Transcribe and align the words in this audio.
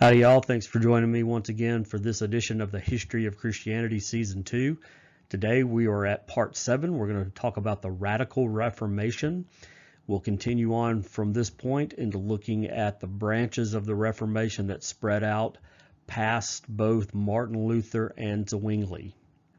Howdy, 0.00 0.20
y'all. 0.20 0.40
Thanks 0.40 0.64
for 0.64 0.78
joining 0.78 1.12
me 1.12 1.22
once 1.22 1.50
again 1.50 1.84
for 1.84 1.98
this 1.98 2.22
edition 2.22 2.62
of 2.62 2.72
the 2.72 2.80
History 2.80 3.26
of 3.26 3.36
Christianity 3.36 4.00
Season 4.00 4.44
2. 4.44 4.78
Today 5.28 5.62
we 5.62 5.88
are 5.88 6.06
at 6.06 6.26
Part 6.26 6.56
7. 6.56 6.96
We're 6.96 7.08
going 7.08 7.26
to 7.26 7.30
talk 7.30 7.58
about 7.58 7.82
the 7.82 7.90
Radical 7.90 8.48
Reformation. 8.48 9.44
We'll 10.06 10.20
continue 10.20 10.74
on 10.74 11.02
from 11.02 11.34
this 11.34 11.50
point 11.50 11.92
into 11.92 12.16
looking 12.16 12.64
at 12.64 13.00
the 13.00 13.08
branches 13.08 13.74
of 13.74 13.84
the 13.84 13.94
Reformation 13.94 14.68
that 14.68 14.82
spread 14.82 15.22
out 15.22 15.58
past 16.06 16.64
both 16.66 17.12
Martin 17.12 17.66
Luther 17.66 18.14
and 18.16 18.48
Zwingli. 18.48 19.14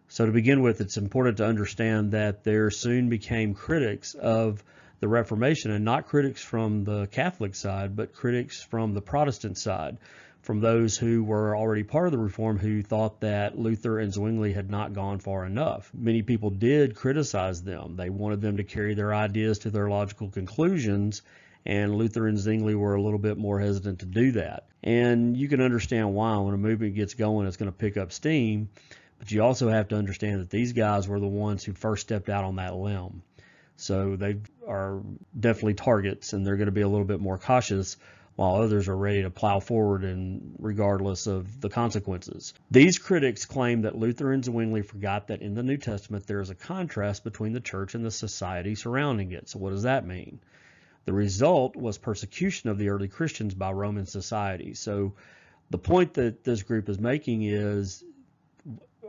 So, 0.08 0.26
to 0.26 0.32
begin 0.32 0.64
with, 0.64 0.82
it's 0.82 0.98
important 0.98 1.38
to 1.38 1.46
understand 1.46 2.14
that 2.14 2.44
there 2.44 2.72
soon 2.72 3.10
became 3.10 3.54
critics 3.54 4.16
of 4.16 4.64
the 5.02 5.08
Reformation, 5.08 5.72
and 5.72 5.84
not 5.84 6.08
critics 6.08 6.44
from 6.44 6.84
the 6.84 7.08
Catholic 7.08 7.56
side, 7.56 7.96
but 7.96 8.14
critics 8.14 8.62
from 8.62 8.94
the 8.94 9.02
Protestant 9.02 9.58
side, 9.58 9.98
from 10.42 10.60
those 10.60 10.98
who 10.98 11.24
were 11.24 11.56
already 11.56 11.84
part 11.84 12.08
of 12.08 12.12
the 12.12 12.18
Reform 12.18 12.58
who 12.58 12.82
thought 12.82 13.22
that 13.22 13.58
Luther 13.58 14.00
and 14.00 14.12
Zwingli 14.12 14.54
had 14.54 14.70
not 14.70 14.94
gone 14.94 15.20
far 15.20 15.46
enough. 15.46 15.92
Many 15.94 16.24
people 16.24 16.50
did 16.50 16.96
criticize 16.96 17.64
them. 17.64 17.96
They 17.96 18.10
wanted 18.10 18.42
them 18.42 18.58
to 18.58 18.64
carry 18.64 18.96
their 18.96 19.14
ideas 19.14 19.60
to 19.60 19.70
their 19.70 19.90
logical 19.90 20.30
conclusions, 20.30 21.22
and 21.66 21.96
Luther 21.96 22.28
and 22.28 22.40
Zwingli 22.40 22.74
were 22.74 22.96
a 22.96 23.02
little 23.02 23.20
bit 23.20 23.38
more 23.38 23.60
hesitant 23.60 24.00
to 24.00 24.08
do 24.08 24.32
that. 24.32 24.68
And 24.84 25.38
you 25.38 25.48
can 25.48 25.62
understand 25.62 26.14
why 26.16 26.38
when 26.38 26.56
a 26.56 26.58
movement 26.58 26.96
gets 26.96 27.14
going, 27.14 27.46
it's 27.46 27.58
going 27.58 27.72
to 27.72 27.78
pick 27.78 27.98
up 27.98 28.12
steam. 28.12 28.70
But 29.20 29.32
you 29.32 29.44
also 29.44 29.70
have 29.70 29.90
to 29.90 29.96
understand 29.96 30.42
that 30.42 30.50
these 30.50 30.74
guys 30.74 31.08
were 31.08 31.20
the 31.20 31.28
ones 31.28 31.64
who 31.64 31.74
first 31.74 32.02
stepped 32.02 32.30
out 32.30 32.44
on 32.44 32.56
that 32.56 32.76
limb. 32.76 33.22
So 33.76 34.16
they 34.16 34.38
are 34.68 35.02
definitely 35.40 35.76
targets, 35.76 36.34
and 36.34 36.46
they're 36.46 36.56
going 36.56 36.66
to 36.66 36.72
be 36.72 36.82
a 36.82 36.88
little 36.88 37.06
bit 37.06 37.20
more 37.20 37.38
cautious 37.38 37.98
while 38.36 38.56
others 38.56 38.88
are 38.88 38.96
ready 38.96 39.22
to 39.24 39.30
plow 39.30 39.60
forward 39.60 40.04
and 40.04 40.56
regardless 40.60 41.28
of 41.28 41.62
the 41.62 41.70
consequences. 41.70 42.54
These 42.70 42.98
critics 42.98 43.46
claim 43.46 43.82
that 43.82 43.98
Luther 43.98 44.32
and 44.32 44.44
Zwingli 44.44 44.82
forgot 44.82 45.28
that 45.28 45.42
in 45.42 45.54
the 45.54 45.64
New 45.64 45.78
Testament 45.78 46.26
there 46.28 46.42
is 46.42 46.50
a 46.50 46.56
contrast 46.56 47.24
between 47.24 47.54
the 47.54 47.60
church 47.60 47.94
and 47.94 48.06
the 48.06 48.12
society 48.12 48.76
surrounding 48.76 49.32
it. 49.32 49.50
So 49.50 49.60
what 49.60 49.72
does 49.72 49.84
that 49.84 50.08
mean? 50.08 50.40
The 51.06 51.14
result 51.14 51.76
was 51.76 51.98
persecution 51.98 52.70
of 52.70 52.78
the 52.78 52.90
early 52.90 53.08
Christians 53.08 53.54
by 53.54 53.72
Roman 53.72 54.06
society. 54.06 54.76
So 54.76 55.14
the 55.70 55.78
point 55.78 56.14
that 56.16 56.44
this 56.44 56.64
group 56.64 56.90
is 56.90 57.00
making 57.00 57.44
is 57.44 58.04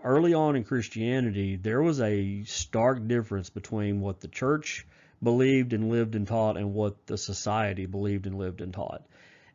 early 0.03 0.35
on 0.35 0.57
in 0.57 0.65
Christianity, 0.65 1.57
there 1.57 1.83
was 1.83 2.01
a 2.01 2.45
stark 2.45 3.07
difference 3.07 3.51
between 3.51 4.01
what 4.01 4.21
the 4.21 4.29
church 4.29 4.87
believed 5.23 5.73
and 5.73 5.89
lived 5.91 6.15
and 6.15 6.27
taught 6.27 6.57
and 6.57 6.75
what 6.75 7.07
the 7.07 7.19
society 7.19 7.87
believed 7.87 8.27
and 8.27 8.39
lived 8.39 8.61
and 8.61 8.75
taught. 8.75 9.07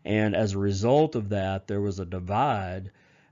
And 0.06 0.36
as 0.36 0.54
a 0.54 0.58
result 0.58 1.16
of 1.16 1.30
that, 1.30 1.68
there 1.68 1.82
was 1.82 2.00
a 2.00 2.06
divide 2.06 2.92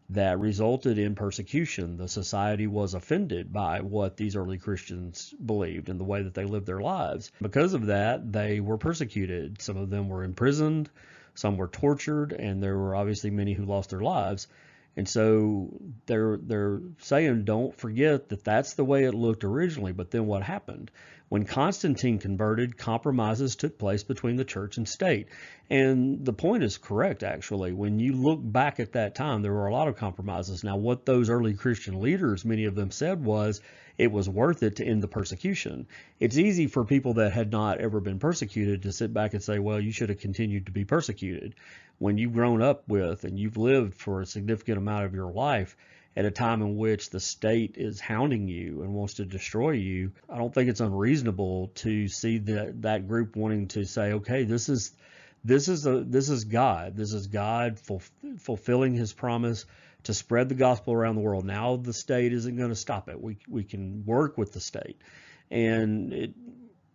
that 0.10 0.40
resulted 0.40 1.00
in 1.00 1.16
persecution. 1.16 1.98
The 1.98 2.08
society 2.08 2.68
was 2.68 2.94
offended 2.94 3.52
by 3.52 3.82
what 3.82 4.18
these 4.18 4.36
early 4.36 4.58
Christians 4.58 5.34
believed 5.44 5.90
and 5.90 6.00
the 6.00 6.04
way 6.04 6.22
that 6.24 6.34
they 6.34 6.46
lived 6.46 6.68
their 6.68 6.82
lives. 6.82 7.32
Because 7.42 7.74
of 7.74 7.88
that, 7.88 8.32
they 8.32 8.60
were 8.60 8.78
persecuted. 8.78 9.62
Some 9.62 9.78
of 9.78 9.90
them 9.90 10.10
were 10.10 10.24
imprisoned, 10.24 10.90
some 11.34 11.58
were 11.58 11.68
tortured, 11.68 12.34
and 12.34 12.62
there 12.62 12.78
were 12.78 12.96
obviously 12.96 13.32
many 13.32 13.54
who 13.54 13.66
lost 13.66 13.90
their 13.90 14.02
lives. 14.02 14.48
And 14.98 15.10
so 15.10 15.74
they're 16.06 16.38
they're 16.38 16.80
saying 17.00 17.44
don't 17.44 17.76
forget 17.76 18.30
that 18.30 18.46
that's 18.46 18.76
the 18.76 18.86
way 18.86 19.04
it 19.04 19.14
looked 19.14 19.44
originally. 19.44 19.92
But 19.92 20.12
then 20.12 20.26
what 20.26 20.44
happened? 20.44 20.92
When 21.36 21.44
Constantine 21.44 22.18
converted, 22.18 22.78
compromises 22.78 23.58
took 23.58 23.78
place 23.78 24.06
between 24.06 24.38
the 24.38 24.46
church 24.46 24.78
and 24.78 24.88
state. 24.88 25.28
And 25.70 26.24
the 26.24 26.32
point 26.32 26.64
is 26.64 26.78
correct, 26.78 27.24
actually. 27.24 27.74
When 27.74 28.00
you 28.00 28.14
look 28.14 28.40
back 28.42 28.80
at 28.80 28.94
that 28.94 29.16
time, 29.16 29.42
there 29.42 29.52
were 29.52 29.68
a 29.68 29.74
lot 29.74 29.90
of 29.90 29.98
compromises. 29.98 30.64
Now, 30.64 30.78
what 30.78 31.06
those 31.06 31.30
early 31.30 31.54
Christian 31.54 32.00
leaders, 32.00 32.46
many 32.46 32.64
of 32.64 32.76
them 32.76 32.90
said 32.90 33.22
was 33.22 33.60
it 33.98 34.14
was 34.14 34.30
worth 34.30 34.64
it 34.64 34.78
to 34.78 34.86
end 34.86 35.04
the 35.04 35.10
persecution. 35.10 35.88
It's 36.22 36.38
easy 36.38 36.68
for 36.68 36.86
people 36.86 37.16
that 37.16 37.34
had 37.34 37.52
not 37.52 37.82
ever 37.82 38.00
been 38.00 38.20
persecuted 38.20 38.84
to 38.84 38.94
sit 38.94 39.14
back 39.14 39.34
and 39.34 39.44
say, 39.44 39.60
well, 39.60 39.82
you 39.82 39.92
should 39.92 40.08
have 40.08 40.20
continued 40.20 40.68
to 40.68 40.72
be 40.72 40.86
persecuted. 40.86 41.56
When 41.98 42.18
you've 42.18 42.32
grown 42.32 42.62
up 42.62 42.88
with 42.88 43.26
and 43.26 43.38
you've 43.38 43.58
lived 43.58 43.96
for 43.96 44.22
a 44.22 44.26
significant 44.26 44.78
amount 44.78 45.04
of 45.04 45.14
your 45.14 45.34
life, 45.34 45.76
at 46.16 46.26
a 46.26 46.32
time 46.32 46.62
in 46.62 46.78
which 46.78 47.10
the 47.10 47.20
state 47.20 47.76
is 47.78 48.00
hounding 48.00 48.48
you 48.48 48.82
and 48.84 48.94
wants 48.94 49.16
to 49.16 49.26
destroy 49.26 49.72
you, 49.72 50.12
I 50.30 50.38
don't 50.38 50.54
think 50.54 50.70
it's 50.70 50.80
unreasonable 50.80 51.72
to 51.76 52.08
see 52.08 52.38
that 52.40 52.82
that 52.84 53.08
group 53.08 53.36
wanting 53.36 53.68
to 53.70 53.86
say, 53.86 54.14
okay, 54.14 54.44
this 54.44 54.70
is 54.70 54.94
this 55.44 55.68
is 55.68 55.86
a 55.86 56.02
this 56.02 56.30
is 56.30 56.46
God. 56.46 56.96
This 56.96 57.14
is 57.14 57.28
God 57.28 57.80
ful, 57.80 58.02
fulfilling 58.40 58.94
His 58.94 59.14
promise 59.14 59.66
to 60.04 60.14
spread 60.14 60.50
the 60.50 60.56
gospel 60.56 60.94
around 60.94 61.16
the 61.16 61.22
world. 61.22 61.46
Now 61.46 61.76
the 61.76 61.94
state 61.94 62.32
isn't 62.34 62.56
going 62.56 62.70
to 62.70 62.76
stop 62.76 63.10
it. 63.10 63.22
We 63.22 63.38
we 63.48 63.64
can 63.64 64.06
work 64.06 64.38
with 64.38 64.54
the 64.54 64.60
state, 64.60 65.02
and 65.52 66.14
it, 66.14 66.34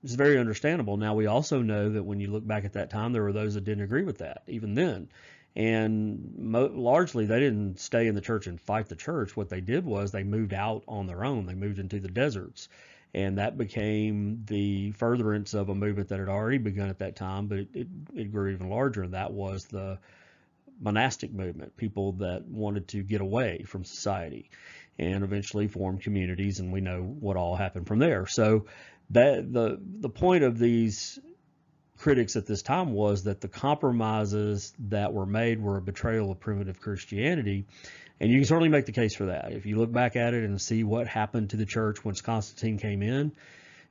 it's 0.03 0.15
very 0.15 0.39
understandable. 0.39 0.97
Now 0.97 1.15
we 1.15 1.27
also 1.27 1.61
know 1.61 1.91
that 1.91 2.03
when 2.03 2.21
you 2.21 2.31
look 2.31 2.47
back 2.47 2.65
at 2.65 2.73
that 2.73 2.91
time, 2.91 3.13
there 3.13 3.23
were 3.23 3.33
those 3.33 3.55
that 3.55 3.65
didn't 3.65 3.85
agree 3.85 4.05
with 4.05 4.19
that 4.19 4.43
even 4.49 4.75
then, 4.75 5.09
and 5.57 6.35
mo- 6.39 6.73
largely, 6.73 7.27
they 7.27 7.41
didn't 7.41 7.81
stay 7.81 8.07
in 8.07 8.15
the 8.15 8.21
church 8.21 8.47
and 8.47 8.61
fight 8.61 8.89
the 8.89 8.97
church. 8.97 9.37
What 9.37 9.49
they 9.49 9.61
did 9.61 9.85
was 9.85 10.13
they 10.13 10.23
moved 10.23 10.55
out 10.55 10.85
on 10.87 11.07
their 11.07 11.25
own. 11.25 11.47
They 11.47 11.55
moved 11.55 11.79
into 11.79 12.01
the 12.01 12.09
deserts. 12.09 12.69
And 13.13 13.39
that 13.39 13.59
became 13.59 14.45
the 14.47 14.93
furtherance 14.93 15.53
of 15.55 15.69
a 15.69 15.75
movement 15.75 16.11
that 16.11 16.21
had 16.21 16.29
already 16.29 16.59
begun 16.59 16.91
at 16.91 17.01
that 17.01 17.17
time, 17.17 17.49
but 17.49 17.59
it, 17.59 17.69
it, 17.75 17.89
it 18.15 18.33
grew 18.33 18.53
even 18.53 18.71
larger. 18.71 19.03
And 19.03 19.15
that 19.15 19.33
was 19.33 19.65
the 19.65 19.99
monastic 20.81 21.33
movement, 21.33 21.77
people 21.77 22.13
that 22.13 22.47
wanted 22.47 22.87
to 22.89 23.03
get 23.03 23.21
away 23.21 23.65
from 23.67 23.85
society 23.85 24.51
and 24.99 25.25
eventually 25.25 25.67
form 25.67 25.99
communities. 25.99 26.61
And 26.61 26.73
we 26.73 26.81
know 26.81 27.03
what 27.03 27.37
all 27.37 27.57
happened 27.57 27.89
from 27.89 27.99
there. 27.99 28.27
So 28.29 28.67
that 29.11 29.53
the 29.53 29.81
the 29.83 30.09
point 30.09 30.45
of 30.45 30.59
these 30.59 31.19
critics 32.01 32.35
at 32.35 32.47
this 32.47 32.63
time 32.63 32.93
was 32.93 33.25
that 33.25 33.43
the 33.43 33.49
compromises 33.49 34.73
that 34.89 35.13
were 35.13 35.27
made 35.27 35.63
were 35.63 35.77
a 35.77 35.83
betrayal 35.83 36.31
of 36.33 36.41
primitive 36.41 36.81
Christianity. 36.81 37.67
And 38.19 38.31
you 38.31 38.39
can 38.39 38.47
certainly 38.47 38.71
make 38.71 38.87
the 38.87 38.93
case 38.93 39.15
for 39.15 39.27
that. 39.27 39.53
If 39.53 39.67
you 39.67 39.77
look 39.77 39.93
back 39.93 40.17
at 40.17 40.33
it 40.33 40.43
and 40.45 40.61
see 40.61 40.83
what 40.83 41.07
happened 41.07 41.51
to 41.51 41.59
the 41.59 41.67
church 41.67 42.03
once 42.03 42.23
Constantine 42.23 42.79
came 42.79 43.03
in, 43.03 43.33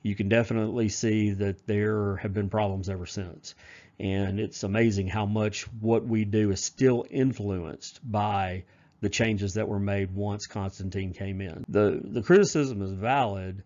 you 0.02 0.16
can 0.16 0.28
definitely 0.28 0.90
see 0.90 1.32
that 1.34 1.68
there 1.68 2.16
have 2.18 2.34
been 2.34 2.50
problems 2.50 2.90
ever 2.90 3.06
since. 3.06 3.54
And 4.00 4.40
it's 4.40 4.64
amazing 4.64 5.08
how 5.08 5.28
much 5.28 5.64
what 5.80 6.04
we 6.04 6.26
do 6.26 6.50
is 6.50 6.64
still 6.64 7.06
influenced 7.12 8.00
by 8.04 8.64
the 9.02 9.10
changes 9.10 9.54
that 9.54 9.68
were 9.68 9.80
made 9.80 10.16
once 10.16 10.48
Constantine 10.48 11.14
came 11.14 11.42
in. 11.42 11.64
The 11.70 12.00
the 12.04 12.24
criticism 12.24 12.82
is 12.82 12.92
valid, 12.92 13.64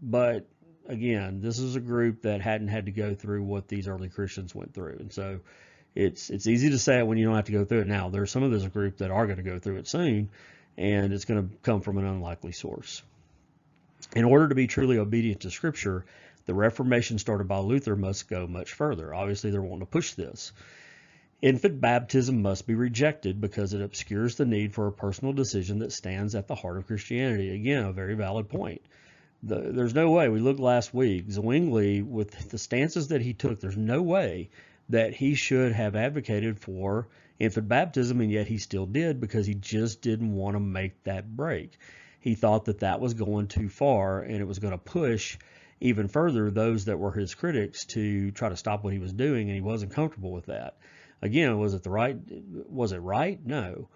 but 0.00 0.46
again, 0.88 1.40
this 1.40 1.58
is 1.58 1.76
a 1.76 1.80
group 1.80 2.22
that 2.22 2.40
hadn't 2.40 2.68
had 2.68 2.86
to 2.86 2.92
go 2.92 3.14
through 3.14 3.42
what 3.44 3.68
these 3.68 3.86
early 3.86 4.08
Christians 4.08 4.54
went 4.54 4.74
through. 4.74 4.96
And 4.98 5.12
so 5.12 5.40
it's 5.94 6.30
it's 6.30 6.46
easy 6.46 6.70
to 6.70 6.78
say 6.78 6.98
it 6.98 7.06
when 7.06 7.18
you 7.18 7.26
don't 7.26 7.36
have 7.36 7.44
to 7.44 7.52
go 7.52 7.64
through 7.64 7.82
it 7.82 7.86
now. 7.86 8.08
There's 8.08 8.30
some 8.30 8.42
of 8.42 8.50
this 8.50 8.66
group 8.66 8.98
that 8.98 9.10
are 9.10 9.26
going 9.26 9.36
to 9.36 9.42
go 9.42 9.58
through 9.58 9.76
it 9.76 9.86
soon, 9.86 10.30
and 10.76 11.12
it's 11.12 11.26
going 11.26 11.48
to 11.48 11.56
come 11.58 11.82
from 11.82 11.98
an 11.98 12.06
unlikely 12.06 12.52
source. 12.52 13.02
In 14.16 14.24
order 14.24 14.48
to 14.48 14.54
be 14.54 14.66
truly 14.66 14.98
obedient 14.98 15.42
to 15.42 15.50
Scripture, 15.50 16.06
the 16.46 16.54
Reformation 16.54 17.18
started 17.18 17.46
by 17.46 17.58
Luther 17.58 17.94
must 17.94 18.28
go 18.28 18.46
much 18.46 18.72
further. 18.72 19.14
Obviously, 19.14 19.50
they're 19.50 19.60
wanting 19.60 19.80
to 19.80 19.86
push 19.86 20.14
this. 20.14 20.52
Infant 21.40 21.80
baptism 21.80 22.42
must 22.42 22.66
be 22.66 22.74
rejected 22.74 23.40
because 23.40 23.74
it 23.74 23.82
obscures 23.82 24.36
the 24.36 24.46
need 24.46 24.74
for 24.74 24.88
a 24.88 24.92
personal 24.92 25.32
decision 25.32 25.80
that 25.80 25.92
stands 25.92 26.34
at 26.34 26.48
the 26.48 26.54
heart 26.54 26.78
of 26.78 26.86
Christianity. 26.86 27.54
Again, 27.54 27.84
a 27.84 27.92
very 27.92 28.14
valid 28.14 28.48
point 28.48 28.80
the, 29.42 29.56
there's 29.72 29.94
no 29.94 30.10
way. 30.10 30.28
We 30.28 30.40
looked 30.40 30.60
last 30.60 30.92
week. 30.92 31.30
Zwingli, 31.30 32.02
with 32.02 32.50
the 32.50 32.58
stances 32.58 33.08
that 33.08 33.22
he 33.22 33.34
took, 33.34 33.60
there's 33.60 33.76
no 33.76 34.02
way 34.02 34.50
that 34.88 35.14
he 35.14 35.34
should 35.34 35.72
have 35.72 35.94
advocated 35.94 36.58
for 36.58 37.08
infant 37.38 37.68
baptism, 37.68 38.20
and 38.20 38.30
yet 38.30 38.46
he 38.46 38.58
still 38.58 38.86
did 38.86 39.20
because 39.20 39.46
he 39.46 39.54
just 39.54 40.02
didn't 40.02 40.34
want 40.34 40.56
to 40.56 40.60
make 40.60 41.02
that 41.04 41.36
break. 41.36 41.78
He 42.20 42.34
thought 42.34 42.64
that 42.64 42.80
that 42.80 43.00
was 43.00 43.14
going 43.14 43.46
too 43.46 43.68
far 43.68 44.22
and 44.22 44.36
it 44.36 44.46
was 44.46 44.58
going 44.58 44.72
to 44.72 44.78
push 44.78 45.38
even 45.80 46.08
further 46.08 46.50
those 46.50 46.86
that 46.86 46.98
were 46.98 47.12
his 47.12 47.36
critics 47.36 47.84
to 47.84 48.32
try 48.32 48.48
to 48.48 48.56
stop 48.56 48.82
what 48.82 48.92
he 48.92 48.98
was 48.98 49.12
doing, 49.12 49.48
and 49.48 49.54
he 49.54 49.60
wasn't 49.60 49.92
comfortable 49.92 50.32
with 50.32 50.46
that. 50.46 50.78
Again, 51.22 51.58
was 51.58 51.74
it 51.74 51.82
the 51.84 51.90
right? 51.90 52.16
Was 52.68 52.92
it 52.92 52.98
right? 52.98 53.44
No 53.44 53.88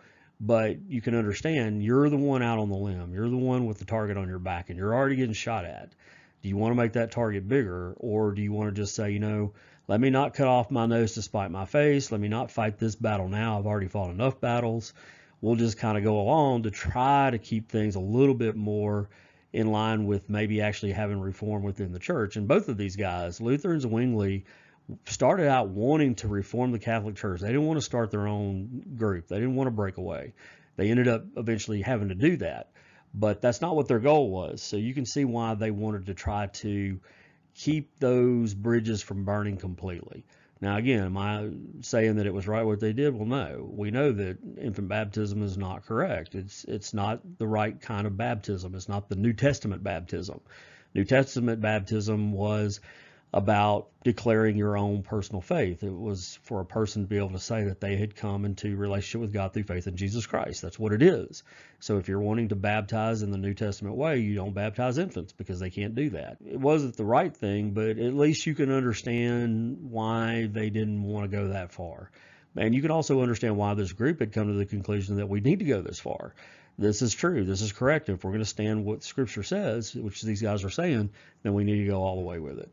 but 0.44 0.76
you 0.88 1.00
can 1.00 1.14
understand 1.14 1.84
you're 1.84 2.10
the 2.10 2.16
one 2.16 2.42
out 2.42 2.58
on 2.58 2.68
the 2.68 2.76
limb. 2.76 3.14
You're 3.14 3.30
the 3.30 3.36
one 3.36 3.64
with 3.64 3.78
the 3.78 3.84
target 3.84 4.16
on 4.16 4.28
your 4.28 4.40
back 4.40 4.70
and 4.70 4.78
you're 4.78 4.92
already 4.92 5.14
getting 5.14 5.34
shot 5.34 5.64
at. 5.64 5.92
Do 6.42 6.48
you 6.48 6.56
want 6.56 6.72
to 6.72 6.74
make 6.74 6.94
that 6.94 7.12
target 7.12 7.48
bigger 7.48 7.94
or 7.98 8.32
do 8.32 8.42
you 8.42 8.52
want 8.52 8.74
to 8.74 8.82
just 8.82 8.96
say, 8.96 9.12
you 9.12 9.20
know, 9.20 9.52
let 9.86 10.00
me 10.00 10.10
not 10.10 10.34
cut 10.34 10.48
off 10.48 10.68
my 10.68 10.86
nose 10.86 11.14
to 11.14 11.22
spite 11.22 11.52
my 11.52 11.64
face. 11.64 12.10
Let 12.10 12.20
me 12.20 12.26
not 12.26 12.50
fight 12.50 12.76
this 12.76 12.96
battle 12.96 13.28
now. 13.28 13.56
I've 13.56 13.66
already 13.66 13.86
fought 13.86 14.10
enough 14.10 14.40
battles. 14.40 14.94
We'll 15.40 15.54
just 15.54 15.78
kind 15.78 15.96
of 15.96 16.02
go 16.02 16.20
along 16.20 16.64
to 16.64 16.72
try 16.72 17.30
to 17.30 17.38
keep 17.38 17.70
things 17.70 17.94
a 17.94 18.00
little 18.00 18.34
bit 18.34 18.56
more 18.56 19.10
in 19.52 19.70
line 19.70 20.06
with 20.06 20.28
maybe 20.28 20.60
actually 20.60 20.92
having 20.92 21.20
reform 21.20 21.62
within 21.62 21.92
the 21.92 21.98
church. 22.00 22.36
And 22.36 22.48
both 22.48 22.68
of 22.68 22.76
these 22.76 22.96
guys, 22.96 23.40
Luther 23.40 23.72
and 23.72 24.34
started 25.06 25.48
out 25.48 25.68
wanting 25.68 26.14
to 26.16 26.28
reform 26.28 26.72
the 26.72 26.78
Catholic 26.78 27.16
Church. 27.16 27.40
They 27.40 27.48
didn't 27.48 27.66
want 27.66 27.78
to 27.78 27.84
start 27.84 28.10
their 28.10 28.26
own 28.26 28.94
group. 28.96 29.28
They 29.28 29.36
didn't 29.36 29.54
want 29.54 29.68
to 29.68 29.72
break 29.72 29.96
away. 29.96 30.34
They 30.76 30.90
ended 30.90 31.08
up 31.08 31.24
eventually 31.36 31.82
having 31.82 32.08
to 32.08 32.14
do 32.14 32.36
that, 32.38 32.70
but 33.14 33.42
that's 33.42 33.60
not 33.60 33.76
what 33.76 33.88
their 33.88 33.98
goal 33.98 34.30
was. 34.30 34.62
So 34.62 34.76
you 34.76 34.94
can 34.94 35.06
see 35.06 35.24
why 35.24 35.54
they 35.54 35.70
wanted 35.70 36.06
to 36.06 36.14
try 36.14 36.46
to 36.46 37.00
keep 37.54 37.98
those 37.98 38.54
bridges 38.54 39.02
from 39.02 39.24
burning 39.24 39.58
completely. 39.58 40.24
Now, 40.60 40.76
again, 40.76 41.04
am 41.04 41.18
I 41.18 41.50
saying 41.80 42.16
that 42.16 42.26
it 42.26 42.32
was 42.32 42.46
right 42.46 42.62
what 42.62 42.78
they 42.78 42.92
did? 42.92 43.14
Well, 43.14 43.26
no. 43.26 43.68
We 43.68 43.90
know 43.90 44.12
that 44.12 44.38
infant 44.60 44.88
baptism 44.88 45.42
is 45.42 45.58
not 45.58 45.86
correct. 45.86 46.36
It's 46.36 46.64
it's 46.64 46.94
not 46.94 47.20
the 47.38 47.48
right 47.48 47.78
kind 47.80 48.06
of 48.06 48.16
baptism. 48.16 48.76
It's 48.76 48.88
not 48.88 49.08
the 49.08 49.16
New 49.16 49.32
Testament 49.32 49.82
baptism. 49.82 50.40
New 50.94 51.04
Testament 51.04 51.60
baptism 51.60 52.30
was 52.30 52.80
about 53.34 53.88
declaring 54.04 54.56
your 54.56 54.76
own 54.76 55.02
personal 55.02 55.40
faith. 55.40 55.82
It 55.82 55.96
was 55.96 56.38
for 56.42 56.60
a 56.60 56.66
person 56.66 57.02
to 57.02 57.08
be 57.08 57.16
able 57.16 57.30
to 57.30 57.38
say 57.38 57.64
that 57.64 57.80
they 57.80 57.96
had 57.96 58.14
come 58.14 58.44
into 58.44 58.76
relationship 58.76 59.22
with 59.22 59.32
God 59.32 59.54
through 59.54 59.62
faith 59.62 59.86
in 59.86 59.96
Jesus 59.96 60.26
Christ. 60.26 60.60
That's 60.60 60.78
what 60.78 60.92
it 60.92 61.02
is. 61.02 61.42
So 61.80 61.96
if 61.96 62.08
you're 62.08 62.20
wanting 62.20 62.50
to 62.50 62.56
baptize 62.56 63.22
in 63.22 63.30
the 63.30 63.38
New 63.38 63.54
Testament 63.54 63.96
way, 63.96 64.18
you 64.18 64.34
don't 64.34 64.52
baptize 64.52 64.98
infants 64.98 65.32
because 65.32 65.60
they 65.60 65.70
can't 65.70 65.94
do 65.94 66.10
that. 66.10 66.38
It 66.44 66.60
wasn't 66.60 66.96
the 66.96 67.06
right 67.06 67.34
thing, 67.34 67.70
but 67.70 67.98
at 67.98 68.14
least 68.14 68.44
you 68.46 68.54
can 68.54 68.70
understand 68.70 69.78
why 69.90 70.48
they 70.52 70.68
didn't 70.68 71.02
want 71.02 71.30
to 71.30 71.34
go 71.34 71.48
that 71.48 71.72
far. 71.72 72.10
And 72.54 72.74
you 72.74 72.82
can 72.82 72.90
also 72.90 73.22
understand 73.22 73.56
why 73.56 73.72
this 73.72 73.92
group 73.92 74.20
had 74.20 74.32
come 74.32 74.48
to 74.48 74.54
the 74.54 74.66
conclusion 74.66 75.16
that 75.16 75.28
we 75.28 75.40
need 75.40 75.60
to 75.60 75.64
go 75.64 75.80
this 75.80 75.98
far. 75.98 76.34
This 76.78 77.00
is 77.00 77.14
true. 77.14 77.44
This 77.44 77.62
is 77.62 77.72
correct. 77.72 78.08
If 78.08 78.24
we're 78.24 78.30
going 78.30 78.42
to 78.42 78.46
stand 78.46 78.84
what 78.84 79.02
Scripture 79.02 79.42
says, 79.42 79.94
which 79.94 80.22
these 80.22 80.42
guys 80.42 80.64
are 80.64 80.70
saying, 80.70 81.10
then 81.42 81.54
we 81.54 81.64
need 81.64 81.78
to 81.78 81.86
go 81.86 82.02
all 82.02 82.16
the 82.16 82.22
way 82.26 82.38
with 82.38 82.58
it. 82.58 82.70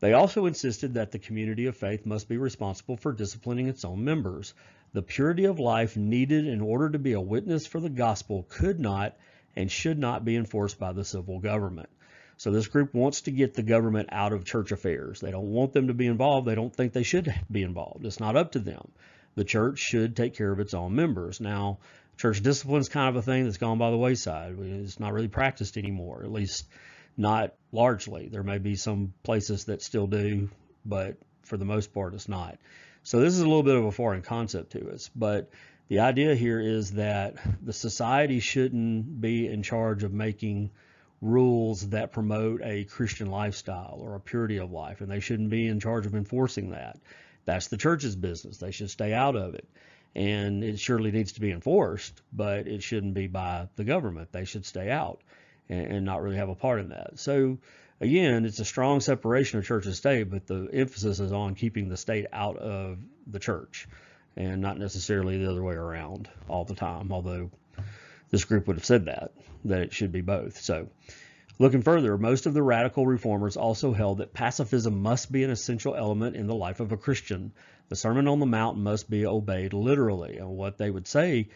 They 0.00 0.14
also 0.14 0.46
insisted 0.46 0.94
that 0.94 1.12
the 1.12 1.18
community 1.18 1.66
of 1.66 1.76
faith 1.76 2.06
must 2.06 2.28
be 2.28 2.38
responsible 2.38 2.96
for 2.96 3.12
disciplining 3.12 3.68
its 3.68 3.84
own 3.84 4.02
members. 4.02 4.54
The 4.94 5.02
purity 5.02 5.44
of 5.44 5.58
life 5.58 5.96
needed 5.96 6.46
in 6.46 6.62
order 6.62 6.90
to 6.90 6.98
be 6.98 7.12
a 7.12 7.20
witness 7.20 7.66
for 7.66 7.80
the 7.80 7.90
gospel 7.90 8.46
could 8.48 8.80
not 8.80 9.16
and 9.54 9.70
should 9.70 9.98
not 9.98 10.24
be 10.24 10.36
enforced 10.36 10.78
by 10.78 10.92
the 10.92 11.04
civil 11.04 11.38
government. 11.38 11.90
So 12.38 12.50
this 12.50 12.68
group 12.68 12.94
wants 12.94 13.20
to 13.22 13.30
get 13.30 13.52
the 13.52 13.62
government 13.62 14.08
out 14.10 14.32
of 14.32 14.46
church 14.46 14.72
affairs. 14.72 15.20
They 15.20 15.30
don't 15.30 15.52
want 15.52 15.74
them 15.74 15.88
to 15.88 15.94
be 15.94 16.06
involved. 16.06 16.48
They 16.48 16.54
don't 16.54 16.74
think 16.74 16.94
they 16.94 17.02
should 17.02 17.34
be 17.50 17.62
involved. 17.62 18.06
It's 18.06 18.20
not 18.20 18.36
up 18.36 18.52
to 18.52 18.58
them. 18.58 18.90
The 19.34 19.44
church 19.44 19.78
should 19.78 20.16
take 20.16 20.34
care 20.34 20.50
of 20.50 20.60
its 20.60 20.72
own 20.72 20.94
members. 20.94 21.40
Now, 21.40 21.78
church 22.16 22.42
discipline 22.42 22.80
is 22.80 22.88
kind 22.88 23.10
of 23.10 23.16
a 23.16 23.22
thing 23.22 23.44
that's 23.44 23.58
gone 23.58 23.76
by 23.76 23.90
the 23.90 23.98
wayside. 23.98 24.56
It's 24.58 24.98
not 24.98 25.12
really 25.12 25.28
practiced 25.28 25.76
anymore, 25.76 26.22
at 26.24 26.32
least 26.32 26.66
not 27.16 27.54
largely. 27.72 28.28
There 28.28 28.42
may 28.42 28.58
be 28.58 28.76
some 28.76 29.14
places 29.22 29.66
that 29.66 29.82
still 29.82 30.06
do, 30.06 30.48
but 30.84 31.16
for 31.42 31.56
the 31.56 31.64
most 31.64 31.92
part, 31.92 32.14
it's 32.14 32.28
not. 32.28 32.58
So 33.02 33.20
this 33.20 33.34
is 33.34 33.40
a 33.40 33.46
little 33.46 33.62
bit 33.62 33.76
of 33.76 33.84
a 33.84 33.92
foreign 33.92 34.22
concept 34.22 34.72
to 34.72 34.90
us, 34.90 35.10
but 35.14 35.50
the 35.88 36.00
idea 36.00 36.34
here 36.34 36.60
is 36.60 36.92
that 36.92 37.34
the 37.64 37.72
society 37.72 38.40
shouldn't 38.40 39.20
be 39.20 39.48
in 39.48 39.62
charge 39.62 40.04
of 40.04 40.12
making 40.12 40.70
rules 41.20 41.88
that 41.88 42.12
promote 42.12 42.60
a 42.62 42.84
Christian 42.84 43.30
lifestyle 43.30 43.98
or 44.00 44.14
a 44.14 44.20
purity 44.20 44.58
of 44.58 44.70
life, 44.70 45.00
and 45.00 45.10
they 45.10 45.20
shouldn't 45.20 45.50
be 45.50 45.66
in 45.66 45.80
charge 45.80 46.06
of 46.06 46.14
enforcing 46.14 46.70
that. 46.70 46.98
That's 47.44 47.68
the 47.68 47.76
church's 47.76 48.16
business. 48.16 48.58
They 48.58 48.70
should 48.70 48.90
stay 48.90 49.12
out 49.12 49.36
of 49.36 49.54
it. 49.54 49.68
And 50.14 50.64
it 50.64 50.78
surely 50.78 51.10
needs 51.10 51.32
to 51.32 51.40
be 51.40 51.50
enforced, 51.52 52.20
but 52.32 52.66
it 52.66 52.82
shouldn't 52.82 53.14
be 53.14 53.26
by 53.26 53.68
the 53.76 53.84
government. 53.84 54.32
They 54.32 54.44
should 54.44 54.66
stay 54.66 54.90
out 54.90 55.20
and, 55.70 55.86
and 55.92 56.04
not 56.04 56.20
really 56.22 56.36
have 56.36 56.50
a 56.50 56.54
part 56.54 56.80
in 56.80 56.90
that. 56.90 57.18
So 57.18 57.58
again, 58.00 58.44
it's 58.44 58.58
a 58.58 58.64
strong 58.64 59.00
separation 59.00 59.58
of 59.58 59.64
church 59.64 59.86
and 59.86 59.94
state, 59.94 60.24
but 60.24 60.46
the 60.46 60.68
emphasis 60.72 61.20
is 61.20 61.32
on 61.32 61.54
keeping 61.54 61.88
the 61.88 61.96
state 61.96 62.26
out 62.32 62.58
of 62.58 62.98
the 63.26 63.38
church 63.38 63.88
and 64.36 64.60
not 64.60 64.78
necessarily 64.78 65.38
the 65.38 65.50
other 65.50 65.62
way 65.62 65.74
around 65.74 66.28
all 66.48 66.64
the 66.64 66.74
time, 66.74 67.12
although 67.12 67.50
this 68.30 68.44
group 68.44 68.66
would 68.66 68.76
have 68.76 68.84
said 68.84 69.06
that, 69.06 69.32
that 69.64 69.80
it 69.80 69.92
should 69.92 70.12
be 70.12 70.20
both. 70.20 70.58
So 70.60 70.88
looking 71.58 71.82
further, 71.82 72.16
most 72.16 72.46
of 72.46 72.54
the 72.54 72.62
radical 72.62 73.06
reformers 73.06 73.56
also 73.56 73.92
held 73.92 74.18
that 74.18 74.32
pacifism 74.32 75.02
must 75.02 75.30
be 75.30 75.44
an 75.44 75.50
essential 75.50 75.94
element 75.94 76.36
in 76.36 76.46
the 76.46 76.54
life 76.54 76.80
of 76.80 76.92
a 76.92 76.96
Christian. 76.96 77.52
The 77.88 77.96
Sermon 77.96 78.28
on 78.28 78.38
the 78.38 78.46
Mount 78.46 78.78
must 78.78 79.10
be 79.10 79.26
obeyed 79.26 79.72
literally. 79.72 80.38
And 80.38 80.50
what 80.50 80.78
they 80.78 80.90
would 80.90 81.08
say 81.08 81.48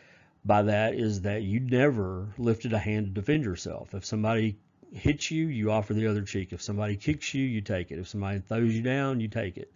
by 0.44 0.62
that 0.62 0.94
is 0.94 1.22
that 1.22 1.42
you 1.42 1.60
never 1.60 2.28
lifted 2.36 2.72
a 2.72 2.78
hand 2.78 3.06
to 3.06 3.12
defend 3.12 3.44
yourself. 3.44 3.94
If 3.94 4.04
somebody 4.04 4.56
hits 4.92 5.30
you, 5.30 5.46
you 5.46 5.72
offer 5.72 5.94
the 5.94 6.06
other 6.06 6.22
cheek. 6.22 6.52
If 6.52 6.62
somebody 6.62 6.96
kicks 6.96 7.32
you, 7.34 7.44
you 7.44 7.60
take 7.60 7.90
it. 7.90 7.98
If 7.98 8.08
somebody 8.08 8.40
throws 8.40 8.72
you 8.72 8.82
down, 8.82 9.20
you 9.20 9.28
take 9.28 9.56
it. 9.56 9.72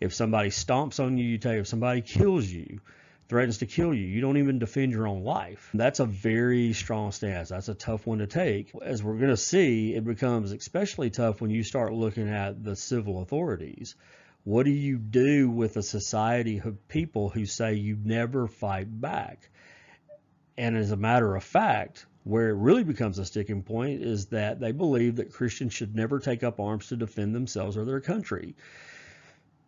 If 0.00 0.14
somebody 0.14 0.50
stomps 0.50 1.00
on 1.00 1.16
you, 1.16 1.24
you 1.24 1.38
take 1.38 1.56
it. 1.56 1.60
If 1.60 1.68
somebody 1.68 2.02
kills 2.02 2.46
you, 2.46 2.80
threatens 3.28 3.58
to 3.58 3.66
kill 3.66 3.94
you, 3.94 4.06
you 4.06 4.20
don't 4.20 4.36
even 4.36 4.58
defend 4.58 4.92
your 4.92 5.06
own 5.06 5.24
life. 5.24 5.70
That's 5.72 6.00
a 6.00 6.04
very 6.04 6.74
strong 6.74 7.12
stance. 7.12 7.48
That's 7.48 7.68
a 7.68 7.74
tough 7.74 8.06
one 8.06 8.18
to 8.18 8.26
take. 8.26 8.72
As 8.82 9.02
we're 9.02 9.16
going 9.16 9.30
to 9.30 9.36
see, 9.36 9.94
it 9.94 10.04
becomes 10.04 10.52
especially 10.52 11.08
tough 11.10 11.40
when 11.40 11.50
you 11.50 11.62
start 11.62 11.94
looking 11.94 12.28
at 12.28 12.62
the 12.62 12.76
civil 12.76 13.22
authorities. 13.22 13.94
What 14.44 14.64
do 14.64 14.72
you 14.72 14.98
do 14.98 15.48
with 15.48 15.76
a 15.76 15.82
society 15.82 16.58
of 16.58 16.88
people 16.88 17.30
who 17.30 17.46
say 17.46 17.74
you 17.74 17.96
never 18.02 18.48
fight 18.48 19.00
back? 19.00 19.48
And 20.58 20.76
as 20.76 20.90
a 20.90 20.96
matter 20.96 21.34
of 21.34 21.44
fact, 21.44 22.06
where 22.24 22.50
it 22.50 22.56
really 22.56 22.84
becomes 22.84 23.18
a 23.18 23.24
sticking 23.24 23.62
point 23.62 24.02
is 24.02 24.26
that 24.26 24.60
they 24.60 24.72
believe 24.72 25.16
that 25.16 25.32
Christians 25.32 25.74
should 25.74 25.94
never 25.94 26.20
take 26.20 26.42
up 26.42 26.60
arms 26.60 26.88
to 26.88 26.96
defend 26.96 27.34
themselves 27.34 27.76
or 27.76 27.84
their 27.84 28.00
country. 28.00 28.54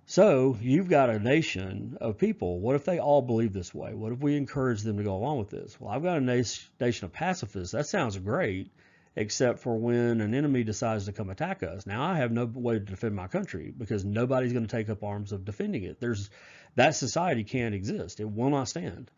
So 0.06 0.58
you've 0.60 0.90
got 0.90 1.08
a 1.08 1.19
nation 1.19 1.96
of 2.00 2.19
people. 2.19 2.60
What 2.60 2.76
if 2.76 2.84
they 2.84 2.98
all 2.98 3.22
believe 3.22 3.52
this 3.52 3.75
way? 3.75 3.94
What 3.94 4.12
if 4.12 4.20
we 4.20 4.36
encourage 4.36 4.82
them 4.82 4.98
to 4.98 5.02
go 5.02 5.16
along 5.16 5.38
with 5.38 5.50
this? 5.50 5.81
Well, 5.81 5.90
I've 5.90 6.02
got 6.02 6.19
a 6.19 6.20
nation 6.20 7.04
of 7.06 7.12
pacifists. 7.12 7.72
That 7.72 7.87
sounds 7.87 8.19
great, 8.19 8.70
except 9.16 9.60
for 9.60 9.76
when 9.76 10.20
an 10.20 10.34
enemy 10.34 10.62
decides 10.62 11.06
to 11.06 11.12
come 11.12 11.30
attack 11.30 11.62
us. 11.62 11.87
Now 11.87 12.02
I 12.02 12.19
have 12.19 12.30
no 12.30 12.44
way 12.44 12.75
to 12.75 12.84
defend 12.84 13.16
my 13.16 13.28
country 13.28 13.72
because 13.76 14.04
nobody's 14.04 14.52
going 14.52 14.66
to 14.66 14.76
take 14.76 14.90
up 14.90 15.02
arms 15.02 15.32
of 15.32 15.46
defending 15.46 15.84
it. 15.84 15.98
There's 15.98 16.28
that 16.76 16.94
society 16.94 17.44
can't 17.44 17.75
exist. 17.75 18.20
It 18.20 18.30
will 18.30 18.50
not 18.50 18.69
stand 18.69 19.10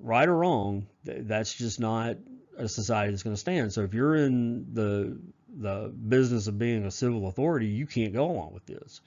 right 0.00 0.28
or 0.28 0.36
wrong, 0.36 0.86
that's 1.04 1.54
just 1.54 1.80
not 1.80 2.16
a 2.56 2.68
society 2.68 3.10
that's 3.10 3.22
going 3.22 3.34
to 3.34 3.40
stand. 3.40 3.72
So 3.72 3.82
if 3.82 3.94
you're 3.94 4.16
in 4.16 4.66
the 4.72 5.18
the 5.56 5.88
business 5.88 6.48
of 6.48 6.58
being 6.58 6.84
a 6.84 6.90
civil 6.90 7.28
authority, 7.28 7.66
you 7.66 7.86
can't 7.86 8.12
go 8.12 8.30
along 8.30 8.52
with 8.52 8.66
this. 8.66 9.00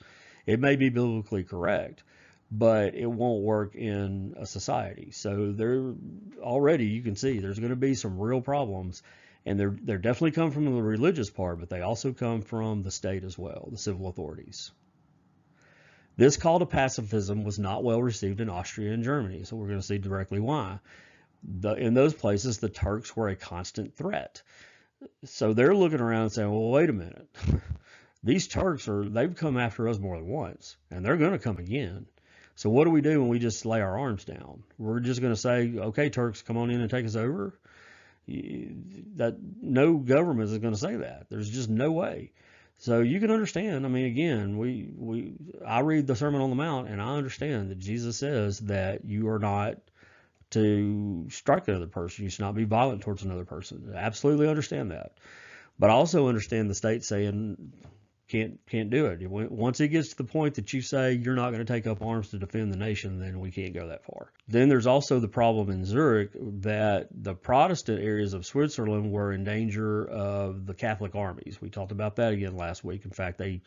It 0.45 0.61
may 0.61 0.77
be 0.77 0.89
biblically 0.89 1.43
correct, 1.43 2.03
but 2.49 2.95
it 2.95 3.05
won't 3.05 3.43
work 3.43 3.75
in 3.75 4.33
a 4.37 4.45
society. 4.45 5.11
So 5.11 5.51
there 5.51 5.93
already 6.39 6.85
you 6.85 7.01
can 7.01 7.15
see 7.15 7.39
there's 7.39 7.59
going 7.59 7.71
to 7.71 7.75
be 7.75 7.95
some 7.95 8.19
real 8.19 8.41
problems 8.41 9.03
and 9.45 9.59
they're 9.59 9.75
they're 9.81 9.97
definitely 9.97 10.31
come 10.31 10.51
from 10.51 10.65
the 10.65 10.81
religious 10.81 11.29
part, 11.29 11.59
but 11.59 11.69
they 11.69 11.81
also 11.81 12.13
come 12.13 12.41
from 12.41 12.83
the 12.83 12.91
state 12.91 13.23
as 13.23 13.37
well, 13.37 13.69
the 13.71 13.77
civil 13.77 14.07
authorities. 14.07 14.71
This 16.17 16.35
call 16.35 16.59
to 16.59 16.65
pacifism 16.65 17.43
was 17.43 17.59
not 17.59 17.83
well 17.83 18.01
received 18.01 18.41
in 18.41 18.49
Austria 18.49 18.91
and 18.91 19.03
Germany, 19.03 19.43
so 19.43 19.55
we're 19.55 19.67
going 19.67 19.79
to 19.79 19.85
see 19.85 19.99
directly 19.99 20.39
why. 20.39 20.79
The, 21.43 21.73
in 21.73 21.93
those 21.93 22.15
places, 22.15 22.57
the 22.57 22.69
Turks 22.69 23.15
were 23.15 23.29
a 23.29 23.35
constant 23.35 23.95
threat. 23.95 24.41
So 25.25 25.53
they're 25.53 25.75
looking 25.75 26.01
around 26.01 26.23
and 26.23 26.31
saying, 26.31 26.49
well, 26.49 26.71
wait 26.71 26.89
a 26.89 26.93
minute. 26.93 27.27
These 28.23 28.47
Turks 28.47 28.87
are, 28.87 29.07
they've 29.07 29.35
come 29.35 29.57
after 29.57 29.87
us 29.87 29.99
more 29.99 30.17
than 30.17 30.27
once, 30.27 30.75
and 30.89 31.05
they're 31.05 31.17
going 31.17 31.33
to 31.33 31.39
come 31.39 31.57
again. 31.57 32.07
So 32.55 32.71
what 32.71 32.85
do 32.85 32.89
we 32.89 33.01
do 33.01 33.21
when 33.21 33.29
we 33.29 33.37
just 33.37 33.67
lay 33.67 33.79
our 33.81 33.99
arms 33.99 34.25
down? 34.25 34.63
We're 34.79 34.99
just 34.99 35.21
going 35.21 35.33
to 35.33 35.39
say, 35.39 35.71
okay, 35.77 36.09
Turks, 36.09 36.41
come 36.41 36.57
on 36.57 36.71
in 36.71 36.81
and 36.81 36.89
take 36.89 37.05
us 37.05 37.15
over? 37.15 37.53
That 38.27 39.37
no 39.61 39.97
government 39.97 40.49
is 40.49 40.57
going 40.57 40.73
to 40.73 40.79
say 40.79 40.95
that. 40.95 41.27
There's 41.29 41.49
just 41.49 41.69
no 41.69 41.91
way. 41.91 42.31
So 42.79 43.01
you 43.01 43.19
can 43.19 43.31
understand. 43.31 43.85
I 43.85 43.89
mean, 43.89 44.05
again, 44.05 44.57
we 44.57 44.87
we 44.95 45.33
I 45.65 45.79
read 45.79 46.05
the 46.07 46.15
Sermon 46.15 46.41
on 46.41 46.49
the 46.49 46.55
Mount, 46.55 46.89
and 46.89 47.01
I 47.01 47.15
understand 47.15 47.71
that 47.71 47.79
Jesus 47.79 48.17
says 48.17 48.59
that 48.61 49.03
you 49.05 49.29
are 49.29 49.39
not 49.39 49.77
to 50.51 51.27
strike 51.29 51.67
another 51.67 51.87
person. 51.87 52.23
You 52.23 52.29
should 52.29 52.41
not 52.41 52.55
be 52.55 52.65
violent 52.65 53.01
towards 53.01 53.23
another 53.23 53.45
person. 53.45 53.93
I 53.95 53.97
absolutely 53.97 54.47
understand 54.47 54.91
that, 54.91 55.13
but 55.79 55.89
I 55.89 55.93
also 55.93 56.27
understand 56.27 56.69
the 56.69 56.75
state 56.75 57.03
saying 57.03 57.73
can't 58.27 58.59
can't 58.67 58.89
do 58.89 59.07
it. 59.07 59.21
Once 59.29 59.79
it 59.79 59.89
gets 59.89 60.09
to 60.09 60.17
the 60.17 60.23
point 60.23 60.55
that 60.55 60.73
you 60.73 60.81
say 60.81 61.13
you're 61.13 61.35
not 61.35 61.51
going 61.51 61.65
to 61.65 61.73
take 61.73 61.87
up 61.87 62.01
arms 62.01 62.29
to 62.29 62.37
defend 62.37 62.71
the 62.71 62.77
nation, 62.77 63.19
then 63.19 63.39
we 63.39 63.51
can't 63.51 63.73
go 63.73 63.87
that 63.87 64.03
far. 64.03 64.31
Then 64.47 64.69
there's 64.69 64.87
also 64.87 65.19
the 65.19 65.27
problem 65.27 65.69
in 65.69 65.85
Zurich 65.85 66.31
that 66.61 67.07
the 67.11 67.33
Protestant 67.33 68.01
areas 68.01 68.33
of 68.33 68.45
Switzerland 68.45 69.11
were 69.11 69.31
in 69.31 69.43
danger 69.43 70.05
of 70.05 70.65
the 70.65 70.73
Catholic 70.73 71.15
armies. 71.15 71.57
We 71.61 71.69
talked 71.69 71.91
about 71.91 72.17
that 72.17 72.33
again 72.33 72.57
last 72.57 72.83
week. 72.83 73.05
In 73.05 73.11
fact, 73.11 73.37
they 73.37 73.61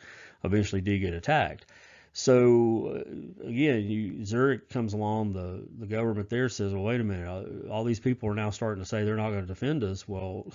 eventually 0.44 0.82
did 0.82 0.98
get 0.98 1.14
attacked. 1.14 1.66
So 2.12 3.04
again, 3.44 3.88
you, 3.88 4.24
Zurich 4.24 4.68
comes 4.68 4.94
along. 4.94 5.32
The 5.32 5.62
the 5.78 5.86
government 5.86 6.28
there 6.28 6.48
says, 6.48 6.74
"Well, 6.74 6.82
wait 6.82 7.00
a 7.00 7.04
minute. 7.04 7.68
All 7.70 7.84
these 7.84 8.00
people 8.00 8.28
are 8.28 8.34
now 8.34 8.50
starting 8.50 8.82
to 8.82 8.88
say 8.88 9.04
they're 9.04 9.16
not 9.16 9.30
going 9.30 9.42
to 9.42 9.46
defend 9.46 9.84
us." 9.84 10.08
Well, 10.08 10.52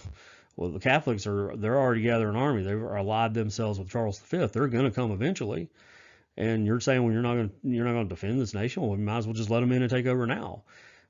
well, 0.55 0.69
the 0.69 0.79
Catholics 0.79 1.27
are 1.27 1.55
they're 1.55 1.77
already 1.77 2.01
gathering 2.01 2.35
an 2.35 2.41
army. 2.41 2.63
They've 2.63 2.81
allied 2.81 3.33
themselves 3.33 3.79
with 3.79 3.89
Charles 3.89 4.19
V. 4.19 4.45
They're 4.47 4.67
going 4.67 4.85
to 4.85 4.91
come 4.91 5.11
eventually. 5.11 5.69
And 6.37 6.65
you're 6.65 6.81
saying, 6.81 7.01
well, 7.03 7.13
you're 7.13 7.21
not 7.21 7.35
going 7.35 7.49
to 7.49 7.55
you're 7.63 7.85
not 7.85 7.93
going 7.93 8.09
to 8.09 8.15
defend 8.15 8.39
this 8.39 8.53
nation. 8.53 8.83
Well, 8.83 8.91
we 8.91 8.97
might 8.97 9.17
as 9.17 9.27
well 9.27 9.33
just 9.33 9.49
let 9.49 9.61
them 9.61 9.71
in 9.71 9.81
and 9.81 9.91
take 9.91 10.05
over 10.05 10.25
now. 10.25 10.63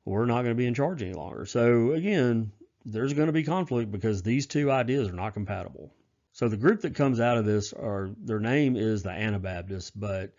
We're 0.04 0.26
not 0.26 0.44
going 0.44 0.56
to 0.56 0.56
be 0.56 0.68
in 0.68 0.76
charge 0.76 1.02
any 1.02 1.14
longer. 1.14 1.46
So 1.46 1.92
again, 1.92 2.52
there's 2.86 3.14
going 3.14 3.28
to 3.28 3.34
be 3.34 3.44
conflict 3.44 3.92
because 3.92 4.22
these 4.22 4.46
two 4.46 4.72
ideas 4.72 5.10
are 5.10 5.14
not 5.14 5.34
compatible. 5.34 5.92
So 6.34 6.48
the 6.48 6.58
group 6.58 6.82
that 6.82 6.96
comes 6.96 7.20
out 7.20 7.38
of 7.38 7.46
this 7.46 7.74
are 7.74 8.10
their 8.22 8.40
name 8.40 8.76
is 8.76 9.04
the 9.04 9.10
Anabaptists, 9.10 9.92
but 9.92 10.34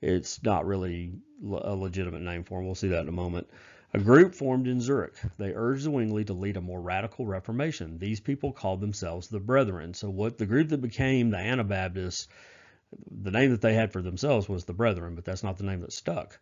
it's 0.00 0.42
not 0.42 0.64
really 0.64 1.12
a 1.42 1.74
legitimate 1.74 2.22
name 2.22 2.44
for 2.44 2.58
them. 2.58 2.66
We'll 2.66 2.74
see 2.74 2.88
that 2.88 3.02
in 3.02 3.08
a 3.08 3.12
moment. 3.12 3.48
A 3.94 4.00
group 4.00 4.34
formed 4.34 4.66
in 4.66 4.80
Zurich. 4.80 5.14
They 5.38 5.54
urged 5.54 5.82
Zwingli 5.82 6.24
to 6.24 6.32
lead 6.32 6.56
a 6.56 6.60
more 6.60 6.80
radical 6.80 7.26
reformation. 7.26 7.98
These 7.98 8.20
people 8.20 8.52
called 8.52 8.80
themselves 8.80 9.28
the 9.28 9.38
Brethren. 9.38 9.94
So 9.94 10.10
what 10.10 10.36
the 10.36 10.46
group 10.46 10.70
that 10.70 10.82
became 10.82 11.30
the 11.30 11.38
Anabaptists 11.38 12.26
the 13.10 13.30
name 13.30 13.50
that 13.50 13.60
they 13.60 13.74
had 13.74 13.92
for 13.92 14.02
themselves 14.02 14.48
was 14.48 14.64
the 14.64 14.72
Brethren, 14.72 15.14
but 15.14 15.24
that's 15.24 15.42
not 15.42 15.56
the 15.56 15.64
name 15.64 15.80
that 15.80 15.92
stuck. 15.92 16.38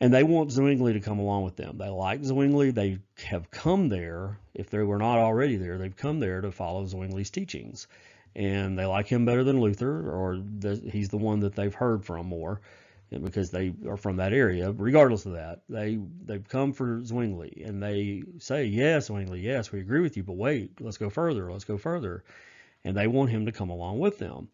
And 0.00 0.14
they 0.14 0.22
want 0.22 0.50
Zwingli 0.50 0.94
to 0.94 1.00
come 1.00 1.18
along 1.18 1.44
with 1.44 1.56
them. 1.56 1.76
They 1.76 1.88
like 1.88 2.24
Zwingli. 2.24 2.70
They 2.70 3.00
have 3.24 3.50
come 3.50 3.88
there, 3.88 4.38
if 4.54 4.70
they 4.70 4.78
were 4.78 4.98
not 4.98 5.18
already 5.18 5.56
there, 5.56 5.76
they've 5.76 5.96
come 5.96 6.20
there 6.20 6.40
to 6.40 6.52
follow 6.52 6.86
Zwingli's 6.86 7.30
teachings. 7.30 7.86
And 8.34 8.78
they 8.78 8.86
like 8.86 9.08
him 9.08 9.24
better 9.24 9.44
than 9.44 9.60
Luther, 9.60 10.10
or 10.10 10.38
the, 10.38 10.76
he's 10.90 11.08
the 11.08 11.18
one 11.18 11.40
that 11.40 11.54
they've 11.54 11.74
heard 11.74 12.04
from 12.04 12.26
more 12.26 12.60
because 13.18 13.50
they 13.50 13.74
are 13.88 13.96
from 13.96 14.16
that 14.16 14.32
area. 14.32 14.70
Regardless 14.70 15.26
of 15.26 15.32
that, 15.32 15.62
they 15.68 15.98
they've 16.24 16.48
come 16.48 16.72
for 16.72 17.04
Zwingli 17.04 17.62
and 17.64 17.82
they 17.82 18.22
say, 18.38 18.66
"Yes, 18.66 19.06
Zwingli, 19.06 19.40
yes, 19.40 19.72
we 19.72 19.80
agree 19.80 20.00
with 20.00 20.16
you, 20.16 20.22
but 20.22 20.36
wait, 20.36 20.80
let's 20.80 20.98
go 20.98 21.10
further, 21.10 21.50
let's 21.50 21.64
go 21.64 21.76
further," 21.76 22.22
and 22.84 22.96
they 22.96 23.08
want 23.08 23.30
him 23.30 23.46
to 23.46 23.52
come 23.52 23.70
along 23.70 23.98
with 23.98 24.18
them. 24.18 24.48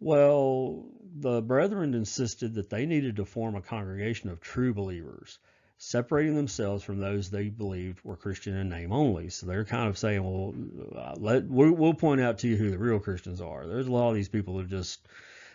Well, 0.00 0.86
the 1.14 1.42
brethren 1.42 1.94
insisted 1.94 2.54
that 2.54 2.70
they 2.70 2.86
needed 2.86 3.16
to 3.16 3.24
form 3.24 3.54
a 3.54 3.62
congregation 3.62 4.30
of 4.30 4.40
true 4.40 4.72
believers, 4.72 5.38
separating 5.76 6.34
themselves 6.34 6.82
from 6.82 6.98
those 6.98 7.30
they 7.30 7.50
believed 7.50 8.00
were 8.02 8.16
Christian 8.16 8.56
in 8.56 8.70
name 8.70 8.92
only. 8.92 9.28
So 9.28 9.46
they're 9.46 9.64
kind 9.64 9.88
of 9.88 9.98
saying, 9.98 10.24
well, 10.24 10.54
uh, 10.96 11.14
let 11.18 11.44
we'll 11.44 11.94
point 11.94 12.22
out 12.22 12.38
to 12.38 12.48
you 12.48 12.56
who 12.56 12.70
the 12.70 12.78
real 12.78 12.98
Christians 12.98 13.40
are. 13.40 13.66
There's 13.66 13.86
a 13.86 13.92
lot 13.92 14.08
of 14.08 14.14
these 14.14 14.30
people 14.30 14.58
who 14.58 14.64
just 14.64 15.06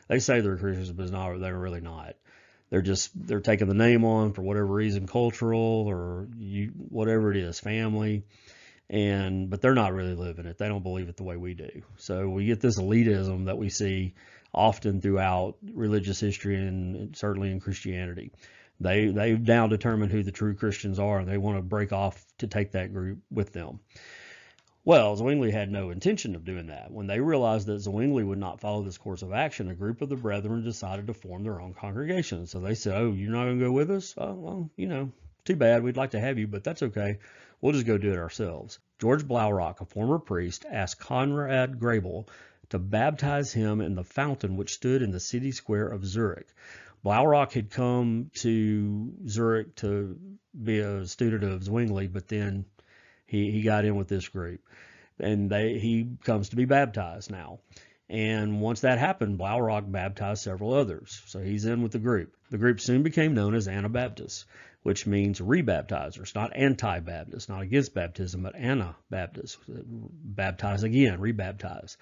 they 0.08 0.20
say 0.20 0.40
they're 0.42 0.58
Christians, 0.58 0.92
but 0.92 1.12
not, 1.12 1.40
they're 1.40 1.58
really 1.58 1.82
not. 1.82 2.16
They're 2.70 2.82
just 2.82 3.12
they're 3.16 3.40
taking 3.40 3.68
the 3.68 3.74
name 3.74 4.04
on 4.04 4.34
for 4.34 4.42
whatever 4.42 4.68
reason, 4.68 5.08
cultural 5.08 5.86
or 5.88 6.28
you, 6.38 6.72
whatever 6.90 7.32
it 7.32 7.38
is, 7.38 7.60
family 7.60 8.24
and 8.90 9.50
but 9.50 9.62
they're 9.62 9.76
not 9.76 9.94
really 9.94 10.16
living 10.16 10.46
it. 10.46 10.58
They 10.58 10.68
don't 10.68 10.84
believe 10.84 11.10
it 11.10 11.18
the 11.18 11.24
way 11.24 11.38
we 11.38 11.54
do. 11.54 11.82
So 11.98 12.30
we 12.30 12.46
get 12.46 12.62
this 12.62 12.80
elitism 12.80 13.46
that 13.46 13.58
we 13.58 13.70
see 13.70 14.14
often 14.54 15.02
throughout 15.02 15.58
religious 15.74 16.20
history 16.20 16.56
and 16.56 17.16
certainly 17.16 17.52
in 17.52 17.60
Christianity. 17.60 18.32
They 18.80 19.08
they've 19.08 19.40
now 19.40 19.68
determined 19.68 20.12
who 20.12 20.24
the 20.24 20.32
true 20.32 20.56
Christians 20.56 21.00
are, 21.00 21.20
and 21.20 21.28
they 21.28 21.38
want 21.38 21.58
to 21.58 21.64
break 21.64 21.92
off 21.92 22.24
to 22.40 22.48
take 22.48 22.72
that 22.72 22.94
group 22.94 23.20
with 23.30 23.52
them. 23.52 23.80
Well, 24.88 25.18
Zwingli 25.18 25.52
had 25.52 25.70
no 25.70 25.90
intention 25.90 26.34
of 26.34 26.46
doing 26.46 26.68
that. 26.68 26.92
When 26.92 27.08
they 27.08 27.20
realized 27.20 27.68
that 27.68 27.82
Zwingli 27.82 28.24
would 28.24 28.38
not 28.38 28.62
follow 28.62 28.84
this 28.84 28.98
course 28.98 29.22
of 29.22 29.34
action, 29.34 29.70
a 29.70 29.76
group 29.76 30.02
of 30.02 30.08
the 30.08 30.16
brethren 30.16 30.64
decided 30.64 31.08
to 31.08 31.14
form 31.14 31.44
their 31.44 31.60
own 31.60 31.74
congregation. 31.74 32.48
So 32.48 32.62
they 32.62 32.74
said, 32.74 32.96
"Oh, 32.96 33.12
you're 33.12 33.34
not 33.34 33.44
going 33.44 33.60
to 33.60 33.66
go 33.66 33.72
with 33.74 33.92
us? 33.92 34.16
Oh, 34.18 34.32
well, 34.32 34.70
you 34.78 34.88
know, 34.88 35.12
too 35.44 35.58
bad. 35.58 35.84
We'd 35.84 35.98
like 35.98 36.12
to 36.12 36.22
have 36.22 36.40
you, 36.40 36.48
but 36.48 36.64
that's 36.64 36.84
okay. 36.84 37.20
We'll 37.60 37.74
just 37.74 37.86
go 37.86 37.98
do 37.98 38.14
it 38.14 38.18
ourselves." 38.18 38.80
George 38.98 39.28
Blaurock, 39.28 39.82
a 39.82 39.86
former 39.86 40.20
priest, 40.20 40.66
asked 40.72 41.02
Conrad 41.02 41.82
Grebel 41.82 42.30
to 42.70 42.80
baptize 42.80 43.52
him 43.52 43.82
in 43.82 43.94
the 43.94 44.06
fountain 44.06 44.56
which 44.56 44.76
stood 44.76 45.02
in 45.02 45.12
the 45.12 45.20
city 45.20 45.52
square 45.52 45.90
of 45.90 46.06
Zurich. 46.06 46.48
Blaurock 47.04 47.52
had 47.52 47.72
come 47.72 48.32
to 48.36 49.12
Zurich 49.28 49.76
to 49.76 50.18
be 50.64 50.80
a 50.80 51.06
student 51.06 51.44
of 51.44 51.66
Zwingli, 51.66 52.08
but 52.08 52.30
then 52.30 52.64
he, 53.28 53.52
he 53.52 53.62
got 53.62 53.86
in 53.86 53.96
with 53.96 54.08
this 54.08 54.28
group. 54.28 54.62
And 55.20 55.50
they, 55.50 55.78
he 55.80 56.18
comes 56.24 56.50
to 56.50 56.56
be 56.56 56.66
baptized 56.66 57.30
now. 57.32 57.60
And 58.10 58.62
once 58.62 58.82
that 58.82 59.00
happened, 59.00 59.38
Blaurock 59.38 59.92
baptized 59.92 60.44
several 60.44 60.74
others. 60.74 61.22
So 61.26 61.40
he's 61.40 61.66
in 61.66 61.82
with 61.84 61.92
the 61.92 62.00
group. 62.00 62.34
The 62.50 62.58
group 62.58 62.80
soon 62.80 63.04
became 63.04 63.34
known 63.34 63.54
as 63.54 63.68
Anabaptists, 63.68 64.46
which 64.84 65.06
means 65.06 65.42
rebaptizers, 65.42 66.34
not 66.34 66.56
anti 66.56 67.02
Baptists, 67.02 67.50
not 67.50 67.64
against 67.64 67.94
baptism, 67.94 68.44
but 68.44 68.56
Anabaptists, 68.56 69.58
baptize 69.68 70.84
again, 70.84 71.20
rebaptize 71.20 71.98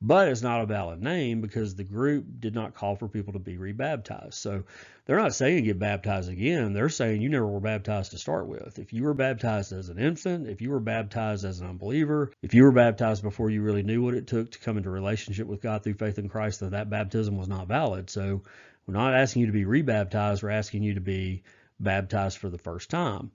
but 0.00 0.28
it's 0.28 0.42
not 0.42 0.60
a 0.60 0.66
valid 0.66 1.02
name 1.02 1.40
because 1.40 1.74
the 1.74 1.84
group 1.84 2.24
did 2.38 2.54
not 2.54 2.74
call 2.74 2.94
for 2.94 3.08
people 3.08 3.32
to 3.32 3.38
be 3.40 3.56
rebaptized. 3.56 4.34
So 4.34 4.62
they're 5.04 5.18
not 5.18 5.34
saying 5.34 5.64
get 5.64 5.78
baptized 5.78 6.30
again. 6.30 6.72
They're 6.72 6.88
saying 6.88 7.20
you 7.20 7.28
never 7.28 7.46
were 7.46 7.58
baptized 7.58 8.12
to 8.12 8.18
start 8.18 8.46
with. 8.46 8.78
If 8.78 8.92
you 8.92 9.02
were 9.02 9.14
baptized 9.14 9.72
as 9.72 9.88
an 9.88 9.98
infant, 9.98 10.46
if 10.48 10.60
you 10.60 10.70
were 10.70 10.78
baptized 10.78 11.44
as 11.44 11.60
an 11.60 11.66
unbeliever, 11.66 12.30
if 12.42 12.54
you 12.54 12.62
were 12.62 12.72
baptized 12.72 13.22
before 13.22 13.50
you 13.50 13.62
really 13.62 13.82
knew 13.82 14.02
what 14.02 14.14
it 14.14 14.28
took 14.28 14.52
to 14.52 14.58
come 14.60 14.76
into 14.76 14.90
relationship 14.90 15.48
with 15.48 15.62
God 15.62 15.82
through 15.82 15.94
faith 15.94 16.18
in 16.18 16.28
Christ, 16.28 16.60
then 16.60 16.70
that 16.70 16.90
baptism 16.90 17.36
was 17.36 17.48
not 17.48 17.66
valid. 17.66 18.08
So 18.08 18.42
we're 18.86 18.94
not 18.94 19.14
asking 19.14 19.40
you 19.40 19.46
to 19.46 19.52
be 19.52 19.64
rebaptized. 19.64 20.44
We're 20.44 20.50
asking 20.50 20.84
you 20.84 20.94
to 20.94 21.00
be 21.00 21.42
baptized 21.80 22.38
for 22.38 22.50
the 22.50 22.58
first 22.58 22.88
time. 22.88 23.32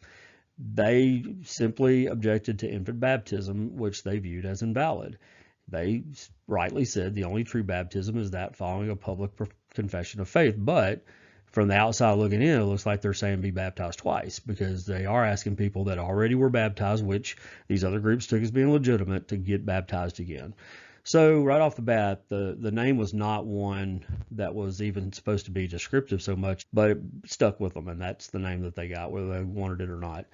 They 0.57 1.25
simply 1.43 2.05
objected 2.05 2.59
to 2.59 2.71
infant 2.71 2.99
baptism, 2.99 3.75
which 3.75 4.03
they 4.03 4.19
viewed 4.19 4.45
as 4.45 4.61
invalid. 4.61 5.17
They 5.69 6.03
rightly 6.47 6.85
said 6.85 7.13
the 7.13 7.23
only 7.23 7.43
true 7.43 7.63
baptism 7.63 8.17
is 8.17 8.31
that 8.31 8.55
following 8.55 8.89
a 8.89 8.95
public 8.95 9.31
confession 9.73 10.21
of 10.21 10.29
faith. 10.29 10.55
But 10.57 11.03
from 11.53 11.67
the 11.67 11.75
outside 11.75 12.13
looking 12.17 12.41
in, 12.41 12.59
it 12.59 12.65
looks 12.65 12.85
like 12.85 13.01
they're 13.01 13.13
saying 13.13 13.41
be 13.41 13.51
baptized 13.51 13.99
twice 13.99 14.39
because 14.39 14.87
they 14.87 15.05
are 15.05 15.23
asking 15.23 15.55
people 15.55 15.85
that 15.85 15.99
already 15.99 16.33
were 16.33 16.49
baptized, 16.49 17.05
which 17.05 17.37
these 17.67 17.83
other 17.83 17.99
groups 17.99 18.25
took 18.25 18.41
as 18.41 18.49
being 18.49 18.71
legitimate, 18.71 19.27
to 19.27 19.37
get 19.37 19.65
baptized 19.65 20.19
again. 20.19 20.55
So 21.03 21.43
right 21.43 21.61
off 21.61 21.75
the 21.75 21.83
bat, 21.83 22.23
the, 22.27 22.57
the 22.59 22.71
name 22.71 22.97
was 22.97 23.13
not 23.13 23.45
one 23.45 24.03
that 24.31 24.55
was 24.55 24.81
even 24.81 25.13
supposed 25.13 25.45
to 25.45 25.51
be 25.51 25.67
descriptive 25.67 26.23
so 26.23 26.35
much, 26.35 26.65
but 26.73 26.91
it 26.91 26.97
stuck 27.25 27.59
with 27.59 27.75
them, 27.75 27.87
and 27.87 28.01
that's 28.01 28.27
the 28.27 28.39
name 28.39 28.61
that 28.61 28.75
they 28.75 28.87
got, 28.87 29.11
whether 29.11 29.27
they 29.27 29.43
wanted 29.43 29.81
it 29.81 29.89
or 29.89 29.99
not. 29.99 30.25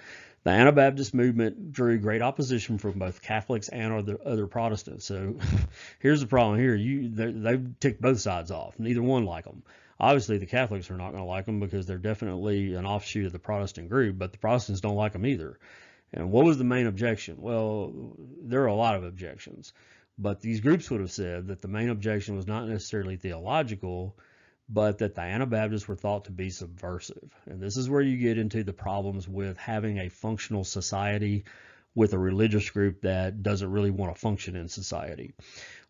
The 0.43 0.51
Anabaptist 0.51 1.13
movement 1.13 1.73
drew 1.73 1.99
great 1.99 2.21
opposition 2.21 2.77
from 2.77 2.97
both 2.97 3.21
Catholics 3.21 3.67
and 3.67 3.91
other, 3.91 4.17
other 4.23 4.47
Protestants. 4.47 5.05
So 5.05 5.35
here's 5.99 6.21
the 6.21 6.27
problem 6.27 6.59
here. 6.59 6.75
You 6.75 7.09
They've 7.09 7.79
ticked 7.81 8.01
both 8.01 8.21
sides 8.21 8.51
off. 8.51 8.79
Neither 8.79 9.03
one 9.03 9.25
like 9.25 9.43
them. 9.43 9.63
Obviously, 9.99 10.37
the 10.37 10.45
Catholics 10.45 10.89
are 10.89 10.97
not 10.97 11.11
going 11.11 11.23
to 11.23 11.29
like 11.29 11.45
them 11.45 11.59
because 11.59 11.85
they're 11.85 11.97
definitely 11.97 12.75
an 12.75 12.85
offshoot 12.85 13.25
of 13.25 13.31
the 13.33 13.39
Protestant 13.39 13.89
group, 13.89 14.17
but 14.17 14.31
the 14.31 14.37
Protestants 14.37 14.81
don't 14.81 14.95
like 14.95 15.13
them 15.13 15.25
either. 15.25 15.59
And 16.13 16.31
what 16.31 16.45
was 16.45 16.57
the 16.57 16.63
main 16.63 16.87
objection? 16.87 17.37
Well, 17.39 18.15
there 18.41 18.63
are 18.63 18.67
a 18.67 18.75
lot 18.75 18.95
of 18.95 19.03
objections, 19.03 19.73
but 20.17 20.41
these 20.41 20.61
groups 20.61 20.89
would 20.89 21.01
have 21.01 21.11
said 21.11 21.47
that 21.47 21.61
the 21.61 21.67
main 21.67 21.89
objection 21.89 22.35
was 22.35 22.47
not 22.47 22.67
necessarily 22.67 23.17
theological, 23.17 24.17
but 24.69 24.99
that 24.99 25.15
the 25.15 25.21
Anabaptists 25.21 25.87
were 25.87 25.95
thought 25.95 26.25
to 26.25 26.31
be 26.31 26.49
subversive. 26.49 27.33
And 27.45 27.61
this 27.61 27.75
is 27.75 27.89
where 27.89 28.01
you 28.01 28.17
get 28.17 28.37
into 28.37 28.63
the 28.63 28.73
problems 28.73 29.27
with 29.27 29.57
having 29.57 29.97
a 29.99 30.09
functional 30.09 30.63
society 30.63 31.43
with 31.95 32.13
a 32.13 32.19
religious 32.19 32.69
group 32.69 33.01
that 33.01 33.41
doesn't 33.43 33.71
really 33.71 33.91
want 33.91 34.13
to 34.13 34.19
function 34.19 34.55
in 34.55 34.69
society. 34.69 35.33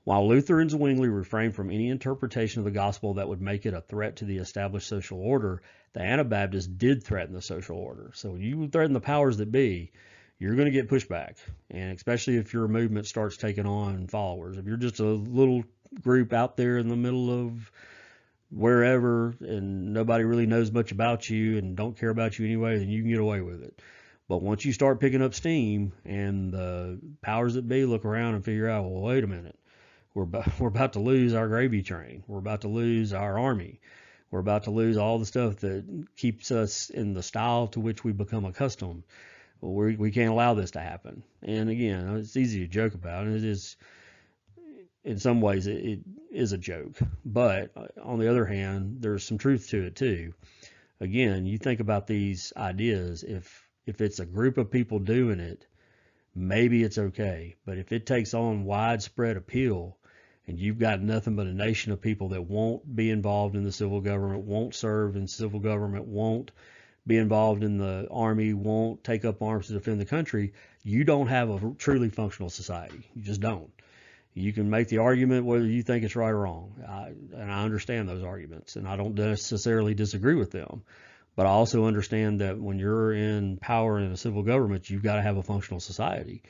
While 0.10 0.28
Luther 0.28 0.60
and 0.60 0.72
Zwingli 0.72 1.08
refrained 1.08 1.54
from 1.54 1.70
any 1.70 1.88
interpretation 1.88 2.62
of 2.62 2.66
the 2.66 2.72
gospel 2.72 3.14
that 3.14 3.28
would 3.28 3.44
make 3.44 3.68
it 3.68 3.76
a 3.76 3.82
threat 3.82 4.16
to 4.16 4.26
the 4.26 4.40
established 4.40 4.88
social 4.88 5.20
order, 5.20 5.62
the 5.94 6.00
Anabaptists 6.00 6.66
did 6.66 7.04
threaten 7.04 7.36
the 7.36 7.44
social 7.44 7.78
order. 7.78 8.10
So 8.16 8.32
when 8.32 8.42
you 8.42 8.68
threaten 8.70 8.94
the 8.94 9.02
powers 9.02 9.38
that 9.38 9.52
be, 9.52 9.92
you're 10.40 10.56
going 10.56 10.66
to 10.66 10.72
get 10.72 10.90
pushback. 10.90 11.36
And 11.70 11.96
especially 11.96 12.38
if 12.38 12.54
your 12.54 12.68
movement 12.68 13.06
starts 13.06 13.38
taking 13.38 13.68
on 13.68 14.08
followers. 14.08 14.58
If 14.58 14.66
you're 14.66 14.78
just 14.78 15.00
a 15.00 15.06
little 15.06 15.64
group 16.02 16.34
out 16.34 16.58
there 16.58 16.80
in 16.80 16.88
the 16.88 16.96
middle 16.96 17.30
of 17.30 17.72
wherever 18.50 19.36
and 19.42 19.94
nobody 19.94 20.24
really 20.24 20.48
knows 20.48 20.72
much 20.72 20.92
about 20.92 21.30
you 21.30 21.60
and 21.60 21.78
don't 21.78 22.00
care 22.00 22.10
about 22.10 22.40
you 22.40 22.48
anyway, 22.48 22.80
then 22.80 22.90
you 22.90 23.04
can 23.04 23.12
get 23.12 23.20
away 23.20 23.42
with 23.42 23.62
it. 23.62 23.80
But 24.28 24.42
once 24.42 24.66
you 24.66 24.74
start 24.74 25.00
picking 25.00 25.22
up 25.22 25.36
steam 25.36 25.94
and 26.04 26.52
the 26.52 27.00
powers 27.22 27.54
that 27.54 27.68
be 27.68 27.86
look 27.86 28.06
around 28.06 28.34
and 28.34 28.44
figure 28.44 28.68
out, 28.68 28.90
well, 28.90 29.02
wait 29.02 29.24
a 29.24 29.28
minute, 29.28 29.59
we're 30.14 30.24
about, 30.24 30.48
we're 30.60 30.68
about 30.68 30.94
to 30.94 31.00
lose 31.00 31.34
our 31.34 31.48
gravy 31.48 31.82
train. 31.82 32.24
We're 32.28 32.40
about 32.40 32.62
to 32.62 32.68
lose 32.68 33.14
our 33.14 33.38
army. 33.38 33.80
We're 34.32 34.40
about 34.40 34.64
to 34.64 34.72
lose 34.72 34.98
all 34.98 35.18
the 35.18 35.26
stuff 35.26 35.58
that 35.58 36.08
keeps 36.16 36.52
us 36.52 36.90
in 36.90 37.14
the 37.14 37.24
style 37.24 37.68
to 37.70 37.80
which 37.80 38.04
we 38.04 38.12
become 38.12 38.46
accustomed. 38.46 39.04
We 39.62 39.96
we 39.96 40.12
can't 40.12 40.32
allow 40.32 40.54
this 40.54 40.72
to 40.72 40.80
happen. 40.80 41.24
And 41.42 41.70
again, 41.70 42.16
it's 42.18 42.38
easy 42.38 42.60
to 42.60 42.68
joke 42.68 42.94
about, 42.94 43.26
and 43.26 43.36
it 43.36 43.44
is 43.44 43.76
in 45.04 45.18
some 45.20 45.42
ways 45.42 45.68
it, 45.68 45.84
it 45.84 46.00
is 46.32 46.52
a 46.52 46.58
joke. 46.58 46.98
But 47.26 47.72
uh, 47.76 47.88
on 48.04 48.20
the 48.20 48.30
other 48.30 48.46
hand, 48.46 48.98
there's 49.02 49.24
some 49.24 49.38
truth 49.38 49.70
to 49.70 49.84
it 49.86 49.96
too. 49.96 50.34
Again, 51.02 51.46
you 51.46 51.58
think 51.58 51.80
about 51.80 52.08
these 52.08 52.54
ideas. 52.56 53.24
If 53.24 53.68
if 53.86 54.02
it's 54.02 54.20
a 54.20 54.26
group 54.26 54.58
of 54.58 54.70
people 54.72 55.00
doing 55.00 55.40
it, 55.40 55.66
maybe 56.36 56.84
it's 56.84 56.98
okay. 56.98 57.56
But 57.66 57.78
if 57.78 57.92
it 57.92 58.06
takes 58.06 58.34
on 58.34 58.66
widespread 58.66 59.38
appeal 59.38 59.98
and 60.50 60.60
you've 60.60 60.80
got 60.80 61.00
nothing 61.00 61.36
but 61.36 61.46
a 61.46 61.54
nation 61.54 61.92
of 61.92 62.02
people 62.02 62.30
that 62.30 62.42
won't 62.42 62.96
be 62.96 63.12
involved 63.12 63.56
in 63.56 63.64
the 63.64 63.72
civil 63.72 64.02
government, 64.02 64.46
won't 64.46 64.74
serve 64.74 65.16
in 65.16 65.28
civil 65.28 65.60
government, 65.60 66.06
won't 66.06 66.50
be 67.06 67.18
involved 67.18 67.64
in 67.64 67.78
the 67.78 68.08
army, 68.10 68.56
won't 68.56 69.04
take 69.04 69.26
up 69.26 69.44
arms 69.44 69.68
to 69.68 69.74
defend 69.74 70.02
the 70.02 70.06
country, 70.06 70.54
you 70.82 71.04
don't 71.04 71.28
have 71.28 71.52
a 71.52 71.76
truly 71.78 72.10
functional 72.10 72.50
society. 72.50 73.08
You 73.16 73.22
just 73.22 73.42
don't. 73.42 73.70
You 74.34 74.52
can 74.52 74.72
make 74.72 74.88
the 74.88 74.98
argument 74.98 75.46
whether 75.46 75.66
you 75.66 75.84
think 75.84 76.04
it's 76.04 76.16
right 76.16 76.30
or 76.30 76.40
wrong, 76.40 76.74
I, 76.88 77.14
and 77.40 77.52
I 77.52 77.64
understand 77.64 78.10
those 78.10 78.24
arguments, 78.24 78.76
and 78.76 78.88
I 78.88 78.96
don't 78.96 79.14
necessarily 79.14 79.94
disagree 79.94 80.36
with 80.36 80.50
them. 80.50 80.82
But 81.36 81.46
I 81.46 81.50
also 81.50 81.86
understand 81.86 82.42
that 82.42 82.60
when 82.60 82.80
you're 82.80 83.14
in 83.14 83.58
power 83.58 84.00
in 84.00 84.12
a 84.12 84.18
civil 84.18 84.42
government, 84.42 84.90
you've 84.90 85.04
got 85.04 85.18
to 85.18 85.22
have 85.22 85.38
a 85.38 85.44
functional 85.44 85.80
society. 85.80 86.42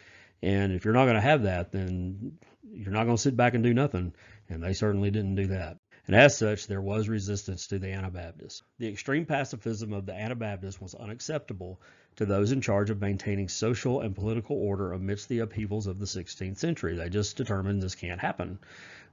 And 0.41 0.71
if 0.71 0.85
you're 0.85 0.93
not 0.93 1.03
going 1.03 1.15
to 1.15 1.21
have 1.21 1.43
that, 1.43 1.73
then 1.73 2.37
you're 2.73 2.91
not 2.91 3.05
going 3.05 3.17
to 3.17 3.21
sit 3.21 3.35
back 3.35 3.53
and 3.53 3.63
do 3.63 3.73
nothing. 3.73 4.13
And 4.49 4.63
they 4.63 4.73
certainly 4.73 5.11
didn't 5.11 5.35
do 5.35 5.47
that. 5.47 5.77
And 6.07 6.15
as 6.15 6.37
such, 6.37 6.65
there 6.65 6.81
was 6.81 7.07
resistance 7.07 7.67
to 7.67 7.77
the 7.77 7.91
Anabaptists. 7.91 8.63
The 8.79 8.87
extreme 8.87 9.25
pacifism 9.25 9.93
of 9.93 10.07
the 10.07 10.13
Anabaptists 10.13 10.81
was 10.81 10.95
unacceptable 10.95 11.79
to 12.15 12.25
those 12.25 12.51
in 12.51 12.61
charge 12.61 12.89
of 12.89 12.99
maintaining 12.99 13.47
social 13.47 14.01
and 14.01 14.15
political 14.15 14.57
order 14.57 14.91
amidst 14.91 15.29
the 15.29 15.39
upheavals 15.39 15.85
of 15.85 15.99
the 15.99 16.05
16th 16.05 16.57
century. 16.57 16.95
They 16.95 17.09
just 17.09 17.37
determined 17.37 17.81
this 17.83 17.93
can't 17.93 18.19
happen. 18.19 18.57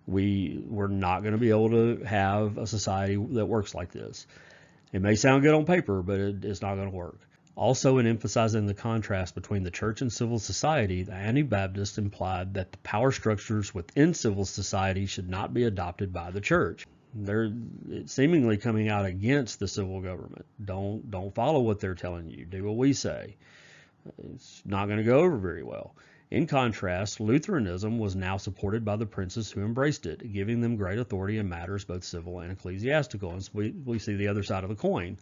We 0.06 0.62
we're 0.64 0.86
not 0.86 1.20
going 1.20 1.32
to 1.32 1.38
be 1.38 1.50
able 1.50 1.70
to 1.70 2.04
have 2.04 2.56
a 2.56 2.66
society 2.66 3.16
that 3.32 3.46
works 3.46 3.74
like 3.74 3.92
this. 3.92 4.26
It 4.92 5.02
may 5.02 5.16
sound 5.16 5.42
good 5.42 5.54
on 5.54 5.66
paper, 5.66 6.02
but 6.02 6.18
it, 6.18 6.44
it's 6.44 6.62
not 6.62 6.76
going 6.76 6.90
to 6.90 6.96
work. 6.96 7.20
Also, 7.56 7.96
in 7.96 8.06
emphasizing 8.06 8.66
the 8.66 8.74
contrast 8.74 9.34
between 9.34 9.62
the 9.62 9.70
church 9.70 10.02
and 10.02 10.12
civil 10.12 10.38
society, 10.38 11.02
the 11.02 11.12
Anabaptists 11.12 11.96
implied 11.96 12.52
that 12.52 12.70
the 12.70 12.78
power 12.78 13.10
structures 13.10 13.74
within 13.74 14.12
civil 14.12 14.44
society 14.44 15.06
should 15.06 15.30
not 15.30 15.54
be 15.54 15.64
adopted 15.64 16.12
by 16.12 16.30
the 16.30 16.40
church. 16.42 16.86
They're 17.14 17.50
seemingly 18.04 18.58
coming 18.58 18.90
out 18.90 19.06
against 19.06 19.58
the 19.58 19.68
civil 19.68 20.02
government. 20.02 20.44
Don't 20.62 21.10
don't 21.10 21.34
follow 21.34 21.60
what 21.60 21.80
they're 21.80 21.94
telling 21.94 22.28
you. 22.28 22.44
Do 22.44 22.62
what 22.62 22.76
we 22.76 22.92
say. 22.92 23.36
It's 24.34 24.62
not 24.66 24.84
going 24.84 24.98
to 24.98 25.04
go 25.04 25.20
over 25.20 25.38
very 25.38 25.62
well. 25.62 25.96
In 26.30 26.46
contrast, 26.46 27.20
Lutheranism 27.20 27.98
was 27.98 28.14
now 28.14 28.36
supported 28.36 28.84
by 28.84 28.96
the 28.96 29.06
princes 29.06 29.50
who 29.50 29.62
embraced 29.62 30.04
it, 30.04 30.30
giving 30.30 30.60
them 30.60 30.76
great 30.76 30.98
authority 30.98 31.38
in 31.38 31.48
matters 31.48 31.86
both 31.86 32.04
civil 32.04 32.40
and 32.40 32.52
ecclesiastical. 32.52 33.30
And 33.30 33.42
so 33.42 33.50
we, 33.54 33.70
we 33.70 33.98
see 33.98 34.16
the 34.16 34.28
other 34.28 34.42
side 34.42 34.62
of 34.62 34.68
the 34.68 34.76
coin 34.76 35.16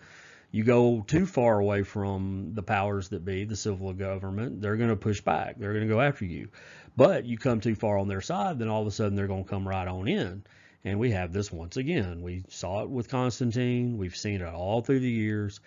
you 0.55 0.63
go 0.63 1.05
too 1.05 1.27
far 1.27 1.59
away 1.59 1.83
from 1.83 2.53
the 2.55 2.63
powers 2.63 3.09
that 3.09 3.25
be, 3.25 3.45
the 3.45 3.57
civil 3.57 3.93
government, 3.93 4.61
they're 4.63 4.77
going 4.77 4.89
to 4.89 4.95
push 4.95 5.21
back. 5.21 5.59
They're 5.59 5.73
going 5.73 5.89
to 5.89 5.93
go 5.93 6.01
after 6.01 6.25
you. 6.25 6.51
But 6.97 7.25
you 7.25 7.37
come 7.37 7.61
too 7.61 7.75
far 7.75 7.99
on 7.99 8.07
their 8.07 8.21
side, 8.21 8.61
then 8.61 8.69
all 8.69 8.83
of 8.83 8.87
a 8.87 8.93
sudden 8.93 9.17
they're 9.17 9.27
going 9.27 9.43
to 9.43 9.51
come 9.51 9.67
right 9.67 9.89
on 9.89 10.07
in. 10.07 10.45
And 10.85 11.01
we 11.01 11.11
have 11.11 11.33
this 11.33 11.51
once 11.51 11.77
again. 11.77 12.23
We 12.23 12.45
saw 12.51 12.85
it 12.85 12.89
with 12.89 13.09
Constantine. 13.09 13.99
We've 13.99 14.15
seen 14.15 14.43
it 14.43 14.47
all 14.47 14.81
through 14.81 15.01
the 15.01 15.11
years. 15.11 15.59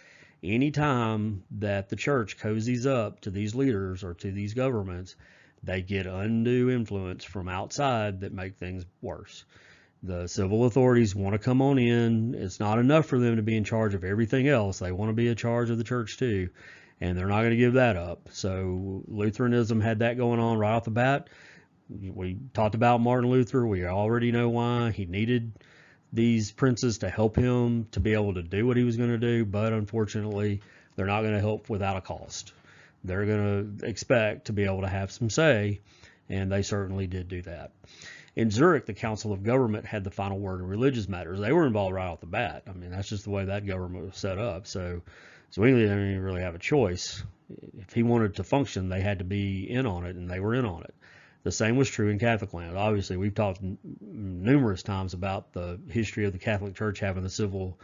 Anytime 0.41 1.44
that 1.60 1.89
the 1.89 1.98
church 1.98 2.38
cozies 2.38 2.86
up 2.86 3.20
to 3.22 3.29
these 3.29 3.56
leaders 3.56 4.06
or 4.06 4.13
to 4.13 4.32
these 4.32 4.53
governments, 4.53 5.17
they 5.63 5.82
get 5.82 6.06
undue 6.06 6.70
influence 6.70 7.25
from 7.25 7.50
outside 7.50 8.22
that 8.22 8.32
make 8.32 8.56
things 8.56 8.86
worse. 9.01 9.44
The 10.04 10.27
civil 10.27 10.66
authorities 10.66 11.16
want 11.16 11.34
to 11.34 11.39
come 11.39 11.62
on 11.62 11.80
in. 11.80 12.36
It's 12.36 12.60
not 12.60 12.80
enough 12.80 13.08
for 13.08 13.20
them 13.20 13.38
to 13.38 13.42
be 13.42 13.58
in 13.58 13.63
charge 13.63 13.94
of 13.94 14.04
everything 14.04 14.48
else. 14.48 14.80
They 14.80 14.92
want 14.92 15.10
to 15.10 15.13
be 15.13 15.27
in 15.27 15.36
charge 15.36 15.70
of 15.70 15.77
the 15.77 15.84
church 15.84 16.18
too, 16.18 16.50
and 17.01 17.18
they're 17.18 17.27
not 17.27 17.39
going 17.42 17.51
to 17.51 17.58
give 17.58 17.74
that 17.74 17.96
up. 17.96 18.30
So 18.32 19.04
Lutheranism 19.08 19.82
had 19.82 20.00
that 20.00 20.18
going 20.18 20.39
on 20.39 20.58
right 20.60 20.74
off 20.74 20.84
the 20.84 20.92
bat. 20.92 21.30
We 21.89 22.38
talked 22.54 22.75
about 22.75 23.01
Martin 23.01 23.30
Luther. 23.30 23.66
We 23.66 23.86
already 23.86 24.32
know 24.32 24.50
why 24.50 24.92
he 24.92 25.06
needed 25.06 25.54
these 26.13 26.51
princes 26.51 27.00
to 27.00 27.10
help 27.10 27.36
him 27.36 27.88
to 27.92 28.00
be 28.00 28.13
able 28.13 28.34
to 28.36 28.44
do 28.44 28.66
what 28.66 28.77
he 28.77 28.84
was 28.84 28.98
going 28.98 29.10
to 29.10 29.18
do, 29.18 29.46
but 29.46 29.74
unfortunately, 29.74 30.62
they're 30.96 31.06
not 31.06 31.22
going 31.22 31.34
to 31.34 31.42
help 31.42 31.70
without 31.70 31.98
a 31.98 32.01
cost. 32.01 32.54
They're 33.04 33.25
going 33.25 33.77
to 33.80 33.86
expect 33.86 34.45
to 34.45 34.54
be 34.54 34.63
able 34.63 34.82
to 34.82 34.88
have 34.88 35.12
some 35.12 35.30
say, 35.30 35.82
and 36.30 36.52
they 36.52 36.62
certainly 36.62 37.08
did 37.08 37.28
do 37.28 37.41
that. 37.43 37.71
In 38.38 38.52
Zurich, 38.52 38.86
the 38.86 38.93
Council 38.93 39.34
of 39.34 39.41
Government 39.41 39.84
had 39.84 40.04
the 40.04 40.12
final 40.12 40.38
word 40.38 40.60
in 40.60 40.67
religious 40.67 41.10
matters. 41.10 41.39
They 41.39 41.52
were 41.52 41.65
involved 41.65 41.95
right 41.95 42.06
off 42.06 42.19
the 42.19 42.28
bat. 42.28 42.62
I 42.67 42.71
mean, 42.73 42.91
that's 42.91 43.10
just 43.10 43.23
the 43.23 43.32
way 43.32 43.45
that 43.45 43.65
government 43.65 44.06
was 44.06 44.15
set 44.15 44.38
up. 44.38 44.67
So, 44.67 45.02
Zwingli 45.52 45.82
didn't 45.82 46.12
even 46.12 46.21
really 46.21 46.41
have 46.41 46.54
a 46.54 46.60
choice. 46.60 47.23
If 47.80 47.93
he 47.93 48.04
wanted 48.04 48.36
to 48.36 48.43
function, 48.43 48.89
they 48.89 49.02
had 49.02 49.17
to 49.17 49.26
be 49.26 49.67
in 49.67 49.88
on 49.88 50.06
it, 50.06 50.15
and 50.15 50.30
they 50.30 50.39
were 50.39 50.54
in 50.54 50.65
on 50.65 50.84
it. 50.84 50.93
The 51.41 51.52
same 51.52 51.78
was 51.78 51.89
true 51.89 52.10
in 52.10 52.19
Catholic 52.19 52.54
land. 52.54 52.78
Obviously, 52.78 53.17
we've 53.17 53.34
talked 53.34 53.60
numerous 54.00 54.84
times 54.84 55.15
about 55.15 55.52
the 55.54 55.80
history 55.89 56.26
of 56.26 56.32
the 56.32 56.38
Catholic 56.38 56.76
Church 56.76 57.00
having 57.00 57.23
the 57.23 57.32
civil 57.32 57.80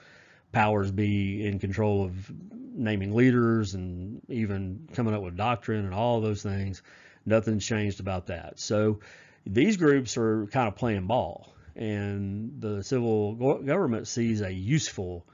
powers 0.51 0.91
be 0.91 1.47
in 1.47 1.57
control 1.57 2.03
of 2.03 2.31
naming 2.75 3.15
leaders 3.15 3.73
and 3.73 4.21
even 4.29 4.87
coming 4.93 5.15
up 5.15 5.23
with 5.23 5.35
doctrine 5.35 5.83
and 5.83 5.95
all 5.95 6.21
those 6.21 6.43
things. 6.43 6.83
Nothing's 7.25 7.65
changed 7.65 7.99
about 7.99 8.27
that. 8.27 8.59
So 8.59 8.99
these 9.45 9.77
groups 9.77 10.17
are 10.17 10.47
kind 10.47 10.67
of 10.67 10.75
playing 10.75 11.07
ball, 11.07 11.53
and 11.75 12.61
the 12.61 12.83
civil 12.83 13.35
government 13.63 14.07
sees 14.07 14.41
a 14.41 14.51
useful 14.51 15.25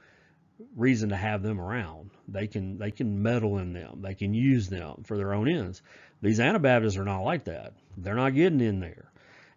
reason 0.76 1.10
to 1.10 1.16
have 1.16 1.42
them 1.42 1.60
around. 1.60 2.10
They 2.28 2.46
can 2.46 2.78
they 2.78 2.90
can 2.90 3.22
meddle 3.22 3.58
in 3.58 3.72
them. 3.72 4.02
They 4.02 4.14
can 4.14 4.34
use 4.34 4.68
them 4.68 5.04
for 5.04 5.16
their 5.16 5.32
own 5.32 5.48
ends. 5.48 5.82
These 6.22 6.40
Anabaptists 6.40 6.98
are 6.98 7.04
not 7.04 7.22
like 7.22 7.44
that. 7.44 7.72
They're 7.96 8.14
not 8.14 8.34
getting 8.34 8.60
in 8.60 8.80
there. 8.80 9.10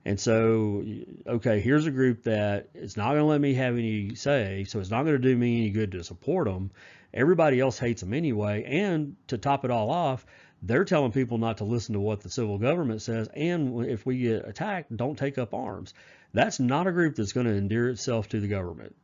And 0.06 0.20
so, 0.20 0.84
okay, 1.26 1.62
here's 1.62 1.86
a 1.86 1.92
group 1.92 2.24
that 2.24 2.70
is 2.74 2.98
not 2.98 3.10
going 3.10 3.20
to 3.20 3.26
let 3.26 3.40
me 3.40 3.54
have 3.54 3.78
any 3.78 4.16
say, 4.16 4.66
so 4.68 4.80
it's 4.80 4.90
not 4.90 5.04
going 5.04 5.16
to 5.16 5.28
do 5.30 5.36
me 5.36 5.62
any 5.62 5.70
good 5.70 5.94
to 5.94 6.04
support 6.04 6.46
them. 6.46 6.72
Everybody 7.14 7.60
else 7.60 7.80
hates 7.80 8.02
them 8.02 8.14
anyway. 8.14 8.64
And 8.66 9.16
to 9.28 9.38
top 9.38 9.64
it 9.64 9.72
all 9.72 9.90
off, 9.92 10.26
they're 10.66 10.86
telling 10.86 11.12
people 11.12 11.38
not 11.38 11.58
to 11.58 11.66
listen 11.66 11.94
to 11.94 12.00
what 12.00 12.22
the 12.22 12.30
civil 12.30 12.58
government 12.58 13.02
says, 13.02 13.28
and 13.36 13.86
if 13.86 14.06
we 14.06 14.20
get 14.20 14.48
attacked, 14.48 14.96
don't 14.96 15.18
take 15.18 15.38
up 15.38 15.54
arms. 15.54 15.94
That's 16.34 16.58
not 16.58 16.88
a 16.88 16.94
group 16.94 17.16
that's 17.16 17.34
going 17.34 17.48
to 17.48 17.56
endear 17.56 17.90
itself 17.90 18.30
to 18.30 18.40
the 18.40 18.48
government. 18.48 18.96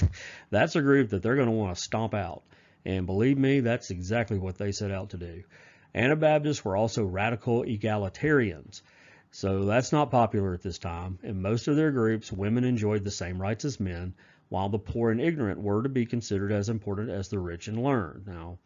that's 0.50 0.76
a 0.76 0.80
group 0.80 1.10
that 1.10 1.22
they're 1.22 1.34
going 1.34 1.48
to 1.48 1.52
want 1.52 1.76
to 1.76 1.82
stomp 1.82 2.14
out. 2.14 2.44
And 2.84 3.04
believe 3.04 3.36
me, 3.36 3.60
that's 3.60 3.90
exactly 3.90 4.38
what 4.38 4.58
they 4.58 4.70
set 4.70 4.92
out 4.92 5.10
to 5.10 5.16
do. 5.16 5.42
Anabaptists 5.92 6.64
were 6.64 6.76
also 6.76 7.04
radical 7.04 7.64
egalitarians. 7.64 8.82
So 9.32 9.64
that's 9.64 9.92
not 9.92 10.12
popular 10.12 10.54
at 10.54 10.62
this 10.62 10.78
time. 10.78 11.18
In 11.24 11.42
most 11.42 11.66
of 11.66 11.74
their 11.74 11.90
groups, 11.90 12.32
women 12.32 12.62
enjoyed 12.62 13.02
the 13.02 13.10
same 13.10 13.42
rights 13.42 13.64
as 13.64 13.80
men, 13.80 14.14
while 14.48 14.68
the 14.68 14.78
poor 14.78 15.10
and 15.10 15.20
ignorant 15.20 15.60
were 15.60 15.82
to 15.82 15.88
be 15.88 16.06
considered 16.06 16.52
as 16.52 16.68
important 16.68 17.10
as 17.10 17.28
the 17.28 17.40
rich 17.40 17.66
and 17.66 17.82
learned. 17.82 18.26
Now, 18.26 18.58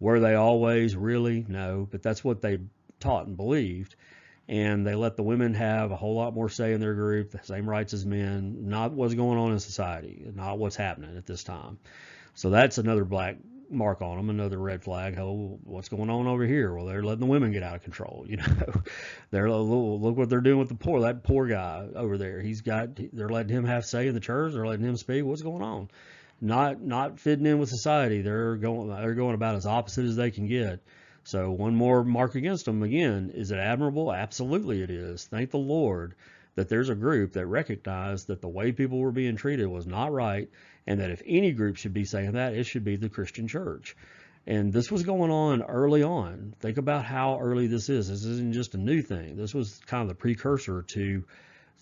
were 0.00 0.20
they 0.20 0.34
always 0.34 0.96
really? 0.96 1.44
No, 1.48 1.86
but 1.90 2.02
that's 2.02 2.22
what 2.22 2.40
they 2.40 2.58
taught 3.00 3.26
and 3.26 3.36
believed. 3.36 3.96
And 4.48 4.86
they 4.86 4.94
let 4.94 5.16
the 5.16 5.22
women 5.22 5.52
have 5.54 5.90
a 5.90 5.96
whole 5.96 6.14
lot 6.14 6.32
more 6.32 6.48
say 6.48 6.72
in 6.72 6.80
their 6.80 6.94
group, 6.94 7.30
the 7.30 7.40
same 7.42 7.68
rights 7.68 7.92
as 7.92 8.06
men, 8.06 8.68
not 8.68 8.92
what's 8.92 9.14
going 9.14 9.38
on 9.38 9.52
in 9.52 9.60
society, 9.60 10.30
not 10.34 10.58
what's 10.58 10.76
happening 10.76 11.16
at 11.18 11.26
this 11.26 11.44
time. 11.44 11.78
So 12.34 12.48
that's 12.48 12.78
another 12.78 13.04
black 13.04 13.36
mark 13.70 14.00
on 14.00 14.16
them, 14.16 14.30
another 14.30 14.58
red 14.58 14.82
flag. 14.82 15.18
Oh, 15.18 15.58
what's 15.64 15.88
going 15.88 16.08
on 16.10 16.26
over 16.26 16.46
here? 16.46 16.72
Well, 16.74 16.86
they're 16.86 17.02
letting 17.02 17.20
the 17.20 17.26
women 17.26 17.52
get 17.52 17.62
out 17.62 17.76
of 17.76 17.82
control. 17.82 18.24
You 18.28 18.36
know, 18.36 18.82
they're 19.30 19.48
oh, 19.48 19.62
look 19.64 20.16
what 20.16 20.28
they're 20.28 20.40
doing 20.40 20.58
with 20.58 20.68
the 20.68 20.74
poor. 20.74 21.00
That 21.00 21.24
poor 21.24 21.46
guy 21.46 21.88
over 21.94 22.18
there, 22.18 22.40
he's 22.40 22.60
got. 22.60 22.98
They're 23.12 23.28
letting 23.28 23.54
him 23.54 23.64
have 23.64 23.84
say 23.84 24.06
in 24.06 24.14
the 24.14 24.20
church. 24.20 24.52
They're 24.52 24.66
letting 24.66 24.84
him 24.84 24.96
speak. 24.96 25.24
What's 25.24 25.42
going 25.42 25.62
on? 25.62 25.88
Not 26.40 26.80
not 26.80 27.18
fitting 27.20 27.46
in 27.46 27.58
with 27.58 27.68
society. 27.68 28.22
They're 28.22 28.56
going 28.56 28.88
they're 28.88 29.14
going 29.14 29.34
about 29.34 29.56
as 29.56 29.66
opposite 29.66 30.04
as 30.04 30.16
they 30.16 30.30
can 30.30 30.46
get. 30.46 30.80
So 31.24 31.50
one 31.50 31.74
more 31.74 32.04
mark 32.04 32.36
against 32.36 32.64
them 32.64 32.82
again. 32.82 33.32
Is 33.34 33.50
it 33.50 33.58
admirable? 33.58 34.12
Absolutely 34.12 34.82
it 34.82 34.90
is. 34.90 35.26
Thank 35.26 35.50
the 35.50 35.58
Lord 35.58 36.14
that 36.54 36.68
there's 36.68 36.88
a 36.88 36.94
group 36.94 37.34
that 37.34 37.46
recognized 37.46 38.28
that 38.28 38.40
the 38.40 38.48
way 38.48 38.72
people 38.72 38.98
were 38.98 39.12
being 39.12 39.36
treated 39.36 39.66
was 39.66 39.86
not 39.86 40.12
right, 40.12 40.48
and 40.86 41.00
that 41.00 41.10
if 41.10 41.22
any 41.24 41.52
group 41.52 41.76
should 41.76 41.94
be 41.94 42.04
saying 42.04 42.32
that, 42.32 42.54
it 42.54 42.64
should 42.64 42.82
be 42.82 42.96
the 42.96 43.08
Christian 43.08 43.46
church. 43.46 43.94
And 44.44 44.72
this 44.72 44.90
was 44.90 45.02
going 45.02 45.30
on 45.30 45.62
early 45.62 46.02
on. 46.02 46.54
Think 46.60 46.78
about 46.78 47.04
how 47.04 47.38
early 47.38 47.66
this 47.66 47.88
is. 47.88 48.08
This 48.08 48.24
isn't 48.24 48.54
just 48.54 48.74
a 48.74 48.78
new 48.78 49.02
thing. 49.02 49.36
This 49.36 49.54
was 49.54 49.78
kind 49.86 50.02
of 50.02 50.08
the 50.08 50.14
precursor 50.14 50.82
to 50.94 51.24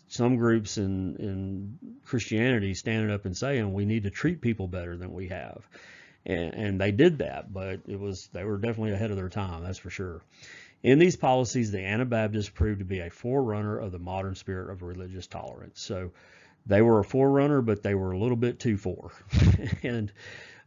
some 0.08 0.36
groups 0.36 0.78
in 0.78 1.16
in 1.16 1.78
Christianity 2.04 2.74
standing 2.74 3.10
up 3.10 3.24
and 3.24 3.36
saying 3.36 3.72
we 3.72 3.84
need 3.84 4.04
to 4.04 4.10
treat 4.10 4.40
people 4.40 4.68
better 4.68 4.96
than 4.96 5.12
we 5.12 5.28
have, 5.28 5.66
and, 6.24 6.54
and 6.54 6.80
they 6.80 6.92
did 6.92 7.18
that, 7.18 7.52
but 7.52 7.80
it 7.86 7.98
was 7.98 8.28
they 8.32 8.44
were 8.44 8.58
definitely 8.58 8.92
ahead 8.92 9.10
of 9.10 9.16
their 9.16 9.28
time, 9.28 9.62
that's 9.62 9.78
for 9.78 9.90
sure. 9.90 10.22
In 10.82 10.98
these 10.98 11.16
policies, 11.16 11.72
the 11.72 11.84
Anabaptists 11.84 12.50
proved 12.50 12.78
to 12.80 12.84
be 12.84 13.00
a 13.00 13.10
forerunner 13.10 13.78
of 13.78 13.92
the 13.92 13.98
modern 13.98 14.34
spirit 14.34 14.70
of 14.70 14.82
religious 14.82 15.26
tolerance. 15.26 15.80
So 15.80 16.12
they 16.66 16.82
were 16.82 17.00
a 17.00 17.04
forerunner, 17.04 17.62
but 17.62 17.82
they 17.82 17.94
were 17.94 18.12
a 18.12 18.18
little 18.18 18.36
bit 18.36 18.60
too 18.60 18.76
for, 18.76 19.10
and 19.82 20.12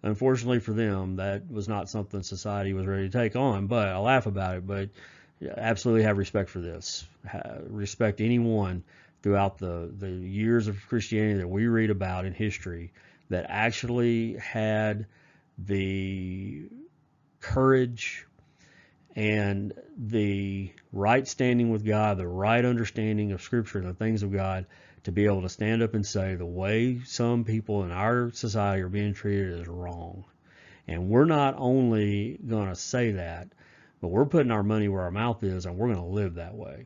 unfortunately 0.01 0.59
for 0.59 0.73
them, 0.73 1.17
that 1.17 1.49
was 1.49 1.69
not 1.69 1.89
something 1.89 2.23
society 2.23 2.73
was 2.73 2.85
ready 2.85 3.09
to 3.09 3.17
take 3.17 3.35
on. 3.35 3.67
But 3.67 3.87
I 3.87 3.97
laugh 3.99 4.25
about 4.25 4.57
it, 4.57 4.67
but 4.67 4.89
absolutely 5.57 6.03
have 6.03 6.17
respect 6.17 6.49
for 6.49 6.59
this. 6.59 7.05
Respect 7.67 8.19
anyone 8.19 8.83
throughout 9.21 9.57
the, 9.57 9.91
the 9.97 10.09
years 10.09 10.67
of 10.67 10.77
Christianity 10.87 11.39
that 11.39 11.47
we 11.47 11.67
read 11.67 11.89
about 11.89 12.25
in 12.25 12.33
history 12.33 12.91
that 13.29 13.45
actually 13.49 14.37
had 14.37 15.05
the 15.57 16.69
courage 17.41 18.25
and 19.15 19.73
the 19.97 20.71
right 20.93 21.27
standing 21.27 21.69
with 21.69 21.85
God, 21.85 22.17
the 22.17 22.27
right 22.27 22.63
understanding 22.63 23.31
of 23.31 23.41
Scripture 23.41 23.79
and 23.79 23.87
the 23.87 23.93
things 23.93 24.23
of 24.23 24.31
God 24.31 24.65
to 25.03 25.11
be 25.11 25.25
able 25.25 25.41
to 25.41 25.49
stand 25.49 25.81
up 25.81 25.93
and 25.93 26.05
say 26.05 26.35
the 26.35 26.45
way 26.45 27.01
some 27.05 27.43
people 27.43 27.83
in 27.83 27.91
our 27.91 28.31
society 28.31 28.81
are 28.81 28.89
being 28.89 29.13
treated 29.13 29.59
is 29.59 29.67
wrong. 29.67 30.25
And 30.87 31.09
we're 31.09 31.25
not 31.25 31.55
only 31.57 32.39
going 32.45 32.69
to 32.69 32.75
say 32.75 33.11
that, 33.11 33.49
but 34.01 34.07
we're 34.07 34.25
putting 34.25 34.51
our 34.51 34.63
money 34.63 34.87
where 34.87 35.03
our 35.03 35.11
mouth 35.11 35.43
is 35.43 35.65
and 35.65 35.77
we're 35.77 35.93
going 35.93 35.99
to 35.99 36.13
live 36.13 36.35
that 36.35 36.55
way. 36.55 36.85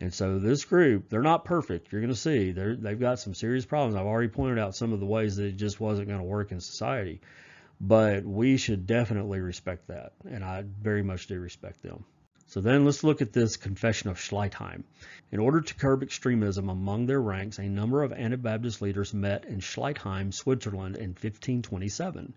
And 0.00 0.14
so 0.14 0.38
this 0.38 0.64
group, 0.64 1.10
they're 1.10 1.20
not 1.20 1.44
perfect. 1.44 1.92
You're 1.92 2.00
going 2.00 2.12
to 2.12 2.18
see 2.18 2.52
they've 2.52 2.98
got 2.98 3.18
some 3.18 3.34
serious 3.34 3.66
problems. 3.66 3.96
I've 3.96 4.06
already 4.06 4.28
pointed 4.28 4.58
out 4.58 4.74
some 4.74 4.94
of 4.94 5.00
the 5.00 5.06
ways 5.06 5.36
that 5.36 5.44
it 5.44 5.56
just 5.56 5.78
wasn't 5.78 6.08
going 6.08 6.20
to 6.20 6.24
work 6.24 6.52
in 6.52 6.60
society. 6.60 7.20
But 7.80 8.24
we 8.24 8.56
should 8.56 8.86
definitely 8.86 9.40
respect 9.40 9.88
that. 9.88 10.12
And 10.28 10.42
I 10.42 10.64
very 10.82 11.02
much 11.02 11.26
do 11.26 11.38
respect 11.38 11.82
them. 11.82 12.04
So 12.46 12.60
then 12.60 12.84
let's 12.84 13.04
look 13.04 13.22
at 13.22 13.32
this 13.32 13.56
confession 13.56 14.10
of 14.10 14.18
Schleitheim. 14.18 14.84
In 15.30 15.38
order 15.38 15.60
to 15.60 15.74
curb 15.74 16.02
extremism 16.02 16.68
among 16.68 17.06
their 17.06 17.20
ranks, 17.20 17.58
a 17.58 17.68
number 17.68 18.02
of 18.02 18.12
Anabaptist 18.12 18.82
leaders 18.82 19.14
met 19.14 19.44
in 19.44 19.60
Schleitheim, 19.60 20.32
Switzerland 20.32 20.96
in 20.96 21.10
1527. 21.10 22.34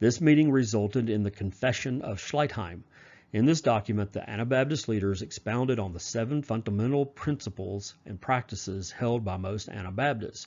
This 0.00 0.20
meeting 0.20 0.50
resulted 0.50 1.08
in 1.08 1.22
the 1.22 1.30
Confession 1.30 2.02
of 2.02 2.18
Schleitheim. 2.18 2.82
In 3.32 3.46
this 3.46 3.62
document, 3.62 4.12
the 4.12 4.28
Anabaptist 4.28 4.88
leaders 4.88 5.22
expounded 5.22 5.78
on 5.78 5.94
the 5.94 6.00
seven 6.00 6.42
fundamental 6.42 7.06
principles 7.06 7.94
and 8.04 8.20
practices 8.20 8.90
held 8.90 9.24
by 9.24 9.38
most 9.38 9.70
Anabaptists. 9.70 10.46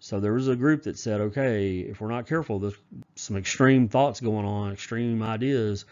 So 0.00 0.20
there 0.20 0.32
was 0.32 0.48
a 0.48 0.56
group 0.56 0.84
that 0.84 0.98
said, 0.98 1.20
okay, 1.20 1.80
if 1.80 2.00
we're 2.00 2.10
not 2.10 2.26
careful, 2.26 2.58
there's 2.58 2.78
some 3.16 3.36
extreme 3.36 3.88
thoughts 3.88 4.20
going 4.20 4.46
on, 4.46 4.72
extreme 4.72 5.22
ideas, 5.22 5.84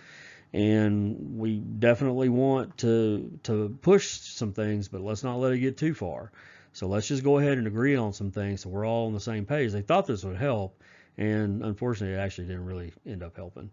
and 0.53 1.39
we 1.39 1.57
definitely 1.59 2.29
want 2.29 2.79
to 2.79 3.39
to 3.43 3.77
push 3.83 4.07
some 4.09 4.53
things, 4.53 4.89
but 4.89 5.01
let's 5.01 5.25
not 5.25 5.37
let 5.37 5.53
it 5.53 5.59
get 5.59 5.77
too 5.77 5.95
far. 5.95 6.33
So 6.73 6.87
let's 6.87 7.09
just 7.09 7.25
go 7.25 7.39
ahead 7.39 7.59
and 7.59 7.67
agree 7.67 7.97
on 7.97 8.13
some 8.13 8.31
things 8.31 8.63
so 8.63 8.69
we're 8.71 8.87
all 8.87 9.07
on 9.07 9.15
the 9.15 9.21
same 9.21 9.47
page. 9.47 9.73
They 9.73 9.83
thought 9.83 10.07
this 10.07 10.25
would 10.25 10.37
help, 10.37 10.81
and 11.19 11.63
unfortunately, 11.63 12.15
it 12.17 12.21
actually 12.21 12.47
didn't 12.47 12.67
really 12.67 12.93
end 13.07 13.23
up 13.23 13.37
helping. 13.37 13.71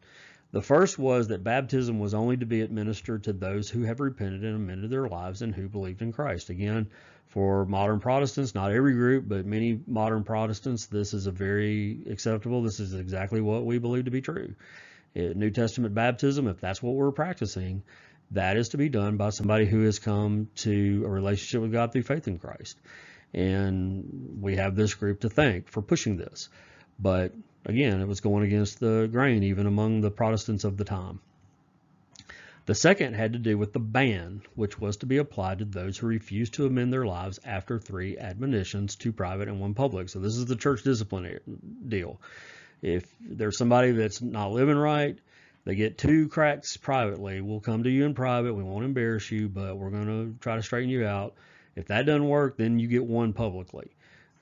The 0.52 0.62
first 0.62 1.00
was 1.00 1.30
that 1.30 1.44
baptism 1.44 2.00
was 2.00 2.14
only 2.14 2.36
to 2.38 2.46
be 2.46 2.62
administered 2.62 3.24
to 3.24 3.34
those 3.34 3.70
who 3.70 3.84
have 3.84 4.02
repented 4.02 4.44
and 4.44 4.56
amended 4.56 4.90
their 4.90 5.08
lives 5.08 5.42
and 5.42 5.56
who 5.56 5.70
believed 5.70 6.02
in 6.02 6.12
Christ. 6.12 6.50
Again, 6.50 6.90
for 7.28 7.66
modern 7.66 8.02
Protestants, 8.02 8.54
not 8.54 8.74
every 8.74 8.94
group, 8.94 9.26
but 9.28 9.46
many 9.46 9.80
modern 9.88 10.26
Protestants, 10.26 10.88
this 10.88 11.14
is 11.14 11.28
a 11.28 11.32
very 11.32 12.04
acceptable. 12.10 12.62
This 12.64 12.82
is 12.82 12.94
exactly 12.94 13.40
what 13.40 13.66
we 13.66 13.80
believe 13.80 14.06
to 14.06 14.12
be 14.12 14.22
true. 14.22 14.56
Eh, 15.16 15.32
New 15.36 15.52
Testament 15.52 15.94
baptism, 15.94 16.48
if 16.48 16.60
that's 16.60 16.84
what 16.84 16.96
we're 16.96 17.12
practicing, 17.12 17.84
that 18.32 18.58
is 18.58 18.70
to 18.70 18.78
be 18.78 18.90
done 18.90 19.16
by 19.16 19.30
somebody 19.30 19.66
who 19.66 19.84
has 19.86 20.00
come 20.00 20.50
to 20.56 21.04
a 21.06 21.10
relationship 21.10 21.62
with 21.62 21.72
God 21.72 21.94
through 21.94 22.04
faith 22.04 22.28
in 22.28 22.38
Christ. 22.38 22.78
And 23.34 24.40
we 24.42 24.58
have 24.58 24.76
this 24.76 24.94
group 24.94 25.22
to 25.22 25.30
thank 25.30 25.70
for 25.70 25.82
pushing 25.82 26.18
this. 26.18 26.50
But 27.00 27.34
again, 27.66 28.02
it 28.02 28.08
was 28.08 28.22
going 28.22 28.44
against 28.44 28.80
the 28.80 29.08
grain, 29.12 29.44
even 29.44 29.68
among 29.68 30.02
the 30.02 30.12
Protestants 30.12 30.64
of 30.64 30.78
the 30.78 30.84
time. 30.84 31.20
The 32.68 32.76
second 32.76 33.16
had 33.16 33.34
to 33.34 33.40
do 33.40 33.58
with 33.58 33.74
the 33.74 33.80
ban, 33.80 34.44
which 34.56 34.80
was 34.80 34.98
to 34.98 35.06
be 35.06 35.18
applied 35.18 35.60
to 35.60 35.66
those 35.66 35.98
who 35.98 36.08
refused 36.08 36.54
to 36.54 36.68
amend 36.68 36.94
their 36.94 37.06
lives 37.06 37.40
after 37.44 37.80
three 37.80 38.18
admonitions, 38.18 38.96
two 38.96 39.12
private 39.12 39.48
and 39.48 39.60
one 39.60 39.74
public. 39.74 40.10
So 40.10 40.20
this 40.20 40.38
is 40.38 40.46
the 40.46 40.56
church 40.56 40.84
discipline 40.84 41.40
deal. 41.88 42.22
If 42.82 43.06
there's 43.20 43.58
somebody 43.58 43.92
that's 43.92 44.22
not 44.22 44.52
living 44.52 44.78
right, 44.78 45.18
they 45.66 45.76
get 45.76 45.98
two 45.98 46.28
cracks 46.28 46.78
privately. 46.78 47.42
We'll 47.42 47.60
come 47.60 47.84
to 47.84 47.90
you 47.90 48.06
in 48.06 48.14
private. 48.14 48.54
We 48.54 48.64
won't 48.64 48.86
embarrass 48.86 49.32
you, 49.32 49.50
but 49.50 49.78
we're 49.78 49.90
going 49.90 50.08
to 50.08 50.40
try 50.40 50.56
to 50.56 50.64
straighten 50.64 50.90
you 50.90 51.06
out. 51.06 51.34
If 51.76 51.88
that 51.88 52.06
doesn't 52.06 52.28
work, 52.28 52.58
then 52.58 52.80
you 52.80 52.88
get 52.88 53.06
one 53.06 53.34
publicly 53.34 53.92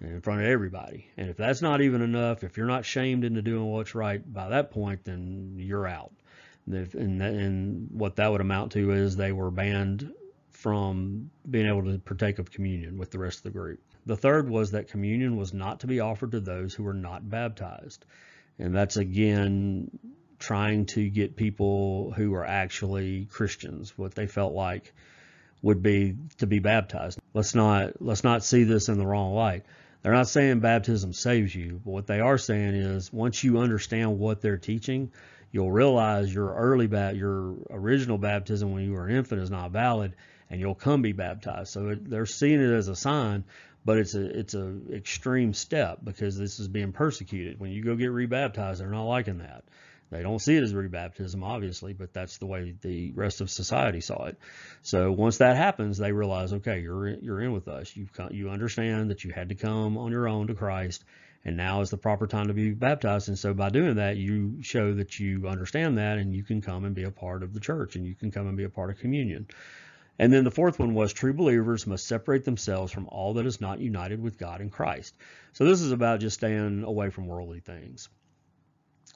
in 0.01 0.21
front 0.21 0.41
of 0.41 0.47
everybody. 0.47 1.07
And 1.17 1.29
if 1.29 1.37
that's 1.37 1.61
not 1.61 1.81
even 1.81 2.01
enough, 2.01 2.43
if 2.43 2.57
you're 2.57 2.67
not 2.67 2.85
shamed 2.85 3.23
into 3.23 3.41
doing 3.41 3.65
what's 3.65 3.95
right 3.95 4.21
by 4.33 4.49
that 4.49 4.71
point, 4.71 5.03
then 5.03 5.55
you're 5.57 5.87
out. 5.87 6.11
And, 6.65 7.21
and 7.21 7.89
what 7.91 8.17
that 8.17 8.31
would 8.31 8.41
amount 8.41 8.73
to 8.73 8.91
is 8.91 9.15
they 9.15 9.31
were 9.31 9.51
banned 9.51 10.13
from 10.51 11.31
being 11.49 11.65
able 11.65 11.83
to 11.85 11.97
partake 11.99 12.39
of 12.39 12.51
communion 12.51 12.97
with 12.97 13.11
the 13.11 13.19
rest 13.19 13.39
of 13.39 13.43
the 13.43 13.51
group. 13.51 13.79
The 14.05 14.17
third 14.17 14.49
was 14.49 14.71
that 14.71 14.89
communion 14.89 15.37
was 15.37 15.53
not 15.53 15.81
to 15.81 15.87
be 15.87 15.99
offered 15.99 16.31
to 16.31 16.39
those 16.39 16.73
who 16.73 16.83
were 16.83 16.93
not 16.93 17.29
baptized. 17.29 18.05
And 18.57 18.75
that's 18.75 18.97
again 18.97 19.89
trying 20.37 20.85
to 20.85 21.09
get 21.09 21.35
people 21.35 22.11
who 22.11 22.33
are 22.33 22.45
actually 22.45 23.25
Christians, 23.25 23.97
what 23.97 24.15
they 24.15 24.27
felt 24.27 24.53
like 24.53 24.93
would 25.61 25.83
be 25.83 26.15
to 26.37 26.47
be 26.47 26.59
baptized. 26.59 27.19
Let's 27.33 27.55
not 27.55 28.01
let's 28.01 28.23
not 28.23 28.43
see 28.43 28.63
this 28.63 28.89
in 28.89 28.97
the 28.97 29.05
wrong 29.05 29.33
light. 29.33 29.65
They're 30.01 30.13
not 30.13 30.27
saying 30.27 30.61
baptism 30.61 31.13
saves 31.13 31.53
you, 31.53 31.81
but 31.83 31.91
what 31.91 32.07
they 32.07 32.19
are 32.19 32.37
saying 32.37 32.75
is 32.75 33.11
once 33.11 33.43
you 33.43 33.59
understand 33.59 34.17
what 34.17 34.41
they're 34.41 34.57
teaching, 34.57 35.11
you'll 35.51 35.71
realize 35.71 36.33
your 36.33 36.53
early 36.53 36.87
bat 36.87 37.15
your 37.15 37.55
original 37.69 38.17
baptism 38.17 38.71
when 38.71 38.83
you 38.83 38.93
were 38.93 39.07
an 39.07 39.15
infant 39.15 39.41
is 39.41 39.51
not 39.51 39.71
valid 39.71 40.15
and 40.49 40.59
you'll 40.59 40.75
come 40.75 41.01
be 41.01 41.11
baptized. 41.11 41.71
So 41.73 41.89
it, 41.89 42.09
they're 42.09 42.25
seeing 42.25 42.61
it 42.61 42.73
as 42.73 42.87
a 42.87 42.95
sign 42.95 43.43
but 43.85 43.97
it's 43.97 44.13
a 44.15 44.39
it's 44.39 44.53
a 44.53 44.75
extreme 44.93 45.53
step 45.53 45.99
because 46.03 46.37
this 46.37 46.59
is 46.59 46.67
being 46.67 46.91
persecuted. 46.91 47.59
When 47.59 47.71
you 47.71 47.83
go 47.83 47.95
get 47.95 48.11
rebaptized, 48.11 48.81
they're 48.81 48.87
not 48.87 49.05
liking 49.05 49.39
that. 49.39 49.63
They 50.11 50.23
don't 50.23 50.39
see 50.39 50.55
it 50.55 50.63
as 50.63 50.73
rebaptism, 50.73 51.43
obviously, 51.43 51.93
but 51.93 52.13
that's 52.13 52.37
the 52.37 52.47
way 52.47 52.73
the 52.81 53.11
rest 53.11 53.41
of 53.41 53.49
society 53.49 54.01
saw 54.01 54.25
it. 54.25 54.37
So 54.81 55.11
once 55.11 55.37
that 55.37 55.55
happens, 55.55 55.97
they 55.97 56.11
realize, 56.11 56.51
okay, 56.53 56.79
you're 56.79 57.07
in, 57.07 57.23
you're 57.23 57.41
in 57.41 57.51
with 57.51 57.67
us. 57.67 57.95
You 57.95 58.07
you 58.31 58.49
understand 58.49 59.11
that 59.11 59.23
you 59.23 59.31
had 59.31 59.49
to 59.49 59.55
come 59.55 59.97
on 59.97 60.11
your 60.11 60.27
own 60.27 60.47
to 60.47 60.55
Christ, 60.55 61.03
and 61.45 61.57
now 61.57 61.81
is 61.81 61.91
the 61.91 61.97
proper 61.97 62.25
time 62.25 62.47
to 62.47 62.53
be 62.53 62.71
baptized. 62.71 63.27
And 63.27 63.37
so 63.37 63.53
by 63.53 63.69
doing 63.69 63.95
that, 63.95 64.17
you 64.17 64.63
show 64.63 64.95
that 64.95 65.19
you 65.19 65.47
understand 65.47 65.99
that, 65.99 66.17
and 66.17 66.33
you 66.33 66.43
can 66.43 66.61
come 66.61 66.85
and 66.85 66.95
be 66.95 67.03
a 67.03 67.11
part 67.11 67.43
of 67.43 67.53
the 67.53 67.59
church, 67.59 67.95
and 67.95 68.05
you 68.05 68.15
can 68.15 68.31
come 68.31 68.47
and 68.47 68.57
be 68.57 68.63
a 68.63 68.69
part 68.69 68.89
of 68.89 68.97
communion. 68.97 69.47
And 70.17 70.33
then 70.33 70.43
the 70.43 70.51
fourth 70.51 70.79
one 70.79 70.95
was 70.95 71.13
true 71.13 71.33
believers 71.33 71.87
must 71.87 72.05
separate 72.05 72.43
themselves 72.43 72.91
from 72.91 73.07
all 73.07 73.35
that 73.35 73.45
is 73.45 73.61
not 73.61 73.79
united 73.79 74.21
with 74.21 74.37
God 74.37 74.59
in 74.59 74.69
Christ. 74.69 75.15
So 75.53 75.65
this 75.65 75.81
is 75.81 75.93
about 75.93 76.19
just 76.19 76.35
staying 76.37 76.83
away 76.83 77.09
from 77.09 77.27
worldly 77.27 77.61
things. 77.61 78.09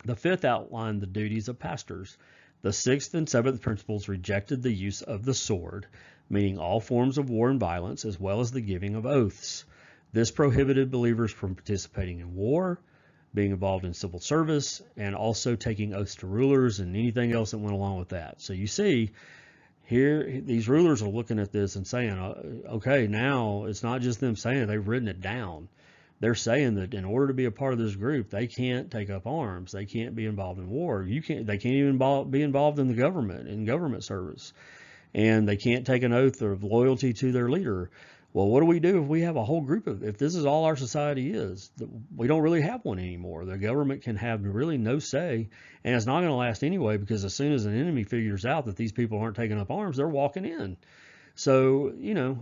The 0.05 0.15
fifth 0.15 0.43
outlined 0.43 1.01
the 1.01 1.07
duties 1.07 1.47
of 1.47 1.59
pastors. 1.59 2.17
The 2.61 2.73
sixth 2.73 3.13
and 3.13 3.27
seventh 3.27 3.61
principles 3.61 4.07
rejected 4.07 4.61
the 4.61 4.71
use 4.71 5.01
of 5.01 5.25
the 5.25 5.33
sword, 5.33 5.85
meaning 6.29 6.57
all 6.57 6.79
forms 6.79 7.17
of 7.17 7.29
war 7.29 7.49
and 7.49 7.59
violence, 7.59 8.05
as 8.05 8.19
well 8.19 8.39
as 8.39 8.51
the 8.51 8.61
giving 8.61 8.95
of 8.95 9.05
oaths. 9.05 9.65
This 10.11 10.31
prohibited 10.31 10.91
believers 10.91 11.31
from 11.31 11.55
participating 11.55 12.19
in 12.19 12.35
war, 12.35 12.79
being 13.33 13.51
involved 13.51 13.83
in 13.83 13.93
civil 13.93 14.19
service, 14.19 14.81
and 14.95 15.15
also 15.15 15.55
taking 15.55 15.93
oaths 15.93 16.15
to 16.15 16.27
rulers 16.27 16.79
and 16.79 16.95
anything 16.95 17.31
else 17.31 17.51
that 17.51 17.57
went 17.57 17.73
along 17.73 17.97
with 17.97 18.09
that. 18.09 18.41
So 18.41 18.53
you 18.53 18.67
see, 18.67 19.11
here 19.85 20.41
these 20.41 20.69
rulers 20.69 21.01
are 21.01 21.09
looking 21.09 21.39
at 21.39 21.51
this 21.51 21.75
and 21.75 21.85
saying, 21.85 22.11
uh, 22.11 22.73
okay, 22.75 23.07
now 23.07 23.65
it's 23.65 23.83
not 23.83 24.01
just 24.01 24.19
them 24.19 24.35
saying 24.35 24.63
it, 24.63 24.65
they've 24.67 24.87
written 24.87 25.07
it 25.07 25.21
down. 25.21 25.67
They're 26.23 26.35
saying 26.35 26.75
that 26.75 26.93
in 26.93 27.03
order 27.03 27.27
to 27.27 27.33
be 27.33 27.43
a 27.43 27.51
part 27.51 27.73
of 27.73 27.79
this 27.79 27.97
group, 27.97 28.29
they 28.29 28.47
can't 28.47 28.89
take 28.89 29.09
up 29.09 29.27
arms. 29.27 29.73
They 29.73 29.83
can't 29.83 30.15
be 30.15 30.25
involved 30.25 30.57
in 30.57 30.69
war. 30.69 31.03
You 31.03 31.21
can't. 31.21 31.45
They 31.45 31.57
can't 31.57 31.75
even 31.75 32.29
be 32.31 32.41
involved 32.41 32.79
in 32.79 32.87
the 32.87 32.93
government 32.93 33.49
in 33.49 33.65
government 33.65 34.05
service, 34.05 34.53
and 35.13 35.45
they 35.45 35.57
can't 35.57 35.85
take 35.85 36.01
an 36.01 36.13
oath 36.13 36.41
of 36.41 36.63
loyalty 36.63 37.11
to 37.11 37.33
their 37.33 37.49
leader. 37.49 37.91
Well, 38.31 38.47
what 38.47 38.61
do 38.61 38.67
we 38.67 38.79
do 38.79 39.03
if 39.03 39.09
we 39.09 39.23
have 39.23 39.35
a 39.35 39.43
whole 39.43 39.59
group 39.59 39.85
of, 39.85 40.01
if 40.01 40.17
this 40.17 40.35
is 40.35 40.45
all 40.45 40.63
our 40.63 40.77
society 40.77 41.33
is, 41.33 41.69
we 42.15 42.27
don't 42.27 42.41
really 42.41 42.61
have 42.61 42.85
one 42.85 42.99
anymore. 42.99 43.43
The 43.43 43.57
government 43.57 44.03
can 44.03 44.15
have 44.15 44.45
really 44.45 44.77
no 44.77 44.99
say, 44.99 45.49
and 45.83 45.93
it's 45.93 46.05
not 46.05 46.21
going 46.21 46.31
to 46.31 46.35
last 46.35 46.63
anyway 46.63 46.95
because 46.95 47.25
as 47.25 47.33
soon 47.33 47.51
as 47.51 47.65
an 47.65 47.77
enemy 47.77 48.05
figures 48.05 48.45
out 48.45 48.67
that 48.67 48.77
these 48.77 48.93
people 48.93 49.19
aren't 49.19 49.35
taking 49.35 49.59
up 49.59 49.69
arms, 49.69 49.97
they're 49.97 50.07
walking 50.07 50.45
in. 50.45 50.77
So, 51.35 51.91
you 51.97 52.13
know, 52.13 52.39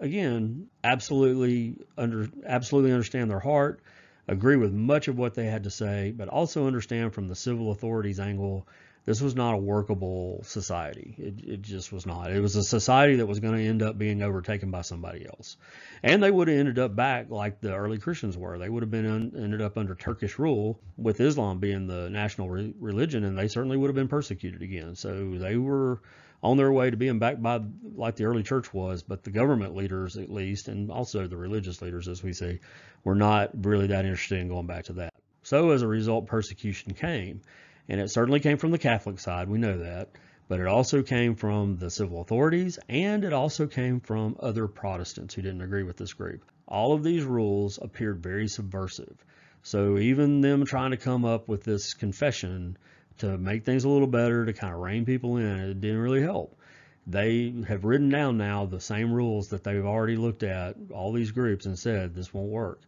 again, 0.00 0.68
absolutely 0.84 1.76
under, 1.96 2.28
absolutely 2.44 2.92
understand 2.92 3.30
their 3.30 3.40
heart, 3.40 3.80
agree 4.26 4.56
with 4.56 4.72
much 4.72 5.08
of 5.08 5.18
what 5.18 5.34
they 5.34 5.46
had 5.46 5.64
to 5.64 5.70
say, 5.70 6.12
but 6.16 6.28
also 6.28 6.66
understand 6.66 7.14
from 7.14 7.28
the 7.28 7.34
civil 7.34 7.70
authorities 7.70 8.20
angle 8.20 8.66
this 9.08 9.22
was 9.22 9.34
not 9.34 9.54
a 9.54 9.56
workable 9.56 10.42
society. 10.42 11.14
It, 11.16 11.42
it 11.42 11.62
just 11.62 11.90
was 11.94 12.04
not. 12.04 12.30
It 12.30 12.40
was 12.40 12.56
a 12.56 12.62
society 12.62 13.16
that 13.16 13.26
was 13.26 13.40
going 13.40 13.56
to 13.56 13.66
end 13.66 13.82
up 13.82 13.96
being 13.96 14.22
overtaken 14.22 14.70
by 14.70 14.82
somebody 14.82 15.24
else. 15.24 15.56
And 16.02 16.22
they 16.22 16.30
would 16.30 16.48
have 16.48 16.58
ended 16.58 16.78
up 16.78 16.94
back 16.94 17.30
like 17.30 17.62
the 17.62 17.74
early 17.74 17.96
Christians 17.96 18.36
were. 18.36 18.58
They 18.58 18.68
would 18.68 18.82
have 18.82 18.90
been 18.90 19.06
un, 19.06 19.32
ended 19.34 19.62
up 19.62 19.78
under 19.78 19.94
Turkish 19.94 20.38
rule 20.38 20.78
with 20.98 21.22
Islam 21.22 21.58
being 21.58 21.86
the 21.86 22.10
national 22.10 22.50
re- 22.50 22.74
religion, 22.78 23.24
and 23.24 23.38
they 23.38 23.48
certainly 23.48 23.78
would 23.78 23.88
have 23.88 23.96
been 23.96 24.08
persecuted 24.08 24.60
again. 24.60 24.94
So 24.94 25.38
they 25.38 25.56
were 25.56 26.02
on 26.42 26.56
their 26.56 26.70
way 26.72 26.90
to 26.90 26.96
being 26.96 27.18
backed 27.18 27.42
by 27.42 27.60
like 27.96 28.16
the 28.16 28.24
early 28.24 28.42
church 28.42 28.72
was, 28.72 29.02
but 29.02 29.24
the 29.24 29.30
government 29.30 29.74
leaders 29.74 30.16
at 30.16 30.30
least, 30.30 30.68
and 30.68 30.90
also 30.90 31.26
the 31.26 31.36
religious 31.36 31.82
leaders 31.82 32.08
as 32.08 32.22
we 32.22 32.32
see, 32.32 32.60
were 33.04 33.14
not 33.16 33.50
really 33.64 33.88
that 33.88 34.04
interested 34.04 34.38
in 34.38 34.48
going 34.48 34.66
back 34.66 34.84
to 34.84 34.94
that. 34.94 35.12
So 35.42 35.70
as 35.70 35.82
a 35.82 35.88
result, 35.88 36.26
persecution 36.26 36.94
came, 36.94 37.40
and 37.88 38.00
it 38.00 38.10
certainly 38.10 38.40
came 38.40 38.58
from 38.58 38.70
the 38.70 38.78
Catholic 38.78 39.18
side. 39.18 39.48
We 39.48 39.58
know 39.58 39.78
that, 39.78 40.10
but 40.46 40.60
it 40.60 40.66
also 40.66 41.02
came 41.02 41.34
from 41.34 41.76
the 41.76 41.90
civil 41.90 42.20
authorities, 42.20 42.78
and 42.88 43.24
it 43.24 43.32
also 43.32 43.66
came 43.66 44.00
from 44.00 44.36
other 44.40 44.68
Protestants 44.68 45.34
who 45.34 45.42
didn't 45.42 45.62
agree 45.62 45.82
with 45.82 45.96
this 45.96 46.12
group. 46.12 46.44
All 46.66 46.92
of 46.92 47.02
these 47.02 47.24
rules 47.24 47.78
appeared 47.80 48.22
very 48.22 48.46
subversive. 48.46 49.16
So 49.62 49.98
even 49.98 50.40
them 50.40 50.64
trying 50.64 50.92
to 50.92 50.96
come 50.96 51.24
up 51.24 51.48
with 51.48 51.64
this 51.64 51.94
confession 51.94 52.76
to 53.18 53.38
make 53.38 53.64
things 53.64 53.84
a 53.84 53.88
little 53.88 54.06
better, 54.06 54.44
to 54.46 54.52
kind 54.52 54.74
of 54.74 54.80
rein 54.80 55.04
people 55.04 55.36
in, 55.36 55.60
it 55.60 55.80
didn't 55.80 55.98
really 55.98 56.22
help. 56.22 56.58
They 57.06 57.54
have 57.66 57.84
written 57.84 58.10
down 58.10 58.36
now 58.36 58.66
the 58.66 58.80
same 58.80 59.12
rules 59.12 59.48
that 59.48 59.64
they've 59.64 59.84
already 59.84 60.16
looked 60.16 60.42
at, 60.42 60.76
all 60.92 61.12
these 61.12 61.30
groups, 61.30 61.64
and 61.64 61.78
said 61.78 62.14
this 62.14 62.34
won't 62.34 62.50
work. 62.50 62.82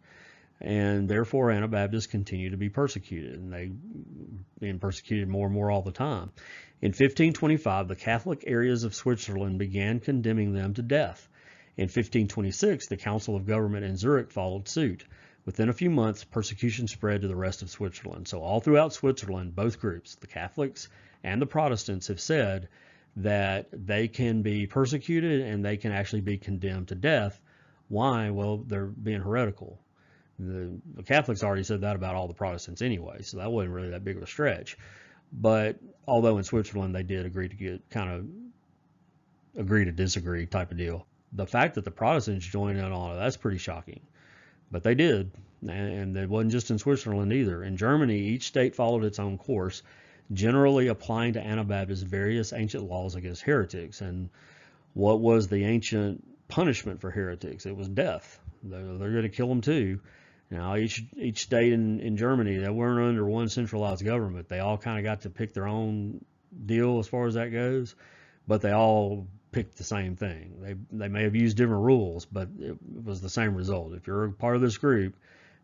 And 0.60 1.08
therefore, 1.08 1.50
Anabaptists 1.50 2.06
continue 2.06 2.50
to 2.50 2.58
be 2.58 2.68
persecuted, 2.68 3.40
and 3.40 3.50
they 3.50 3.70
being 4.60 4.78
persecuted 4.78 5.26
more 5.26 5.46
and 5.46 5.54
more 5.54 5.70
all 5.70 5.80
the 5.80 5.90
time. 5.90 6.32
In 6.82 6.88
1525, 6.90 7.88
the 7.88 7.96
Catholic 7.96 8.44
areas 8.46 8.84
of 8.84 8.94
Switzerland 8.94 9.58
began 9.58 10.00
condemning 10.00 10.52
them 10.52 10.74
to 10.74 10.82
death. 10.82 11.26
In 11.78 11.84
1526, 11.84 12.88
the 12.88 12.98
Council 12.98 13.36
of 13.36 13.46
Government 13.46 13.86
in 13.86 13.96
Zurich 13.96 14.32
followed 14.32 14.68
suit. 14.68 15.06
Within 15.50 15.68
a 15.68 15.72
few 15.72 15.90
months, 15.90 16.22
persecution 16.22 16.86
spread 16.86 17.22
to 17.22 17.26
the 17.26 17.34
rest 17.34 17.60
of 17.60 17.70
Switzerland. 17.70 18.28
So 18.28 18.40
all 18.40 18.60
throughout 18.60 18.92
Switzerland, 18.92 19.56
both 19.56 19.80
groups, 19.80 20.14
the 20.14 20.28
Catholics 20.28 20.88
and 21.24 21.42
the 21.42 21.46
Protestants, 21.46 22.06
have 22.06 22.20
said 22.20 22.68
that 23.16 23.66
they 23.72 24.06
can 24.06 24.42
be 24.42 24.68
persecuted 24.68 25.40
and 25.40 25.64
they 25.64 25.76
can 25.76 25.90
actually 25.90 26.20
be 26.20 26.38
condemned 26.38 26.86
to 26.86 26.94
death. 26.94 27.40
Why? 27.88 28.30
Well, 28.30 28.58
they're 28.58 28.86
being 28.86 29.22
heretical. 29.22 29.80
The, 30.38 30.80
the, 30.94 31.02
Catholics 31.02 31.42
already 31.42 31.64
said 31.64 31.80
that 31.80 31.96
about 31.96 32.14
all 32.14 32.28
the 32.28 32.34
Protestants 32.34 32.80
anyway, 32.80 33.22
so 33.22 33.38
that 33.38 33.50
wasn't 33.50 33.74
really 33.74 33.90
that 33.90 34.04
big 34.04 34.18
of 34.18 34.22
a 34.22 34.28
stretch. 34.28 34.78
But 35.32 35.80
although 36.06 36.38
in 36.38 36.44
Switzerland 36.44 36.94
they 36.94 37.02
did 37.02 37.26
agree 37.26 37.48
to 37.48 37.56
get 37.56 37.90
kind 37.90 38.08
of 38.12 39.60
agree 39.60 39.86
to 39.86 39.90
disagree 39.90 40.46
type 40.46 40.70
of 40.70 40.76
deal, 40.76 41.08
the 41.32 41.44
fact 41.44 41.74
that 41.74 41.84
the 41.84 41.90
Protestants 41.90 42.46
joined 42.46 42.78
in 42.78 42.92
on 42.92 43.16
it, 43.16 43.18
that's 43.18 43.36
pretty 43.36 43.58
shocking. 43.58 44.02
But 44.70 44.82
they 44.84 44.94
did, 44.94 45.32
and 45.66 46.16
it 46.16 46.28
wasn't 46.28 46.52
just 46.52 46.70
in 46.70 46.78
Switzerland 46.78 47.32
either. 47.32 47.62
In 47.62 47.76
Germany, 47.76 48.18
each 48.18 48.46
state 48.46 48.76
followed 48.76 49.04
its 49.04 49.18
own 49.18 49.36
course, 49.36 49.82
generally 50.32 50.86
applying 50.86 51.32
to 51.32 51.44
Anabaptists 51.44 52.02
various 52.02 52.52
ancient 52.52 52.84
laws 52.84 53.16
against 53.16 53.42
heretics. 53.42 54.00
And 54.00 54.30
what 54.94 55.20
was 55.20 55.48
the 55.48 55.64
ancient 55.64 56.24
punishment 56.48 57.00
for 57.00 57.10
heretics? 57.10 57.66
It 57.66 57.76
was 57.76 57.88
death. 57.88 58.38
They're, 58.62 58.96
they're 58.96 59.10
going 59.10 59.22
to 59.22 59.28
kill 59.28 59.48
them 59.48 59.60
too. 59.60 60.00
Now, 60.50 60.76
each 60.76 61.04
each 61.16 61.42
state 61.42 61.72
in, 61.72 62.00
in 62.00 62.16
Germany, 62.16 62.56
they 62.56 62.68
weren't 62.68 63.08
under 63.08 63.24
one 63.24 63.48
centralized 63.48 64.04
government. 64.04 64.48
They 64.48 64.58
all 64.58 64.78
kind 64.78 64.98
of 64.98 65.04
got 65.04 65.22
to 65.22 65.30
pick 65.30 65.54
their 65.54 65.68
own 65.68 66.24
deal 66.66 66.98
as 66.98 67.06
far 67.06 67.26
as 67.26 67.34
that 67.34 67.52
goes, 67.52 67.94
but 68.48 68.60
they 68.60 68.72
all 68.72 69.28
picked 69.52 69.76
the 69.76 69.84
same 69.84 70.16
thing. 70.16 70.54
They 70.60 70.74
they 70.92 71.08
may 71.08 71.24
have 71.24 71.34
used 71.34 71.56
different 71.56 71.84
rules, 71.84 72.24
but 72.24 72.48
it 72.58 72.76
was 73.04 73.20
the 73.20 73.30
same 73.30 73.54
result. 73.54 73.94
If 73.94 74.06
you're 74.06 74.24
a 74.24 74.32
part 74.32 74.56
of 74.56 74.62
this 74.62 74.78
group, 74.78 75.16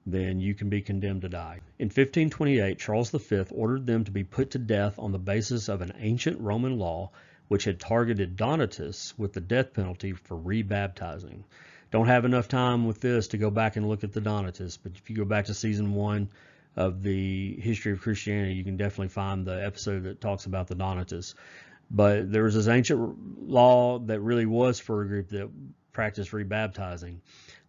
then 0.07 0.41
you 0.41 0.55
can 0.55 0.69
be 0.69 0.81
condemned 0.81 1.23
to 1.23 1.29
die. 1.29 1.61
In 1.79 1.87
1528, 1.87 2.79
Charles 2.79 3.11
V 3.11 3.45
ordered 3.51 3.87
them 3.87 4.05
to 4.05 4.11
be 4.11 4.25
put 4.25 4.53
to 4.53 4.59
death 4.59 4.99
on 4.99 5.13
the 5.13 5.19
basis 5.19 5.69
of 5.69 5.83
an 5.83 5.93
ancient 5.99 6.41
Roman 6.41 6.79
law 6.79 7.11
which 7.49 7.65
had 7.65 7.79
targeted 7.79 8.37
Donatists 8.37 9.17
with 9.19 9.33
the 9.33 9.41
death 9.41 9.73
penalty 9.73 10.13
for 10.13 10.37
rebaptizing. 10.37 11.45
Don't 11.93 12.07
have 12.07 12.25
enough 12.25 12.49
time 12.49 12.87
with 12.87 13.01
this 13.01 13.29
to 13.29 13.39
go 13.39 13.51
back 13.51 13.77
and 13.77 13.89
look 13.89 14.03
at 14.03 14.13
the 14.13 14.21
Donatists, 14.21 14.77
but 14.77 14.93
if 14.97 15.09
you 15.09 15.17
go 15.17 15.25
back 15.25 15.45
to 15.47 15.55
season 15.55 15.95
one 15.95 16.29
of 16.75 17.03
the 17.03 17.57
history 17.61 17.93
of 17.93 18.01
Christianity, 18.01 18.55
you 18.55 18.65
can 18.65 18.77
definitely 18.77 19.09
find 19.09 19.47
the 19.47 19.65
episode 19.65 20.03
that 20.05 20.21
talks 20.21 20.47
about 20.47 20.67
the 20.67 20.75
Donatists. 20.75 21.35
But 21.91 22.31
there 22.33 22.45
was 22.45 22.55
this 22.55 22.69
ancient 22.69 23.49
law 23.49 23.99
that 24.01 24.21
really 24.21 24.47
was 24.47 24.81
for 24.81 25.03
a 25.03 25.07
group 25.07 25.29
that 25.29 25.51
practiced 25.93 26.33
rebaptizing. 26.33 27.21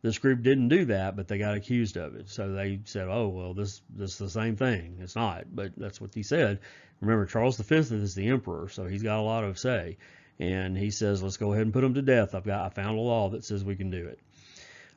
This 0.01 0.17
group 0.17 0.43
didn't 0.43 0.69
do 0.69 0.86
that, 0.86 1.15
but 1.15 1.27
they 1.27 1.38
got 1.38 1.56
accused 1.56 1.97
of 1.97 2.15
it. 2.15 2.30
So 2.30 2.51
they 2.51 2.82
said, 2.84 3.08
"Oh, 3.08 3.30
well, 3.30 3.53
this 3.53 3.82
this 3.89 4.12
is 4.12 4.17
the 4.17 4.30
same 4.30 4.56
thing." 4.56 4.97
It's 4.99 5.15
not, 5.15 5.45
but 5.53 5.71
that's 5.77 6.01
what 6.01 6.13
he 6.13 6.23
said. 6.23 6.60
Remember, 6.99 7.25
Charles 7.25 7.58
V 7.58 7.75
is 7.75 8.15
the 8.15 8.27
emperor, 8.27 8.69
so 8.69 8.86
he's 8.86 9.03
got 9.03 9.19
a 9.19 9.21
lot 9.21 9.43
of 9.43 9.60
say, 9.60 9.97
and 10.39 10.77
he 10.77 10.89
says, 10.91 11.23
"Let's 11.23 11.38
go 11.38 11.53
ahead 11.53 11.65
and 11.65 11.73
put 11.73 11.82
them 11.82 11.93
to 11.93 12.01
death." 12.01 12.36
I've 12.36 12.43
got 12.43 12.65
I 12.65 12.69
found 12.69 12.97
a 12.97 13.01
law 13.01 13.30
that 13.30 13.45
says 13.45 13.63
we 13.63 13.75
can 13.75 13.91
do 13.91 14.08
it. 14.08 14.19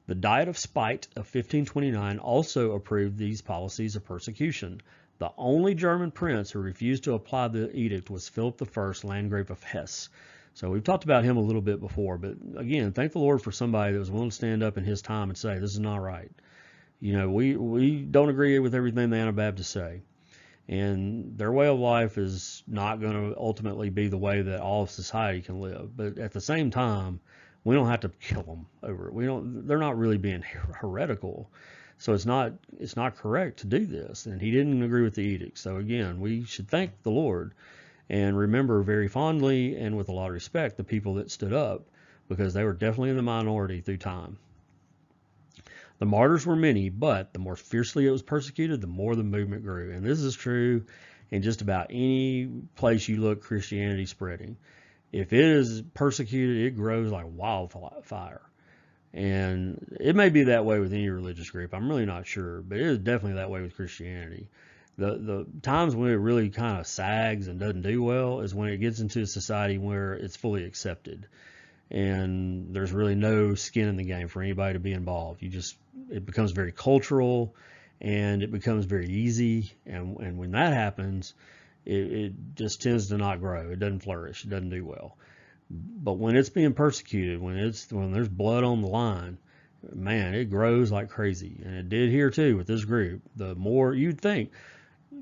The 0.06 0.14
Diet 0.14 0.48
of 0.48 0.58
Speyer 0.58 0.98
of 1.14 1.26
1529 1.26 2.18
also 2.18 2.72
approved 2.72 3.16
these 3.16 3.42
policies 3.42 3.96
of 3.96 4.04
persecution. 4.04 4.80
The 5.20 5.30
only 5.36 5.74
German 5.74 6.10
prince 6.10 6.50
who 6.50 6.60
refused 6.60 7.04
to 7.04 7.12
apply 7.12 7.48
the 7.48 7.70
edict 7.76 8.08
was 8.08 8.26
Philip 8.26 8.62
I, 8.74 8.92
Landgrave 9.04 9.50
of 9.50 9.62
Hesse. 9.62 10.08
So 10.54 10.70
we've 10.70 10.82
talked 10.82 11.04
about 11.04 11.24
him 11.24 11.36
a 11.36 11.42
little 11.42 11.60
bit 11.60 11.78
before, 11.78 12.16
but 12.16 12.36
again, 12.56 12.92
thank 12.92 13.12
the 13.12 13.18
Lord 13.18 13.42
for 13.42 13.52
somebody 13.52 13.92
that 13.92 13.98
was 13.98 14.10
willing 14.10 14.30
to 14.30 14.34
stand 14.34 14.62
up 14.62 14.78
in 14.78 14.84
his 14.84 15.02
time 15.02 15.28
and 15.28 15.36
say, 15.36 15.58
this 15.58 15.72
is 15.72 15.78
not 15.78 15.98
right. 15.98 16.32
You 17.00 17.12
know, 17.12 17.30
we, 17.30 17.54
we 17.54 18.00
don't 18.00 18.30
agree 18.30 18.58
with 18.60 18.74
everything 18.74 19.10
the 19.10 19.18
Anabaptists 19.18 19.70
say. 19.70 20.00
And 20.68 21.36
their 21.36 21.52
way 21.52 21.66
of 21.66 21.78
life 21.78 22.16
is 22.16 22.62
not 22.66 23.00
going 23.00 23.12
to 23.12 23.38
ultimately 23.38 23.90
be 23.90 24.08
the 24.08 24.16
way 24.16 24.40
that 24.40 24.60
all 24.60 24.84
of 24.84 24.90
society 24.90 25.42
can 25.42 25.60
live. 25.60 25.94
But 25.94 26.16
at 26.16 26.32
the 26.32 26.40
same 26.40 26.70
time, 26.70 27.20
we 27.64 27.74
don't 27.74 27.88
have 27.88 28.00
to 28.00 28.08
kill 28.08 28.42
them 28.42 28.66
over 28.82 29.08
it. 29.08 29.14
We 29.14 29.26
don't, 29.26 29.66
they're 29.66 29.76
not 29.76 29.98
really 29.98 30.18
being 30.18 30.42
heretical. 30.42 31.50
So 32.00 32.14
it's 32.14 32.24
not 32.24 32.54
it's 32.78 32.96
not 32.96 33.18
correct 33.18 33.58
to 33.58 33.66
do 33.66 33.84
this, 33.84 34.24
and 34.24 34.40
he 34.40 34.50
didn't 34.50 34.82
agree 34.82 35.02
with 35.02 35.14
the 35.14 35.22
edict. 35.22 35.58
So 35.58 35.76
again, 35.76 36.18
we 36.18 36.44
should 36.44 36.66
thank 36.66 37.02
the 37.02 37.10
Lord 37.10 37.52
and 38.08 38.38
remember 38.38 38.80
very 38.80 39.06
fondly 39.06 39.76
and 39.76 39.98
with 39.98 40.08
a 40.08 40.12
lot 40.12 40.28
of 40.28 40.32
respect 40.32 40.78
the 40.78 40.82
people 40.82 41.14
that 41.16 41.30
stood 41.30 41.52
up 41.52 41.90
because 42.26 42.54
they 42.54 42.64
were 42.64 42.72
definitely 42.72 43.10
in 43.10 43.16
the 43.16 43.22
minority 43.22 43.82
through 43.82 43.98
time. 43.98 44.38
The 45.98 46.06
martyrs 46.06 46.46
were 46.46 46.56
many, 46.56 46.88
but 46.88 47.34
the 47.34 47.38
more 47.38 47.54
fiercely 47.54 48.06
it 48.06 48.10
was 48.10 48.22
persecuted, 48.22 48.80
the 48.80 48.86
more 48.86 49.14
the 49.14 49.22
movement 49.22 49.62
grew. 49.62 49.92
And 49.92 50.02
this 50.02 50.20
is 50.20 50.34
true 50.34 50.86
in 51.30 51.42
just 51.42 51.60
about 51.60 51.88
any 51.90 52.48
place 52.76 53.08
you 53.08 53.18
look 53.18 53.42
Christianity 53.42 54.06
spreading. 54.06 54.56
If 55.12 55.34
it 55.34 55.44
is 55.44 55.82
persecuted, 55.92 56.64
it 56.64 56.76
grows 56.76 57.12
like 57.12 57.26
wildfire. 57.28 58.40
And 59.12 59.96
it 59.98 60.14
may 60.14 60.28
be 60.28 60.44
that 60.44 60.64
way 60.64 60.78
with 60.78 60.92
any 60.92 61.08
religious 61.08 61.50
group. 61.50 61.74
I'm 61.74 61.88
really 61.88 62.06
not 62.06 62.26
sure, 62.26 62.62
but 62.62 62.78
it 62.78 62.86
is 62.86 62.98
definitely 62.98 63.34
that 63.34 63.50
way 63.50 63.60
with 63.60 63.74
Christianity. 63.74 64.48
The 64.98 65.16
the 65.16 65.46
times 65.62 65.96
when 65.96 66.10
it 66.10 66.16
really 66.16 66.50
kind 66.50 66.78
of 66.78 66.86
sags 66.86 67.48
and 67.48 67.58
doesn't 67.58 67.82
do 67.82 68.02
well 68.02 68.40
is 68.40 68.54
when 68.54 68.68
it 68.68 68.78
gets 68.78 69.00
into 69.00 69.22
a 69.22 69.26
society 69.26 69.78
where 69.78 70.14
it's 70.14 70.36
fully 70.36 70.64
accepted, 70.64 71.26
and 71.90 72.74
there's 72.74 72.92
really 72.92 73.14
no 73.14 73.54
skin 73.54 73.88
in 73.88 73.96
the 73.96 74.04
game 74.04 74.28
for 74.28 74.42
anybody 74.42 74.74
to 74.74 74.78
be 74.78 74.92
involved. 74.92 75.42
You 75.42 75.48
just 75.48 75.76
it 76.10 76.24
becomes 76.24 76.52
very 76.52 76.72
cultural, 76.72 77.54
and 78.00 78.42
it 78.42 78.52
becomes 78.52 78.84
very 78.84 79.08
easy, 79.08 79.72
and 79.86 80.18
and 80.18 80.38
when 80.38 80.52
that 80.52 80.72
happens, 80.72 81.34
it, 81.84 82.12
it 82.12 82.32
just 82.54 82.82
tends 82.82 83.08
to 83.08 83.16
not 83.16 83.40
grow. 83.40 83.70
It 83.70 83.80
doesn't 83.80 84.00
flourish. 84.00 84.44
It 84.44 84.50
doesn't 84.50 84.70
do 84.70 84.84
well. 84.84 85.16
But 85.70 86.14
when 86.14 86.36
it's 86.36 86.48
being 86.48 86.72
persecuted, 86.72 87.40
when 87.40 87.56
it's 87.56 87.92
when 87.92 88.12
there's 88.12 88.28
blood 88.28 88.64
on 88.64 88.82
the 88.82 88.88
line, 88.88 89.38
man, 89.94 90.34
it 90.34 90.50
grows 90.50 90.90
like 90.90 91.10
crazy. 91.10 91.60
And 91.64 91.74
it 91.74 91.88
did 91.88 92.10
here 92.10 92.30
too 92.30 92.56
with 92.56 92.66
this 92.66 92.84
group. 92.84 93.22
The 93.36 93.54
more 93.54 93.94
you'd 93.94 94.20
think, 94.20 94.50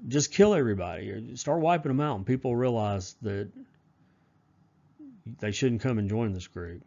just 0.07 0.33
kill 0.33 0.55
everybody, 0.55 1.11
or 1.11 1.37
start 1.37 1.61
wiping 1.61 1.91
them 1.91 2.01
out, 2.01 2.17
and 2.17 2.27
people 2.27 2.57
realize 2.57 3.15
that 3.23 3.51
they 5.41 5.53
shouldn't 5.53 5.83
come 5.83 5.99
and 5.99 6.09
join 6.09 6.33
this 6.33 6.47
group. 6.47 6.83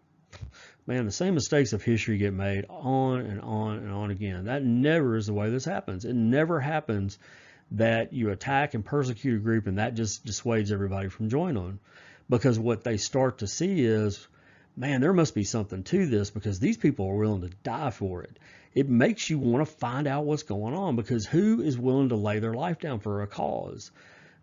Man, 0.87 1.05
the 1.05 1.11
same 1.11 1.35
mistakes 1.35 1.73
of 1.73 1.83
history 1.83 2.17
get 2.17 2.33
made 2.33 2.65
on 2.67 3.19
and 3.21 3.41
on 3.41 3.77
and 3.77 3.91
on 3.91 4.09
again. 4.09 4.45
That 4.45 4.63
never 4.63 5.15
is 5.15 5.27
the 5.27 5.33
way 5.33 5.51
this 5.51 5.65
happens. 5.65 6.05
It 6.05 6.15
never 6.15 6.59
happens 6.59 7.19
that 7.71 8.11
you 8.13 8.31
attack 8.31 8.73
and 8.73 8.83
persecute 8.83 9.35
a 9.35 9.39
group 9.39 9.67
and 9.67 9.77
that 9.77 9.93
just 9.93 10.25
dissuades 10.25 10.71
everybody 10.71 11.09
from 11.09 11.29
joining 11.29 11.79
because 12.31 12.57
what 12.57 12.85
they 12.85 12.95
start 12.95 13.39
to 13.39 13.47
see 13.47 13.81
is, 13.81 14.25
man, 14.77 15.01
there 15.01 15.11
must 15.11 15.35
be 15.35 15.43
something 15.43 15.83
to 15.83 16.05
this 16.05 16.31
because 16.31 16.59
these 16.59 16.77
people 16.77 17.05
are 17.07 17.17
willing 17.17 17.41
to 17.41 17.49
die 17.61 17.89
for 17.89 18.23
it. 18.23 18.39
It 18.73 18.87
makes 18.87 19.29
you 19.29 19.37
want 19.37 19.67
to 19.67 19.75
find 19.75 20.07
out 20.07 20.23
what's 20.23 20.43
going 20.43 20.73
on 20.73 20.95
because 20.95 21.25
who 21.25 21.61
is 21.61 21.77
willing 21.77 22.07
to 22.09 22.15
lay 22.15 22.39
their 22.39 22.53
life 22.53 22.79
down 22.79 23.01
for 23.01 23.21
a 23.21 23.27
cause? 23.27 23.91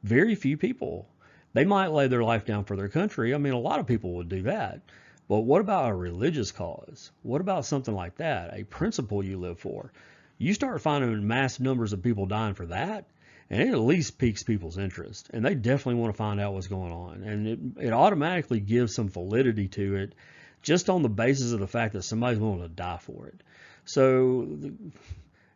Very 0.03 0.35
few 0.35 0.59
people. 0.59 1.09
They 1.55 1.64
might 1.64 1.90
lay 1.90 2.09
their 2.09 2.22
life 2.22 2.44
down 2.44 2.64
for 2.64 2.77
their 2.77 2.90
country. 2.90 3.35
I 3.35 3.38
mean, 3.38 3.55
a 3.55 3.59
lot 3.59 3.81
of 3.81 3.87
people 3.87 4.16
would 4.16 4.29
do 4.29 4.42
that. 4.42 4.83
But 5.27 5.40
what 5.40 5.62
about 5.62 5.90
a 5.90 5.94
religious 5.94 6.53
cause? 6.53 7.11
What 7.22 7.40
about 7.40 7.64
something 7.64 7.94
like 7.94 8.16
that? 8.16 8.53
A 8.53 8.64
principle 8.64 9.24
you 9.24 9.38
live 9.38 9.61
for? 9.61 9.92
You 10.37 10.53
start 10.53 10.83
finding 10.83 11.27
mass 11.27 11.59
numbers 11.59 11.94
of 11.94 12.03
people 12.03 12.27
dying 12.27 12.55
for 12.55 12.66
that, 12.66 13.07
and 13.51 13.63
it 13.63 13.73
at 13.73 13.79
least 13.79 14.19
piques 14.19 14.43
people's 14.43 14.79
interest, 14.79 15.31
and 15.33 15.45
they 15.45 15.55
definitely 15.55 16.01
want 16.01 16.13
to 16.13 16.17
find 16.17 16.41
out 16.41 16.55
what's 16.55 16.67
going 16.67 16.93
on, 16.93 17.23
and 17.23 17.47
it 17.47 17.87
it 17.87 17.93
automatically 17.93 18.61
gives 18.61 18.95
some 18.95 19.09
validity 19.09 19.69
to 19.69 19.97
it, 19.97 20.15
just 20.63 20.91
on 20.91 21.03
the 21.03 21.09
basis 21.09 21.53
of 21.53 21.61
the 21.61 21.67
fact 21.67 21.95
that 21.95 22.03
somebody's 22.03 22.39
willing 22.39 22.63
to 22.63 22.69
die 22.69 22.99
for 23.01 23.29
it. 23.29 23.43
So 23.85 24.59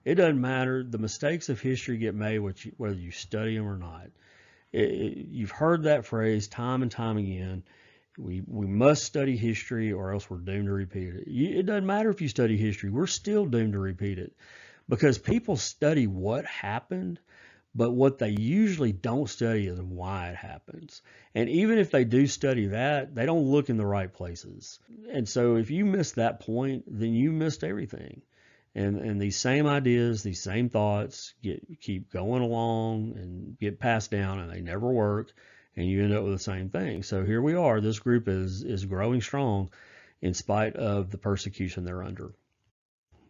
it 0.05 0.15
doesn't 0.15 0.41
matter. 0.41 0.83
The 0.83 0.99
mistakes 0.99 1.49
of 1.49 1.61
history 1.61 1.99
get 1.99 2.15
made 2.15 2.39
whether 2.39 2.95
you 2.95 3.11
study 3.11 3.57
them 3.57 3.69
or 3.69 3.77
not. 3.77 4.09
It, 4.73 4.91
it, 4.91 5.27
you've 5.31 5.51
heard 5.51 5.85
that 5.85 6.07
phrase 6.07 6.49
time 6.49 6.83
and 6.83 6.91
time 6.91 7.19
again. 7.19 7.63
We, 8.19 8.43
we 8.47 8.67
must 8.67 9.05
study 9.05 9.37
history 9.37 9.93
or 9.93 10.13
else 10.13 10.29
we're 10.29 10.39
doomed 10.39 10.67
to 10.67 10.73
repeat 10.73 11.15
it. 11.15 11.29
It 11.29 11.67
doesn't 11.67 11.87
matter 11.87 12.11
if 12.11 12.21
you 12.21 12.29
study 12.29 12.57
history, 12.57 12.91
we're 12.91 13.07
still 13.07 13.47
doomed 13.47 13.73
to 13.73 13.79
repeat 13.79 14.19
it 14.19 14.35
because 14.89 15.19
people 15.19 15.57
study 15.57 16.07
what 16.07 16.45
happened, 16.45 17.21
but 17.75 17.91
what 17.93 18.19
they 18.19 18.31
usually 18.31 18.93
don't 18.93 19.29
study 19.29 19.67
is 19.67 19.81
why 19.81 20.29
it 20.29 20.37
happens. 20.37 21.03
And 21.35 21.49
even 21.49 21.79
if 21.79 21.91
they 21.91 22.05
do 22.05 22.27
study 22.27 22.67
that, 22.69 23.15
they 23.15 23.27
don't 23.27 23.51
look 23.51 23.71
in 23.71 23.77
the 23.77 23.87
right 23.87 24.13
places. 24.13 24.79
And 25.11 25.29
so 25.29 25.57
if 25.57 25.71
you 25.71 25.85
miss 25.85 26.13
that 26.13 26.41
point, 26.41 26.85
then 26.87 27.15
you 27.15 27.33
missed 27.33 27.65
everything 27.65 28.23
and 28.75 28.99
and 28.99 29.21
these 29.21 29.37
same 29.37 29.67
ideas, 29.67 30.23
these 30.23 30.43
same 30.43 30.69
thoughts 30.69 31.35
get 31.43 31.81
keep 31.81 32.11
going 32.11 32.43
along 32.43 33.13
and 33.17 33.59
get 33.59 33.79
passed 33.79 34.11
down, 34.11 34.39
and 34.41 34.51
they 34.51 34.61
never 34.61 34.91
work, 34.91 35.33
and 35.77 35.87
you 35.87 36.03
end 36.03 36.15
up 36.15 36.25
with 36.25 36.33
the 36.33 36.39
same 36.39 36.71
thing. 36.71 37.03
So 37.03 37.25
here 37.25 37.43
we 37.43 37.55
are. 37.55 37.81
This 37.81 37.99
group 37.99 38.29
is 38.29 38.63
is 38.63 38.85
growing 38.85 39.21
strong, 39.21 39.71
in 40.21 40.35
spite 40.35 40.77
of 40.77 41.11
the 41.11 41.19
persecution 41.19 41.85
they're 41.85 42.03
under. 42.03 42.35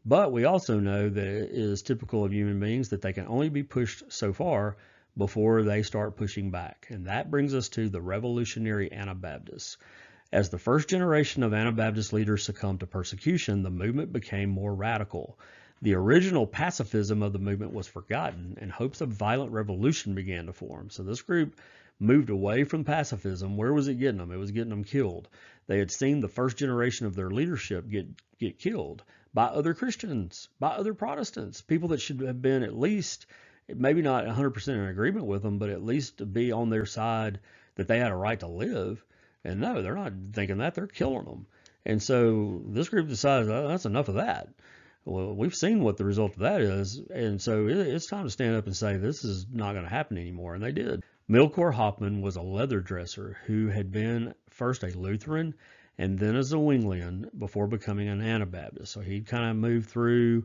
But 0.04 0.32
we 0.32 0.44
also 0.44 0.80
know 0.80 1.08
that 1.08 1.24
it 1.24 1.50
is 1.52 1.82
typical 1.82 2.24
of 2.24 2.32
human 2.32 2.58
beings 2.58 2.88
that 2.88 3.02
they 3.02 3.12
can 3.12 3.28
only 3.28 3.48
be 3.50 3.62
pushed 3.62 4.02
so 4.12 4.32
far 4.32 4.76
before 5.16 5.62
they 5.62 5.82
start 5.84 6.16
pushing 6.16 6.50
back. 6.50 6.88
And 6.90 7.06
that 7.06 7.30
brings 7.30 7.54
us 7.54 7.68
to 7.70 7.88
the 7.88 8.00
revolutionary 8.00 8.92
Anabaptists. 8.92 9.76
As 10.32 10.50
the 10.50 10.58
first 10.58 10.88
generation 10.88 11.44
of 11.44 11.54
Anabaptist 11.54 12.12
leaders 12.12 12.42
succumbed 12.42 12.80
to 12.80 12.86
persecution, 12.86 13.62
the 13.62 13.70
movement 13.70 14.12
became 14.12 14.50
more 14.50 14.74
radical. 14.74 15.38
The 15.82 15.94
original 15.94 16.48
pacifism 16.48 17.22
of 17.22 17.32
the 17.32 17.38
movement 17.38 17.72
was 17.72 17.86
forgotten, 17.86 18.58
and 18.60 18.72
hopes 18.72 19.02
of 19.02 19.10
violent 19.10 19.52
revolution 19.52 20.14
began 20.16 20.46
to 20.46 20.52
form. 20.52 20.90
So 20.90 21.04
this 21.04 21.22
group 21.22 21.60
moved 22.00 22.30
away 22.30 22.64
from 22.64 22.84
pacifism. 22.84 23.56
Where 23.56 23.72
was 23.72 23.86
it 23.86 24.00
getting 24.00 24.18
them? 24.18 24.32
It 24.32 24.36
was 24.36 24.50
getting 24.50 24.70
them 24.70 24.84
killed. 24.84 25.28
They 25.68 25.78
had 25.78 25.92
seen 25.92 26.20
the 26.20 26.28
first 26.28 26.56
generation 26.56 27.06
of 27.06 27.14
their 27.14 27.30
leadership 27.30 27.88
get 27.88 28.06
get 28.38 28.58
killed 28.58 29.04
by 29.34 29.44
other 29.44 29.74
Christians, 29.74 30.48
by 30.58 30.68
other 30.68 30.94
Protestants, 30.94 31.62
people 31.62 31.88
that 31.88 32.00
should 32.00 32.20
have 32.20 32.42
been 32.42 32.62
at 32.62 32.78
least 32.78 33.26
maybe 33.68 34.02
not 34.02 34.26
100% 34.26 34.68
in 34.68 34.80
agreement 34.80 35.26
with 35.26 35.42
them, 35.42 35.58
but 35.58 35.70
at 35.70 35.84
least 35.84 36.32
be 36.32 36.52
on 36.52 36.70
their 36.70 36.86
side 36.86 37.40
that 37.76 37.88
they 37.88 37.98
had 37.98 38.12
a 38.12 38.16
right 38.16 38.40
to 38.40 38.46
live. 38.46 39.04
And 39.44 39.60
no, 39.60 39.82
they're 39.82 39.94
not 39.94 40.12
thinking 40.32 40.58
that. 40.58 40.74
They're 40.74 40.86
killing 40.86 41.24
them. 41.24 41.46
And 41.84 42.02
so 42.02 42.62
this 42.66 42.88
group 42.88 43.08
decides 43.08 43.48
oh, 43.48 43.68
that's 43.68 43.86
enough 43.86 44.08
of 44.08 44.16
that. 44.16 44.48
Well, 45.04 45.34
we've 45.34 45.54
seen 45.54 45.82
what 45.82 45.96
the 45.96 46.04
result 46.04 46.34
of 46.34 46.40
that 46.40 46.60
is. 46.60 47.00
And 47.12 47.40
so 47.40 47.66
it's 47.66 48.06
time 48.06 48.24
to 48.24 48.30
stand 48.30 48.56
up 48.56 48.66
and 48.66 48.76
say, 48.76 48.96
this 48.96 49.24
is 49.24 49.46
not 49.50 49.72
going 49.72 49.84
to 49.84 49.90
happen 49.90 50.16
anymore. 50.16 50.54
And 50.54 50.62
they 50.62 50.70
did. 50.70 51.02
Melchior 51.26 51.72
Hoffman 51.72 52.20
was 52.20 52.36
a 52.36 52.42
leather 52.42 52.80
dresser 52.80 53.38
who 53.46 53.68
had 53.68 53.90
been 53.90 54.34
first 54.50 54.84
a 54.84 54.96
Lutheran 54.96 55.54
and 55.98 56.18
then 56.18 56.37
as 56.37 56.52
a 56.52 56.57
Zwinglian 56.57 57.28
before 57.38 57.66
becoming 57.66 58.09
an 58.09 58.22
Anabaptist. 58.22 58.92
So 58.92 59.00
he 59.00 59.20
kind 59.20 59.50
of 59.50 59.57
moved 59.57 59.90
through 59.90 60.44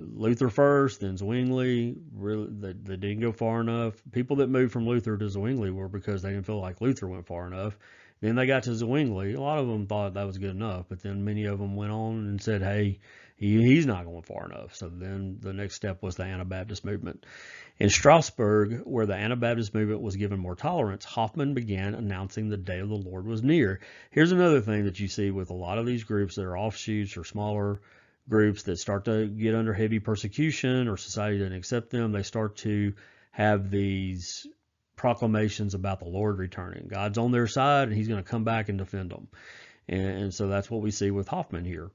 Luther 0.00 0.48
first, 0.48 1.00
then 1.00 1.16
Zwingli. 1.16 1.96
Really, 2.14 2.48
they, 2.50 2.96
didn't 2.96 3.20
go 3.20 3.32
far 3.32 3.60
enough. 3.60 3.94
People 4.12 4.36
that 4.36 4.48
moved 4.48 4.72
from 4.72 4.86
Luther 4.86 5.16
to 5.16 5.28
Zwingli 5.28 5.70
were 5.70 5.88
because 5.88 6.22
they 6.22 6.30
didn't 6.30 6.46
feel 6.46 6.60
like 6.60 6.80
Luther 6.80 7.08
went 7.08 7.26
far 7.26 7.46
enough. 7.46 7.76
Then 8.20 8.36
they 8.36 8.46
got 8.46 8.62
to 8.64 8.74
Zwingli. 8.74 9.34
A 9.34 9.40
lot 9.40 9.58
of 9.58 9.66
them 9.66 9.86
thought 9.86 10.14
that 10.14 10.26
was 10.26 10.38
good 10.38 10.50
enough, 10.50 10.86
but 10.88 11.02
then 11.02 11.24
many 11.24 11.44
of 11.44 11.58
them 11.58 11.76
went 11.76 11.92
on 11.92 12.26
and 12.26 12.40
said, 12.40 12.62
hey, 12.62 13.00
he, 13.36 13.62
he's 13.62 13.86
not 13.86 14.04
going 14.04 14.22
far 14.22 14.46
enough. 14.46 14.74
So 14.76 14.88
then 14.88 15.38
the 15.40 15.52
next 15.52 15.74
step 15.74 16.02
was 16.02 16.16
the 16.16 16.22
Anabaptist 16.22 16.84
movement. 16.84 17.26
In 17.78 17.90
Strasbourg, 17.90 18.82
where 18.84 19.06
the 19.06 19.14
Anabaptist 19.14 19.74
movement 19.74 20.00
was 20.00 20.14
given 20.14 20.38
more 20.38 20.54
tolerance, 20.54 21.04
Hoffman 21.04 21.54
began 21.54 21.94
announcing 21.94 22.48
the 22.48 22.56
day 22.56 22.78
of 22.78 22.88
the 22.88 22.94
Lord 22.94 23.26
was 23.26 23.42
near. 23.42 23.80
Here's 24.10 24.30
another 24.30 24.60
thing 24.60 24.84
that 24.84 25.00
you 25.00 25.08
see 25.08 25.32
with 25.32 25.50
a 25.50 25.54
lot 25.54 25.78
of 25.78 25.84
these 25.84 26.04
groups 26.04 26.36
that 26.36 26.44
are 26.44 26.56
offshoots 26.56 27.16
or 27.16 27.24
smaller 27.24 27.80
groups 28.28 28.62
that 28.64 28.78
start 28.78 29.06
to 29.06 29.26
get 29.26 29.56
under 29.56 29.72
heavy 29.72 29.98
persecution 29.98 30.86
or 30.86 30.96
society 30.96 31.38
doesn't 31.38 31.52
accept 31.52 31.90
them. 31.90 32.12
They 32.12 32.22
start 32.22 32.56
to 32.58 32.94
have 33.32 33.70
these 33.70 34.46
proclamations 34.94 35.74
about 35.74 35.98
the 35.98 36.08
Lord 36.08 36.38
returning. 36.38 36.86
God's 36.86 37.18
on 37.18 37.32
their 37.32 37.48
side 37.48 37.88
and 37.88 37.96
he's 37.96 38.08
going 38.08 38.22
to 38.22 38.30
come 38.30 38.44
back 38.44 38.68
and 38.68 38.78
defend 38.78 39.10
them. 39.10 39.26
And, 39.88 40.06
and, 40.06 40.34
so 40.34 40.46
that's 40.46 40.70
what 40.70 40.80
we 40.80 40.92
see 40.92 41.10
with 41.10 41.28
Hoffman 41.28 41.64
here. 41.64 41.90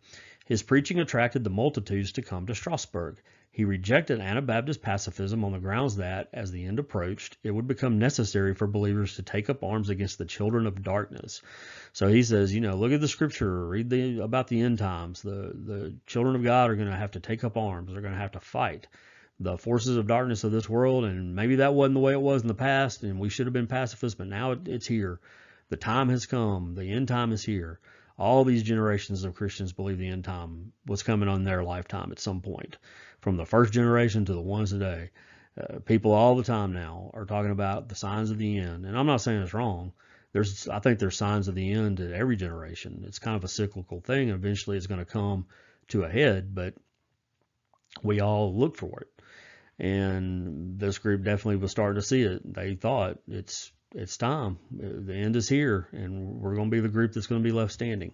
His 0.45 0.61
preaching 0.61 0.99
attracted 0.99 1.43
the 1.43 1.49
multitudes 1.49 2.11
to 2.13 2.21
come 2.21 2.47
to 2.47 2.55
Strasbourg. 2.55 3.19
He 3.51 3.65
rejected 3.65 4.19
Anabaptist 4.19 4.81
pacifism 4.81 5.43
on 5.43 5.51
the 5.51 5.59
grounds 5.59 5.97
that, 5.97 6.29
as 6.33 6.51
the 6.51 6.65
end 6.65 6.79
approached, 6.79 7.37
it 7.43 7.51
would 7.51 7.67
become 7.67 7.99
necessary 7.99 8.53
for 8.53 8.67
believers 8.67 9.15
to 9.15 9.23
take 9.23 9.49
up 9.49 9.63
arms 9.63 9.89
against 9.89 10.17
the 10.17 10.25
children 10.25 10.67
of 10.67 10.83
darkness. 10.83 11.41
So 11.91 12.07
he 12.07 12.23
says, 12.23 12.53
you 12.53 12.61
know, 12.61 12.75
look 12.75 12.91
at 12.91 13.01
the 13.01 13.07
scripture, 13.07 13.67
read 13.67 13.89
the 13.89 14.19
about 14.19 14.47
the 14.47 14.61
end 14.61 14.77
times. 14.77 15.21
The 15.21 15.51
the 15.53 15.95
children 16.05 16.35
of 16.35 16.43
God 16.43 16.69
are 16.69 16.75
going 16.75 16.89
to 16.89 16.95
have 16.95 17.11
to 17.11 17.19
take 17.19 17.43
up 17.43 17.57
arms. 17.57 17.91
They're 17.91 18.01
going 18.01 18.13
to 18.13 18.19
have 18.19 18.33
to 18.33 18.39
fight 18.39 18.87
the 19.39 19.57
forces 19.57 19.95
of 19.95 20.07
darkness 20.07 20.43
of 20.43 20.51
this 20.51 20.69
world. 20.69 21.05
And 21.05 21.35
maybe 21.35 21.57
that 21.57 21.73
wasn't 21.73 21.95
the 21.95 22.01
way 22.01 22.13
it 22.13 22.21
was 22.21 22.41
in 22.41 22.47
the 22.47 22.53
past, 22.53 23.03
and 23.03 23.19
we 23.19 23.29
should 23.29 23.47
have 23.47 23.53
been 23.53 23.67
pacifists, 23.67 24.17
but 24.17 24.27
now 24.27 24.51
it, 24.51 24.67
it's 24.67 24.87
here. 24.87 25.19
The 25.69 25.77
time 25.77 26.09
has 26.09 26.25
come. 26.25 26.75
The 26.75 26.91
end 26.91 27.07
time 27.07 27.31
is 27.31 27.43
here. 27.43 27.79
All 28.17 28.43
these 28.43 28.63
generations 28.63 29.23
of 29.23 29.35
Christians 29.35 29.71
believe 29.71 29.97
the 29.97 30.09
end 30.09 30.25
time 30.25 30.73
was 30.85 31.03
coming 31.03 31.29
on 31.29 31.45
their 31.45 31.63
lifetime 31.63 32.11
at 32.11 32.19
some 32.19 32.41
point, 32.41 32.77
from 33.21 33.37
the 33.37 33.45
first 33.45 33.73
generation 33.73 34.25
to 34.25 34.33
the 34.33 34.41
ones 34.41 34.71
today. 34.71 35.09
Uh, 35.59 35.79
people 35.79 36.11
all 36.11 36.35
the 36.35 36.43
time 36.43 36.73
now 36.73 37.11
are 37.13 37.25
talking 37.25 37.51
about 37.51 37.89
the 37.89 37.95
signs 37.95 38.31
of 38.31 38.37
the 38.37 38.57
end, 38.57 38.85
and 38.85 38.97
I'm 38.97 39.05
not 39.05 39.21
saying 39.21 39.41
it's 39.41 39.53
wrong. 39.53 39.91
There's, 40.31 40.67
I 40.67 40.79
think 40.79 40.99
there's 40.99 41.17
signs 41.17 41.47
of 41.47 41.55
the 41.55 41.71
end 41.71 41.99
at 41.99 42.11
every 42.11 42.35
generation. 42.35 43.03
It's 43.07 43.19
kind 43.19 43.35
of 43.35 43.43
a 43.43 43.49
cyclical 43.49 43.99
thing, 43.99 44.29
and 44.29 44.37
eventually 44.37 44.77
it's 44.77 44.87
going 44.87 45.03
to 45.03 45.11
come 45.11 45.47
to 45.89 46.03
a 46.03 46.09
head. 46.09 46.53
But 46.53 46.75
we 48.03 48.21
all 48.21 48.55
look 48.55 48.77
for 48.77 49.01
it 49.01 49.19
and 49.79 50.77
this 50.77 50.97
group 50.97 51.23
definitely 51.23 51.55
was 51.55 51.71
starting 51.71 52.01
to 52.01 52.05
see 52.07 52.21
it. 52.21 52.53
They 52.53 52.75
thought 52.75 53.19
it's 53.27 53.71
it's 53.95 54.17
time. 54.17 54.59
The 54.71 55.15
end 55.15 55.35
is 55.35 55.49
here, 55.49 55.87
and 55.91 56.39
we're 56.39 56.55
going 56.55 56.69
to 56.69 56.75
be 56.75 56.81
the 56.81 56.89
group 56.89 57.13
that's 57.13 57.25
going 57.25 57.41
to 57.41 57.47
be 57.47 57.55
left 57.55 57.71
standing. 57.71 58.13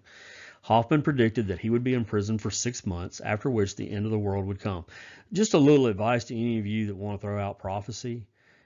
Hoffman 0.65 1.03
predicted 1.03 1.49
that 1.49 1.59
he 1.59 1.69
would 1.69 1.83
be 1.83 1.93
in 1.93 2.05
prison 2.05 2.39
for 2.39 2.49
six 2.49 2.87
months, 2.87 3.19
after 3.19 3.51
which 3.51 3.75
the 3.75 3.91
end 3.91 4.05
of 4.05 4.11
the 4.11 4.17
world 4.17 4.47
would 4.47 4.59
come. 4.59 4.83
Just 5.31 5.53
a 5.53 5.59
little 5.59 5.85
advice 5.85 6.23
to 6.25 6.35
any 6.35 6.57
of 6.57 6.65
you 6.65 6.87
that 6.87 6.95
want 6.95 7.21
to 7.21 7.27
throw 7.27 7.39
out 7.39 7.59
prophecy. 7.59 8.25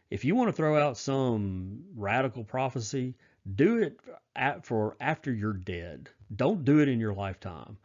If 0.09 0.23
you 0.23 0.33
want 0.33 0.47
to 0.47 0.53
throw 0.53 0.81
out 0.81 0.97
some 0.97 1.83
radical 1.97 2.45
prophecy, 2.45 3.15
do 3.53 3.79
it 3.79 3.99
at, 4.33 4.65
for 4.65 4.95
after 5.01 5.33
you're 5.33 5.51
dead. 5.51 6.07
Don't 6.33 6.63
do 6.63 6.79
it 6.79 6.87
in 6.87 7.01
your 7.01 7.13
lifetime. 7.13 7.75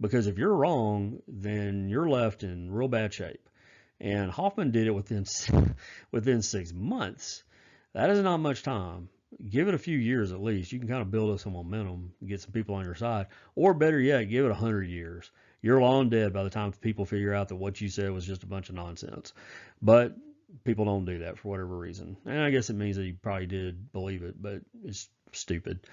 Because 0.00 0.28
if 0.28 0.38
you're 0.38 0.56
wrong, 0.56 1.20
then 1.28 1.90
you're 1.90 2.08
left 2.08 2.44
in 2.44 2.72
real 2.72 2.88
bad 2.88 3.12
shape. 3.12 3.50
And 4.00 4.30
Hoffman 4.30 4.70
did 4.70 4.86
it 4.86 4.92
within 4.92 5.26
within 6.10 6.40
six 6.40 6.72
months. 6.72 7.42
That 7.92 8.08
is 8.08 8.20
not 8.22 8.38
much 8.38 8.62
time. 8.62 9.10
Give 9.48 9.68
it 9.68 9.74
a 9.74 9.78
few 9.78 9.96
years 9.96 10.32
at 10.32 10.42
least. 10.42 10.72
You 10.72 10.78
can 10.78 10.88
kind 10.88 11.02
of 11.02 11.10
build 11.10 11.30
up 11.30 11.40
some 11.40 11.52
momentum, 11.52 12.12
get 12.26 12.40
some 12.40 12.52
people 12.52 12.74
on 12.74 12.84
your 12.84 12.94
side. 12.94 13.26
Or 13.54 13.72
better 13.74 14.00
yet, 14.00 14.24
give 14.24 14.44
it 14.44 14.50
a 14.50 14.54
hundred 14.54 14.88
years. 14.88 15.30
You're 15.62 15.80
long 15.80 16.08
dead 16.08 16.32
by 16.32 16.42
the 16.42 16.50
time 16.50 16.72
people 16.72 17.04
figure 17.04 17.34
out 17.34 17.48
that 17.48 17.56
what 17.56 17.80
you 17.80 17.88
said 17.88 18.10
was 18.10 18.26
just 18.26 18.42
a 18.42 18.46
bunch 18.46 18.68
of 18.68 18.74
nonsense. 18.74 19.32
But 19.82 20.16
people 20.64 20.84
don't 20.84 21.04
do 21.04 21.20
that 21.20 21.38
for 21.38 21.48
whatever 21.48 21.76
reason. 21.76 22.16
And 22.24 22.40
I 22.40 22.50
guess 22.50 22.70
it 22.70 22.76
means 22.76 22.96
that 22.96 23.04
he 23.04 23.12
probably 23.12 23.46
did 23.46 23.92
believe 23.92 24.22
it, 24.22 24.40
but 24.40 24.60
it's 24.84 25.08
stupid. 25.32 25.86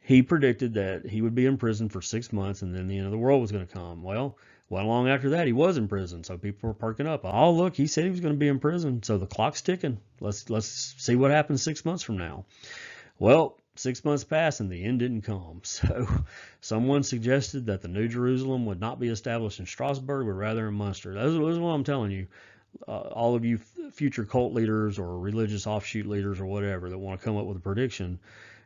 He 0.00 0.22
predicted 0.22 0.74
that 0.74 1.06
he 1.06 1.20
would 1.20 1.34
be 1.34 1.46
in 1.46 1.58
prison 1.58 1.88
for 1.88 2.00
six 2.00 2.32
months 2.32 2.62
and 2.62 2.74
then 2.74 2.88
the 2.88 2.96
end 2.96 3.06
of 3.06 3.12
the 3.12 3.18
world 3.18 3.42
was 3.42 3.52
going 3.52 3.66
to 3.66 3.72
come. 3.72 4.02
Well, 4.02 4.36
well, 4.70 4.86
long 4.86 5.08
after 5.08 5.30
that, 5.30 5.48
he 5.48 5.52
was 5.52 5.76
in 5.76 5.88
prison, 5.88 6.22
so 6.22 6.38
people 6.38 6.68
were 6.68 6.74
perking 6.74 7.08
up. 7.08 7.22
Oh, 7.24 7.50
look, 7.52 7.74
he 7.74 7.88
said 7.88 8.04
he 8.04 8.10
was 8.10 8.20
going 8.20 8.34
to 8.34 8.38
be 8.38 8.46
in 8.46 8.60
prison, 8.60 9.02
so 9.02 9.18
the 9.18 9.26
clock's 9.26 9.62
ticking. 9.62 9.98
Let's 10.20 10.48
let's 10.48 10.94
see 10.96 11.16
what 11.16 11.32
happens 11.32 11.60
six 11.60 11.84
months 11.84 12.04
from 12.04 12.18
now. 12.18 12.44
Well, 13.20 13.56
six 13.76 14.04
months 14.04 14.24
passed 14.24 14.58
and 14.58 14.68
the 14.68 14.84
end 14.84 14.98
didn't 14.98 15.22
come. 15.22 15.62
So, 15.64 16.08
someone 16.60 17.04
suggested 17.04 17.66
that 17.66 17.82
the 17.82 17.88
New 17.88 18.08
Jerusalem 18.08 18.66
would 18.66 18.80
not 18.80 18.98
be 18.98 19.08
established 19.08 19.60
in 19.60 19.66
Strasbourg, 19.66 20.26
but 20.26 20.32
rather 20.32 20.66
in 20.66 20.74
Munster. 20.74 21.14
This 21.14 21.32
is 21.32 21.58
what 21.58 21.70
I'm 21.70 21.84
telling 21.84 22.10
you. 22.10 22.26
Uh, 22.88 22.98
all 22.98 23.36
of 23.36 23.44
you 23.44 23.58
future 23.92 24.24
cult 24.24 24.52
leaders 24.52 24.98
or 24.98 25.18
religious 25.18 25.68
offshoot 25.68 26.06
leaders 26.06 26.40
or 26.40 26.46
whatever 26.46 26.90
that 26.90 26.98
want 26.98 27.20
to 27.20 27.24
come 27.24 27.36
up 27.36 27.46
with 27.46 27.56
a 27.56 27.60
prediction 27.60 28.18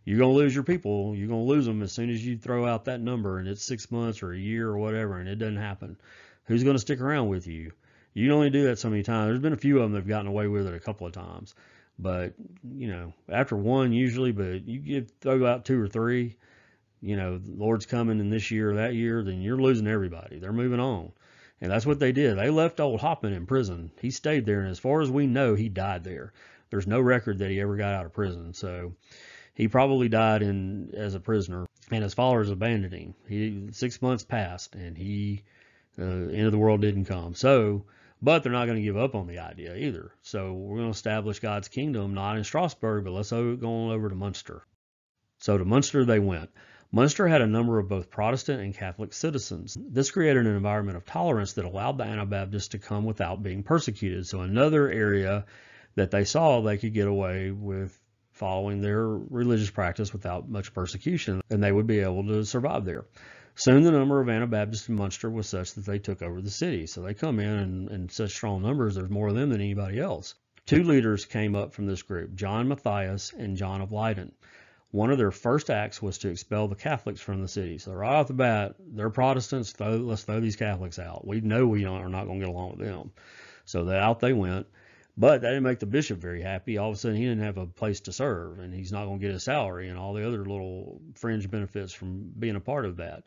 you're 0.05 0.19
going 0.19 0.33
to 0.33 0.37
lose 0.37 0.55
your 0.55 0.65
people. 0.65 1.15
You're 1.17 1.29
going 1.29 1.47
to 1.47 1.51
lose 1.51 1.65
them 1.65 1.83
as 1.83 1.93
soon 1.93 2.11
as 2.11 2.25
you 2.25 2.37
throw 2.37 2.67
out 2.67 2.85
that 2.85 3.01
number 3.01 3.39
and 3.39 3.49
it's 3.49 3.63
six 3.63 3.91
months 3.91 4.23
or 4.23 4.33
a 4.33 4.39
year 4.39 4.69
or 4.69 4.79
whatever 4.79 5.19
and 5.19 5.29
it 5.29 5.37
doesn't 5.37 5.57
happen. 5.57 5.97
Who's 6.45 6.63
going 6.63 6.77
to 6.77 6.81
stick 6.81 7.01
around 7.01 7.29
with 7.29 7.47
you? 7.47 7.73
You 8.13 8.27
can 8.27 8.33
only 8.33 8.51
do 8.51 8.65
that 8.65 8.79
so 8.79 8.91
many 8.91 9.03
times. 9.03 9.29
There's 9.29 9.41
been 9.41 9.55
a 9.55 9.57
few 9.57 9.79
of 9.79 9.83
them 9.85 9.93
that 9.93 10.01
have 10.01 10.09
gotten 10.09 10.27
away 10.27 10.47
with 10.47 10.67
it 10.67 10.75
a 10.75 10.81
couple 10.81 11.07
of 11.07 11.15
times. 11.15 11.55
But, 11.99 12.35
you 12.63 12.89
know, 12.89 13.13
after 13.29 13.57
one 13.57 13.93
usually, 13.93 14.33
but 14.33 14.67
you 14.67 14.81
get 14.81 15.11
throw 15.21 15.47
out 15.47 15.65
two 15.65 15.81
or 15.81 15.89
three, 15.89 16.37
you 17.01 17.17
know, 17.17 17.41
Lord's 17.47 17.87
coming 17.87 18.19
in 18.19 18.31
this 18.31 18.51
year 18.51 18.73
or 18.73 18.77
that 18.77 18.95
year, 18.95 19.23
then 19.23 19.43
you're 19.43 19.61
losing 19.61 19.87
everybody. 19.87 20.39
They're 20.39 20.53
moving 20.53 20.81
on. 20.81 21.13
And 21.61 21.71
that's 21.71 21.87
what 21.87 22.01
they 22.01 22.13
did. 22.13 22.37
They 22.37 22.51
left 22.51 22.81
old 22.81 23.01
Hoffman 23.01 23.33
in 23.33 23.47
prison. 23.47 23.91
He 24.01 24.11
stayed 24.11 24.45
there, 24.45 24.61
and 24.61 24.71
as 24.71 24.79
far 24.79 25.01
as 25.01 25.11
we 25.11 25.27
know, 25.27 25.55
he 25.55 25.69
died 25.69 26.05
there. 26.05 26.33
There's 26.71 26.87
no 26.87 27.01
record 27.01 27.39
that 27.39 27.51
he 27.51 27.61
ever 27.61 27.77
got 27.77 27.95
out 27.95 28.07
of 28.07 28.13
prison. 28.13 28.53
So 28.53 28.95
he 29.55 29.69
probably 29.69 30.09
died 30.09 30.43
in 30.43 30.91
as 30.95 31.15
a 31.15 31.21
prisoner, 31.21 31.67
and 31.91 32.03
his 32.03 32.15
followers 32.15 32.51
abandoned 32.51 32.93
him. 32.93 33.15
He 33.29 33.69
six 33.71 34.03
months 34.03 34.25
passed, 34.25 34.75
and 34.75 34.97
he 34.99 35.45
uh, 35.99 36.03
end 36.03 36.47
of 36.47 36.53
the 36.53 36.59
world 36.59 36.81
didn't 36.81 37.05
come. 37.05 37.35
So, 37.35 37.85
but 38.23 38.43
they're 38.43 38.53
not 38.53 38.67
going 38.67 38.79
to 38.79 38.83
give 38.83 38.97
up 38.97 39.15
on 39.15 39.27
the 39.27 39.39
idea 39.39 39.77
either. 39.77 40.13
So 40.23 40.53
we're 40.53 40.79
going 40.79 40.89
to 40.89 40.97
establish 40.97 41.41
God's 41.41 41.69
kingdom 41.69 42.15
not 42.15 42.37
in 42.37 42.45
Strasbourg, 42.45 43.05
but 43.05 43.13
let's 43.13 43.31
go 43.31 43.39
on 43.39 43.91
over 43.91 44.09
to 44.09 44.15
Munster. 44.15 44.67
So 45.39 45.59
to 45.59 45.65
Munster 45.65 46.05
they 46.05 46.19
went. 46.19 46.51
Munster 46.91 47.27
had 47.27 47.43
a 47.43 47.47
number 47.47 47.81
of 47.81 47.89
both 47.89 48.09
Protestant 48.09 48.63
and 48.63 48.73
Catholic 48.73 49.13
citizens. 49.13 49.77
This 49.79 50.13
created 50.13 50.47
an 50.47 50.55
environment 50.55 50.97
of 50.97 51.05
tolerance 51.05 51.55
that 51.55 51.65
allowed 51.65 51.99
the 51.99 52.05
Anabaptists 52.05 52.69
to 52.69 52.79
come 52.79 53.05
without 53.05 53.43
being 53.43 53.65
persecuted. 53.65 54.29
So 54.29 54.43
another 54.43 54.89
area 54.89 55.45
that 55.97 56.13
they 56.13 56.25
saw 56.25 56.61
they 56.61 56.79
could 56.79 56.95
get 56.95 57.09
away 57.09 57.51
with 57.51 57.99
following 58.31 58.81
their 58.81 59.07
religious 59.07 59.71
practice 59.71 60.13
without 60.13 60.49
much 60.49 60.73
persecution, 60.73 61.41
and 61.51 61.63
they 61.63 61.73
would 61.73 61.87
be 61.87 62.01
able 62.01 62.27
to 62.27 62.45
survive 62.45 62.85
there. 62.85 63.05
Soon 63.57 63.85
the 63.85 63.93
number 63.93 64.21
of 64.21 64.29
Anabaptists 64.29 64.89
in 64.89 64.97
Munster 64.97 65.31
was 65.31 65.49
such 65.49 65.75
that 65.75 65.87
they 65.87 65.99
took 65.99 66.23
over 66.23 66.41
the 66.41 66.51
city. 66.51 66.87
So 66.87 67.03
they 67.03 67.15
come 67.15 67.39
in 67.39 67.59
in, 67.59 67.89
in 67.89 68.09
such 68.09 68.33
strong 68.33 68.63
numbers, 68.63 68.97
there's 68.97 69.11
more 69.11 69.29
of 69.29 69.35
them 69.35 69.51
than 69.51 69.61
anybody 69.61 70.01
else. 70.01 70.35
Two 70.67 70.83
leaders 70.83 71.25
came 71.25 71.55
up 71.55 71.73
from 71.73 71.87
this 71.87 72.03
group, 72.03 72.35
John 72.35 72.69
Matthias 72.69 73.33
and 73.33 73.57
John 73.57 73.81
of 73.81 73.93
Leyden. 73.93 74.33
One 74.91 75.11
of 75.11 75.19
their 75.19 75.31
first 75.31 75.71
acts 75.71 76.01
was 76.01 76.19
to 76.19 76.31
expel 76.31 76.69
the 76.69 76.75
Catholics 76.75 77.21
from 77.21 77.43
the 77.43 77.49
city. 77.49 77.79
So 77.79 77.93
right 77.93 78.15
off 78.15 78.29
the 78.29 78.33
bat, 78.35 78.77
they're 78.79 79.11
Protestants. 79.11 79.73
Throw, 79.73 79.97
let's 79.97 80.23
throw 80.23 80.41
these 80.41 80.57
Catholics 80.57 80.99
out. 80.99 81.27
We 81.27 81.41
know 81.41 81.67
we 81.67 81.85
are 81.85 82.09
not 82.09 82.27
going 82.27 82.41
to 82.41 82.47
get 82.47 82.55
along 82.55 82.77
with 82.77 82.87
them. 82.87 83.13
So 83.65 83.89
out 83.91 84.21
they 84.21 84.33
went. 84.33 84.67
But 85.17 85.43
that 85.43 85.51
didn't 85.51 85.63
make 85.63 85.79
the 85.79 85.87
bishop 85.87 86.19
very 86.19 86.43
happy. 86.43 86.77
All 86.77 86.91
of 86.91 86.97
a 86.97 86.99
sudden, 86.99 87.17
he 87.17 87.25
didn't 87.25 87.45
have 87.45 87.57
a 87.57 87.67
place 87.67 88.01
to 88.01 88.13
serve, 88.13 88.59
and 88.59 88.75
he's 88.75 88.91
not 88.91 89.05
going 89.05 89.21
to 89.21 89.27
get 89.27 89.35
a 89.35 89.41
salary 89.41 89.89
and 89.89 89.99
all 89.99 90.13
the 90.13 90.27
other 90.27 90.45
little 90.45 91.01
fringe 91.15 91.49
benefits 91.49 91.93
from 91.93 92.33
being 92.37 92.57
a 92.57 92.61
part 92.61 92.85
of 92.85 92.97
that. 92.97 93.23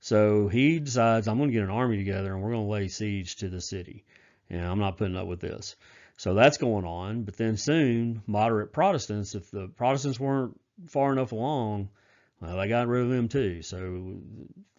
So 0.00 0.48
he 0.48 0.78
decides, 0.78 1.28
I'm 1.28 1.36
going 1.36 1.50
to 1.50 1.54
get 1.54 1.64
an 1.64 1.70
army 1.70 1.98
together, 1.98 2.32
and 2.32 2.42
we're 2.42 2.52
going 2.52 2.64
to 2.64 2.70
lay 2.70 2.88
siege 2.88 3.36
to 3.36 3.48
the 3.48 3.60
city. 3.60 4.04
And 4.48 4.64
I'm 4.64 4.78
not 4.78 4.96
putting 4.96 5.16
up 5.16 5.26
with 5.26 5.40
this. 5.40 5.76
So 6.16 6.34
that's 6.34 6.56
going 6.56 6.86
on. 6.86 7.24
But 7.24 7.36
then 7.36 7.56
soon, 7.56 8.22
moderate 8.26 8.72
Protestants, 8.72 9.34
if 9.34 9.50
the 9.50 9.68
Protestants 9.68 10.18
weren't 10.18 10.58
far 10.88 11.12
enough 11.12 11.32
along, 11.32 11.90
well, 12.40 12.56
they 12.56 12.68
got 12.68 12.88
rid 12.88 13.02
of 13.02 13.10
them 13.10 13.28
too. 13.28 13.62
So 13.62 14.20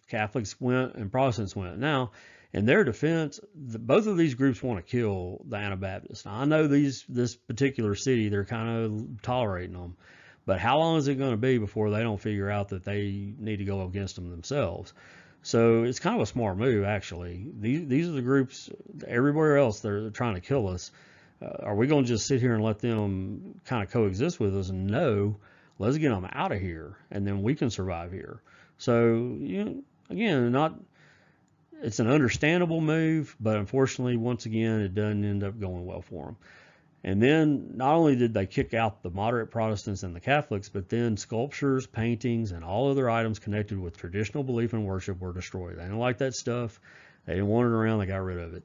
Catholics 0.08 0.60
went 0.60 0.94
and 0.94 1.12
Protestants 1.12 1.54
went. 1.54 1.78
Now, 1.78 2.12
in 2.52 2.64
their 2.64 2.84
defense, 2.84 3.40
the, 3.54 3.78
both 3.78 4.06
of 4.06 4.16
these 4.16 4.34
groups 4.34 4.62
want 4.62 4.84
to 4.84 4.90
kill 4.90 5.44
the 5.48 5.56
Anabaptists. 5.56 6.24
Now, 6.24 6.36
I 6.36 6.44
know 6.44 6.66
these 6.66 7.04
this 7.08 7.36
particular 7.36 7.94
city 7.94 8.28
they're 8.28 8.44
kind 8.44 8.84
of 8.84 9.22
tolerating 9.22 9.76
them, 9.76 9.96
but 10.46 10.58
how 10.58 10.78
long 10.78 10.96
is 10.96 11.08
it 11.08 11.16
going 11.16 11.32
to 11.32 11.36
be 11.36 11.58
before 11.58 11.90
they 11.90 12.02
don't 12.02 12.20
figure 12.20 12.50
out 12.50 12.70
that 12.70 12.84
they 12.84 13.34
need 13.38 13.58
to 13.58 13.64
go 13.64 13.82
against 13.82 14.16
them 14.16 14.30
themselves? 14.30 14.94
So 15.42 15.84
it's 15.84 16.00
kind 16.00 16.16
of 16.16 16.22
a 16.22 16.26
smart 16.26 16.56
move, 16.56 16.84
actually. 16.84 17.46
These 17.60 17.86
these 17.86 18.08
are 18.08 18.12
the 18.12 18.22
groups 18.22 18.70
everywhere 19.06 19.58
else 19.58 19.80
they're, 19.80 20.10
trying 20.10 20.34
to 20.34 20.40
kill 20.40 20.68
us. 20.68 20.90
Uh, 21.40 21.64
are 21.64 21.76
we 21.76 21.86
going 21.86 22.04
to 22.04 22.08
just 22.08 22.26
sit 22.26 22.40
here 22.40 22.54
and 22.54 22.64
let 22.64 22.80
them 22.80 23.60
kind 23.64 23.84
of 23.84 23.90
coexist 23.90 24.40
with 24.40 24.56
us? 24.56 24.70
No, 24.70 25.36
let's 25.78 25.98
get 25.98 26.08
them 26.08 26.28
out 26.32 26.50
of 26.50 26.60
here, 26.60 26.96
and 27.10 27.26
then 27.26 27.42
we 27.42 27.54
can 27.54 27.70
survive 27.70 28.10
here. 28.10 28.40
So 28.78 29.36
you 29.38 29.64
know, 29.64 29.82
again, 30.10 30.50
not 30.50 30.74
it's 31.82 32.00
an 32.00 32.08
understandable 32.08 32.80
move, 32.80 33.36
but 33.40 33.56
unfortunately, 33.56 34.16
once 34.16 34.46
again, 34.46 34.80
it 34.80 34.94
doesn't 34.94 35.24
end 35.24 35.44
up 35.44 35.58
going 35.58 35.86
well 35.86 36.02
for 36.02 36.26
them. 36.26 36.36
And 37.04 37.22
then 37.22 37.76
not 37.76 37.94
only 37.94 38.16
did 38.16 38.34
they 38.34 38.46
kick 38.46 38.74
out 38.74 39.02
the 39.02 39.10
moderate 39.10 39.50
Protestants 39.50 40.02
and 40.02 40.14
the 40.14 40.20
Catholics, 40.20 40.68
but 40.68 40.88
then 40.88 41.16
sculptures, 41.16 41.86
paintings, 41.86 42.50
and 42.50 42.64
all 42.64 42.90
other 42.90 43.08
items 43.08 43.38
connected 43.38 43.78
with 43.78 43.96
traditional 43.96 44.42
belief 44.42 44.72
and 44.72 44.84
worship 44.84 45.20
were 45.20 45.32
destroyed. 45.32 45.76
They 45.76 45.82
didn't 45.82 45.98
like 45.98 46.18
that 46.18 46.34
stuff. 46.34 46.80
They 47.24 47.34
didn't 47.34 47.48
want 47.48 47.68
it 47.68 47.72
around. 47.72 48.00
They 48.00 48.06
got 48.06 48.16
rid 48.16 48.38
of 48.38 48.54
it. 48.54 48.64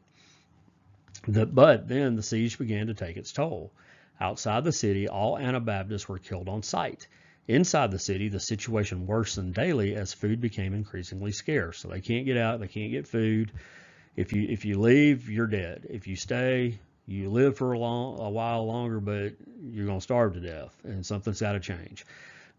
The, 1.27 1.45
but 1.45 1.87
then 1.87 2.15
the 2.15 2.23
siege 2.23 2.57
began 2.57 2.87
to 2.87 2.93
take 2.95 3.17
its 3.17 3.31
toll. 3.31 3.71
Outside 4.19 4.63
the 4.63 4.71
city, 4.71 5.07
all 5.07 5.37
Anabaptists 5.37 6.09
were 6.09 6.19
killed 6.19 6.49
on 6.49 6.63
sight. 6.63 7.07
Inside 7.47 7.91
the 7.91 7.99
city, 7.99 8.29
the 8.29 8.39
situation 8.39 9.05
worsened 9.05 9.53
daily 9.53 9.95
as 9.95 10.13
food 10.13 10.39
became 10.39 10.73
increasingly 10.73 11.33
scarce. 11.33 11.79
So 11.79 11.89
they 11.89 11.99
can't 11.99 12.25
get 12.25 12.37
out, 12.37 12.61
they 12.61 12.67
can't 12.67 12.91
get 12.91 13.07
food. 13.07 13.51
If 14.15 14.31
you 14.31 14.47
if 14.49 14.63
you 14.63 14.79
leave, 14.79 15.29
you're 15.29 15.47
dead. 15.47 15.87
If 15.89 16.07
you 16.07 16.15
stay, 16.15 16.79
you 17.05 17.29
live 17.29 17.57
for 17.57 17.73
a 17.73 17.79
long 17.79 18.19
a 18.19 18.29
while 18.29 18.65
longer, 18.65 18.99
but 18.99 19.33
you're 19.61 19.87
to 19.87 19.99
starve 19.99 20.35
to 20.35 20.39
death, 20.39 20.73
and 20.83 21.05
something's 21.05 21.41
got 21.41 21.53
to 21.53 21.59
change. 21.59 22.05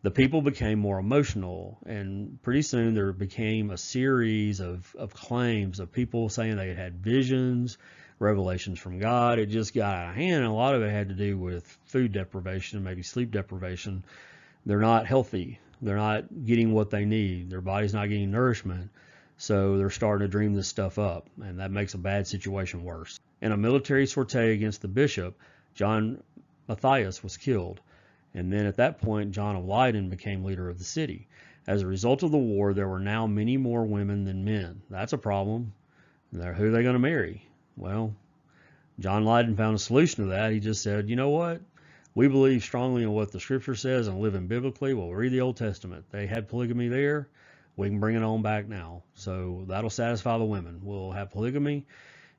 The 0.02 0.10
people 0.10 0.42
became 0.42 0.80
more 0.80 0.98
emotional, 0.98 1.78
and 1.86 2.42
pretty 2.42 2.60
soon 2.60 2.92
there 2.92 3.12
became 3.12 3.70
a 3.70 3.78
series 3.78 4.60
of, 4.60 4.94
of 4.98 5.14
claims 5.14 5.80
of 5.80 5.92
people 5.92 6.28
saying 6.28 6.56
they 6.56 6.68
had 6.68 6.76
had 6.76 6.96
visions, 6.96 7.78
revelations 8.18 8.78
from 8.78 8.98
God. 8.98 9.38
It 9.38 9.46
just 9.46 9.72
got 9.72 9.96
out 9.96 10.10
of 10.10 10.14
hand, 10.14 10.44
and 10.44 10.52
a 10.52 10.52
lot 10.52 10.74
of 10.74 10.82
it 10.82 10.90
had 10.90 11.08
to 11.08 11.14
do 11.14 11.38
with 11.38 11.66
food 11.86 12.12
deprivation, 12.12 12.84
maybe 12.84 13.02
sleep 13.02 13.30
deprivation 13.30 14.04
they're 14.66 14.80
not 14.80 15.06
healthy. 15.06 15.60
They're 15.82 15.96
not 15.96 16.24
getting 16.44 16.72
what 16.72 16.90
they 16.90 17.04
need. 17.04 17.50
Their 17.50 17.60
body's 17.60 17.94
not 17.94 18.08
getting 18.08 18.30
nourishment. 18.30 18.90
So 19.36 19.76
they're 19.76 19.90
starting 19.90 20.26
to 20.26 20.30
dream 20.30 20.54
this 20.54 20.68
stuff 20.68 20.98
up, 20.98 21.28
and 21.42 21.58
that 21.58 21.70
makes 21.70 21.94
a 21.94 21.98
bad 21.98 22.26
situation 22.26 22.84
worse. 22.84 23.18
In 23.42 23.52
a 23.52 23.56
military 23.56 24.06
sortie 24.06 24.52
against 24.52 24.80
the 24.80 24.88
bishop, 24.88 25.38
John 25.74 26.22
Matthias 26.68 27.22
was 27.22 27.36
killed, 27.36 27.80
and 28.32 28.52
then 28.52 28.66
at 28.66 28.76
that 28.76 29.00
point, 29.00 29.32
John 29.32 29.56
of 29.56 29.64
Leyden 29.66 30.08
became 30.08 30.44
leader 30.44 30.68
of 30.68 30.78
the 30.78 30.84
city. 30.84 31.28
As 31.66 31.82
a 31.82 31.86
result 31.86 32.22
of 32.22 32.30
the 32.30 32.38
war, 32.38 32.72
there 32.72 32.88
were 32.88 33.00
now 33.00 33.26
many 33.26 33.56
more 33.56 33.84
women 33.84 34.24
than 34.24 34.44
men. 34.44 34.82
That's 34.88 35.12
a 35.12 35.18
problem. 35.18 35.72
They're, 36.32 36.54
who 36.54 36.68
are 36.68 36.70
they 36.70 36.82
going 36.82 36.94
to 36.94 36.98
marry? 37.00 37.46
Well, 37.76 38.14
John 39.00 39.24
Leyden 39.24 39.56
found 39.56 39.74
a 39.74 39.78
solution 39.78 40.24
to 40.24 40.30
that. 40.30 40.52
He 40.52 40.60
just 40.60 40.82
said, 40.82 41.10
you 41.10 41.16
know 41.16 41.30
what? 41.30 41.60
We 42.14 42.28
believe 42.28 42.62
strongly 42.62 43.02
in 43.02 43.10
what 43.12 43.32
the 43.32 43.40
scripture 43.40 43.74
says 43.74 44.06
and 44.06 44.20
living 44.20 44.46
biblically. 44.46 44.94
We'll 44.94 45.12
read 45.12 45.32
the 45.32 45.40
Old 45.40 45.56
Testament. 45.56 46.04
They 46.10 46.26
had 46.26 46.48
polygamy 46.48 46.88
there. 46.88 47.28
We 47.76 47.88
can 47.88 47.98
bring 47.98 48.14
it 48.14 48.22
on 48.22 48.42
back 48.42 48.68
now. 48.68 49.02
So 49.14 49.64
that'll 49.68 49.90
satisfy 49.90 50.38
the 50.38 50.44
women. 50.44 50.80
We'll 50.82 51.10
have 51.10 51.30
polygamy. 51.30 51.86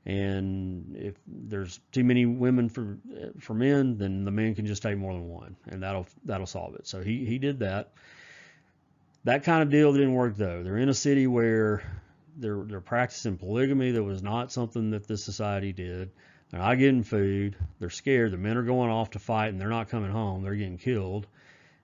And 0.05 0.95
if 0.95 1.15
there's 1.27 1.79
too 1.91 2.03
many 2.03 2.25
women 2.25 2.69
for 2.69 2.99
for 3.39 3.55
men, 3.55 3.97
then 3.97 4.23
the 4.23 4.31
men 4.31 4.53
can 4.53 4.67
just 4.67 4.83
take 4.83 4.97
more 4.97 5.13
than 5.13 5.27
one, 5.27 5.55
and 5.67 5.81
that'll 5.81 6.05
that'll 6.25 6.45
solve 6.45 6.75
it. 6.75 6.85
So 6.85 7.01
he 7.01 7.25
he 7.25 7.39
did 7.39 7.59
that. 7.59 7.91
That 9.23 9.43
kind 9.43 9.63
of 9.63 9.71
deal 9.71 9.91
didn't 9.93 10.13
work 10.13 10.37
though. 10.37 10.61
They're 10.61 10.77
in 10.77 10.89
a 10.89 10.93
city 10.93 11.25
where 11.25 11.81
they're 12.37 12.63
they're 12.63 12.81
practicing 12.81 13.37
polygamy. 13.37 13.91
That 13.91 14.03
was 14.03 14.21
not 14.21 14.51
something 14.51 14.91
that 14.91 15.07
the 15.07 15.17
society 15.17 15.73
did. 15.73 16.11
They're 16.49 16.59
not 16.59 16.75
getting 16.75 17.03
food. 17.03 17.55
They're 17.79 17.89
scared. 17.89 18.31
The 18.31 18.37
men 18.37 18.57
are 18.57 18.63
going 18.63 18.89
off 18.89 19.11
to 19.11 19.19
fight 19.19 19.49
and 19.49 19.59
they're 19.59 19.69
not 19.69 19.89
coming 19.89 20.11
home. 20.11 20.43
They're 20.43 20.55
getting 20.55 20.77
killed. 20.77 21.27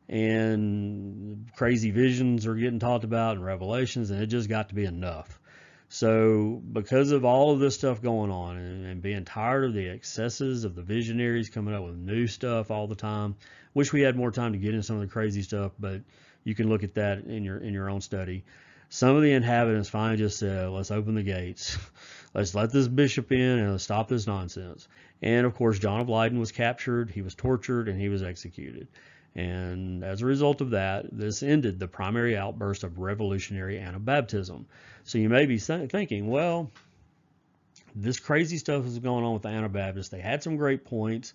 And 0.07 1.49
crazy 1.55 1.91
visions 1.91 2.45
are 2.45 2.55
getting 2.55 2.80
talked 2.80 3.05
about 3.05 3.38
and 3.38 3.45
revelations, 3.45 4.12
and 4.12 4.22
it 4.22 4.28
just 4.28 4.49
got 4.49 4.70
to 4.70 4.76
be 4.76 4.84
enough. 4.84 5.39
So, 5.88 6.62
because 6.72 7.12
of 7.12 7.26
all 7.26 7.51
of 7.51 7.59
this 7.59 7.76
stuff 7.76 8.01
going 8.01 8.32
on 8.32 8.57
and, 8.57 8.86
and, 8.86 9.01
being 9.01 9.26
tired 9.26 9.66
of 9.66 9.74
the 9.74 9.89
excesses 9.89 10.64
of 10.64 10.74
the 10.74 10.82
visionaries 10.82 11.49
coming 11.49 11.74
up 11.74 11.84
with 11.84 11.95
new 11.95 12.28
stuff 12.28 12.72
all 12.72 12.88
the 12.88 12.95
time, 12.95 13.36
wish 13.74 13.91
we 13.91 14.01
had 14.01 14.16
more 14.16 14.32
time 14.32 14.53
to 14.53 14.57
get 14.57 14.70
into 14.70 14.84
some 14.84 14.95
of 14.97 15.01
the 15.01 15.07
crazy 15.07 15.41
stuff, 15.41 15.74
but 15.80 16.01
you 16.45 16.55
can 16.55 16.70
look 16.70 16.84
at 16.84 16.93
that 16.95 17.26
in 17.26 17.43
your 17.43 17.57
in 17.57 17.74
your 17.74 17.89
own 17.89 17.99
study. 17.99 18.45
Some 18.93 19.15
of 19.15 19.21
the 19.23 19.31
inhabitants 19.31 19.87
finally 19.87 20.17
just 20.17 20.37
said, 20.37 20.69
"Let's 20.69 20.91
open 20.91 21.15
the 21.15 21.23
gates." 21.23 21.77
Let's 22.33 22.53
let 22.53 22.71
this 22.73 22.89
bishop 22.89 23.31
in 23.31 23.59
and 23.59 23.71
let's 23.71 23.83
stop 23.83 24.07
this 24.07 24.27
nonsense. 24.27 24.87
And 25.21 25.45
of 25.45 25.53
course, 25.55 25.79
John 25.79 26.01
of 26.01 26.09
Leyden 26.09 26.39
was 26.39 26.51
captured, 26.51 27.09
he 27.09 27.21
was 27.21 27.35
tortured, 27.35 27.89
and 27.89 27.99
he 27.99 28.07
was 28.07 28.23
executed. 28.23 28.87
And 29.35 30.03
as 30.03 30.21
a 30.21 30.25
result 30.25 30.61
of 30.61 30.71
that, 30.71 31.05
this 31.11 31.41
ended 31.43 31.79
the 31.79 31.87
primary 31.87 32.37
outburst 32.37 32.83
of 32.83 32.99
revolutionary 32.99 33.77
Anabaptism. 33.79 34.65
So 35.03 35.17
you 35.17 35.27
may 35.27 35.45
be 35.45 35.57
thinking, 35.57 36.27
well, 36.27 36.71
this 37.95 38.19
crazy 38.19 38.57
stuff 38.57 38.85
is 38.85 38.99
going 38.99 39.25
on 39.25 39.33
with 39.33 39.43
the 39.43 39.49
Anabaptists. 39.49 40.09
They 40.09 40.21
had 40.21 40.43
some 40.43 40.57
great 40.57 40.85
points. 40.85 41.33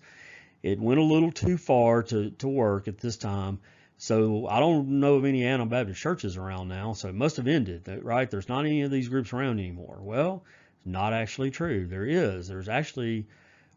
It 0.63 0.79
went 0.79 0.99
a 0.99 1.03
little 1.03 1.31
too 1.31 1.57
far 1.57 2.03
to, 2.03 2.31
to 2.31 2.47
work 2.47 2.87
at 2.87 2.99
this 2.99 3.17
time. 3.17 3.59
So 3.97 4.47
I 4.47 4.59
don't 4.59 4.99
know 4.99 5.15
of 5.15 5.25
any 5.25 5.45
Anabaptist 5.45 5.99
churches 5.99 6.37
around 6.37 6.67
now. 6.67 6.93
So 6.93 7.09
it 7.09 7.15
must 7.15 7.37
have 7.37 7.47
ended, 7.47 7.89
right? 8.03 8.29
There's 8.29 8.49
not 8.49 8.65
any 8.65 8.83
of 8.83 8.91
these 8.91 9.09
groups 9.09 9.33
around 9.33 9.59
anymore. 9.59 9.99
Well, 10.01 10.43
it's 10.77 10.85
not 10.85 11.13
actually 11.13 11.51
true. 11.51 11.87
There 11.87 12.05
is. 12.05 12.47
There's 12.47 12.69
actually 12.69 13.25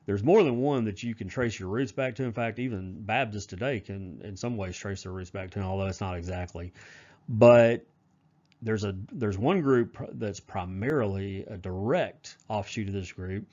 there's 0.06 0.24
more 0.24 0.42
than 0.42 0.58
one 0.58 0.84
that 0.84 1.02
you 1.02 1.14
can 1.14 1.28
trace 1.28 1.58
your 1.58 1.68
roots 1.68 1.92
back 1.92 2.16
to. 2.16 2.24
In 2.24 2.32
fact, 2.32 2.58
even 2.58 3.02
Baptists 3.02 3.46
today 3.46 3.80
can, 3.80 4.20
in 4.24 4.36
some 4.36 4.56
ways, 4.56 4.76
trace 4.76 5.04
their 5.04 5.12
roots 5.12 5.30
back 5.30 5.50
to, 5.52 5.60
although 5.60 5.86
it's 5.86 6.00
not 6.00 6.16
exactly. 6.16 6.72
But 7.28 7.86
there's 8.62 8.84
a 8.84 8.94
there's 9.12 9.38
one 9.38 9.62
group 9.62 9.96
that's 10.14 10.40
primarily 10.40 11.44
a 11.46 11.56
direct 11.56 12.36
offshoot 12.48 12.88
of 12.88 12.94
this 12.94 13.12
group. 13.12 13.46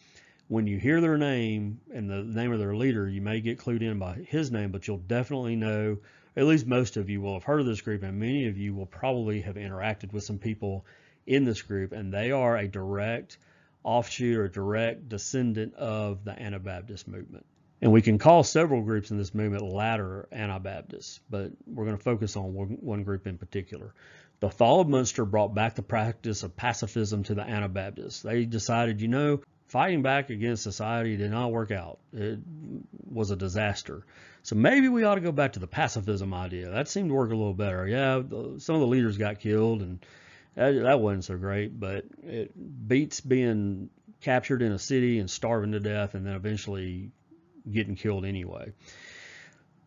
When 0.50 0.68
you 0.68 0.78
hear 0.80 1.02
their 1.02 1.18
name 1.18 1.80
and 1.94 2.10
the 2.10 2.24
name 2.24 2.52
of 2.52 2.60
their 2.60 2.76
leader, 2.76 3.08
you 3.08 3.22
may 3.22 3.42
get 3.42 3.60
clued 3.60 3.82
in 3.82 4.00
by 4.00 4.16
his 4.28 4.52
name, 4.52 4.72
but 4.72 4.88
you'll 4.88 4.98
definitely 4.98 5.56
know. 5.56 5.98
At 6.38 6.46
least 6.46 6.68
most 6.68 6.98
of 6.98 7.10
you 7.10 7.20
will 7.20 7.34
have 7.34 7.44
heard 7.44 7.62
of 7.62 7.66
this 7.66 7.82
group, 7.82 8.04
and 8.04 8.20
many 8.20 8.48
of 8.48 8.60
you 8.60 8.76
will 8.76 8.86
probably 8.86 9.42
have 9.42 9.56
interacted 9.56 10.14
with 10.14 10.24
some 10.24 10.38
people 10.38 10.86
in 11.26 11.46
this 11.46 11.64
group, 11.64 11.94
and 11.94 12.14
they 12.14 12.32
are 12.32 12.56
a 12.56 12.68
direct 12.68 13.40
offshoot 13.84 14.38
or 14.38 14.48
direct 14.48 15.10
descendant 15.10 15.74
of 15.74 16.24
the 16.24 16.40
Anabaptist 16.40 17.08
movement. 17.08 17.44
And 17.82 17.92
we 17.92 18.04
can 18.04 18.20
call 18.20 18.44
several 18.44 18.84
groups 18.84 19.10
in 19.10 19.18
this 19.18 19.34
movement 19.34 19.64
latter 19.64 20.28
Anabaptists, 20.32 21.20
but 21.28 21.54
we're 21.66 21.86
going 21.86 21.98
to 21.98 22.04
focus 22.04 22.36
on 22.36 22.54
one, 22.54 22.78
one 22.82 23.04
group 23.04 23.26
in 23.26 23.40
particular. 23.40 23.96
The 24.40 24.52
fall 24.52 24.82
of 24.82 24.88
Munster 24.88 25.26
brought 25.26 25.56
back 25.56 25.74
the 25.74 25.82
practice 25.82 26.44
of 26.44 26.56
pacifism 26.56 27.24
to 27.24 27.34
the 27.34 27.42
Anabaptists. 27.42 28.22
They 28.22 28.46
decided, 28.46 29.02
you 29.02 29.08
know, 29.08 29.42
fighting 29.68 30.02
back 30.02 30.30
against 30.30 30.64
society 30.64 31.18
did 31.18 31.32
not 31.32 31.52
work 31.52 31.72
out. 31.72 32.00
It 32.14 32.40
was 33.10 33.32
a 33.32 33.36
disaster. 33.36 34.06
So 34.44 34.56
maybe 34.56 34.88
we 34.88 35.04
ought 35.04 35.16
to 35.16 35.22
go 35.22 35.32
back 35.32 35.54
to 35.54 35.60
the 35.60 35.68
pacifism 35.68 36.34
idea. 36.34 36.70
That 36.70 36.88
seemed 36.88 37.10
to 37.10 37.16
work 37.16 37.32
a 37.32 37.36
little 37.36 37.54
better. 37.54 37.86
Yeah, 37.88 38.22
some 38.60 38.76
of 38.76 38.82
the 38.82 38.88
leaders 38.88 39.18
got 39.18 39.40
killed 39.40 39.82
and 39.82 40.00
that, 40.56 40.72
that 40.72 41.00
wasn't 41.00 41.26
so 41.26 41.38
great, 41.38 41.80
but 41.80 42.06
it 42.24 42.52
beats 42.88 43.22
being 43.22 43.90
captured 44.22 44.62
in 44.62 44.72
a 44.72 44.80
city 44.80 45.20
and 45.20 45.30
starving 45.30 45.74
to 45.74 45.80
death 45.80 46.16
and 46.16 46.26
then 46.26 46.34
eventually 46.34 47.12
getting 47.70 47.96
killed 47.96 48.26
anyway. 48.26 48.72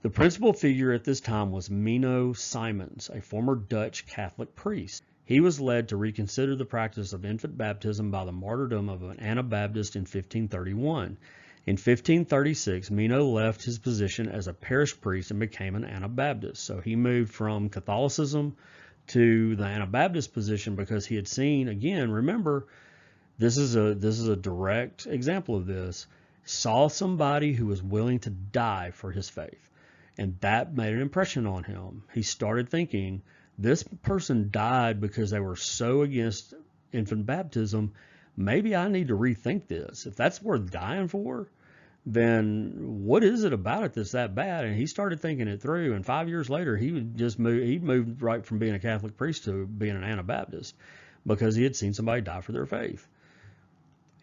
The 0.03 0.11
principal 0.11 0.53
figure 0.53 0.93
at 0.93 1.05
this 1.05 1.20
time 1.20 1.51
was 1.51 1.68
Menno 1.68 2.37
Simons, 2.37 3.11
a 3.12 3.20
former 3.20 3.55
Dutch 3.55 4.07
Catholic 4.07 4.55
priest. 4.55 5.03
He 5.31 5.39
was 5.39 5.61
led 5.61 5.91
to 5.91 5.97
reconsider 5.97 6.57
the 6.57 6.64
practice 6.64 7.12
of 7.12 7.24
infant 7.24 7.57
baptism 7.57 8.11
by 8.11 8.24
the 8.24 8.33
martyrdom 8.33 8.89
of 8.89 9.05
an 9.05 9.20
Anabaptist 9.20 9.95
in 9.95 10.01
1531. 10.01 11.18
In 11.66 11.74
1536, 11.74 12.91
Menno 12.91 13.33
left 13.33 13.62
his 13.62 13.78
position 13.78 14.28
as 14.28 14.49
a 14.49 14.53
parish 14.53 15.01
priest 15.01 15.31
and 15.31 15.39
became 15.39 15.76
an 15.76 15.85
Anabaptist. 15.85 16.64
So 16.64 16.81
he 16.81 16.97
moved 16.97 17.33
from 17.33 17.68
Catholicism 17.68 18.57
to 19.07 19.55
the 19.55 19.62
Anabaptist 19.62 20.35
position 20.35 20.74
because 20.74 21.07
he 21.07 21.14
had 21.14 21.28
seen 21.28 21.68
again. 21.68 22.11
Remember, 22.11 22.66
this 23.39 23.57
is 23.57 23.76
a 23.76 23.95
this 23.95 24.18
is 24.18 24.26
a 24.26 24.35
direct 24.35 25.07
example 25.07 25.55
of 25.55 25.64
this. 25.64 26.09
Saw 26.45 26.89
somebody 26.89 27.53
who 27.53 27.66
was 27.66 27.81
willing 27.81 28.18
to 28.18 28.31
die 28.31 28.91
for 28.91 29.12
his 29.12 29.31
faith, 29.31 29.70
and 30.18 30.41
that 30.41 30.74
made 30.74 30.93
an 30.93 31.01
impression 31.01 31.47
on 31.47 31.62
him. 31.62 32.03
He 32.12 32.22
started 32.22 32.68
thinking, 32.68 33.22
this 33.59 33.82
person 33.82 34.51
died 34.51 35.01
because 35.01 35.30
they 35.30 35.40
were 35.40 35.57
so 35.57 36.03
against 36.03 36.55
infant 36.92 37.26
baptism. 37.26 37.92
Maybe 38.36 38.74
I 38.74 38.88
need 38.88 39.09
to 39.09 39.16
rethink 39.16 39.66
this. 39.66 40.07
If 40.07 40.16
that's 40.16 40.42
worth 40.42 40.70
dying 40.70 41.09
for, 41.09 41.48
then 42.07 43.05
what 43.05 43.22
is 43.22 43.44
it 43.44 43.53
about 43.53 43.84
it 43.84 43.92
that's 43.92 44.12
that 44.12 44.34
bad? 44.34 44.64
And 44.64 44.74
he 44.74 44.86
started 44.86 45.20
thinking 45.20 45.48
it 45.48 45.61
through. 45.61 45.94
And 45.94 46.05
five 46.05 46.28
years 46.28 46.48
later, 46.48 46.76
he 46.76 46.92
would 46.92 47.16
just 47.16 47.38
move. 47.38 47.62
He 47.62 47.78
moved 47.78 48.22
right 48.22 48.44
from 48.44 48.59
being 48.59 48.74
a 48.74 48.78
Catholic 48.78 49.16
priest 49.16 49.44
to 49.44 49.66
being 49.66 49.96
an 49.96 50.05
Anabaptist 50.05 50.74
because 51.26 51.55
he 51.55 51.64
had 51.64 51.76
seen 51.76 51.92
somebody 51.92 52.22
die 52.22 52.40
for 52.40 52.53
their 52.53 52.66
faith. 52.66 53.07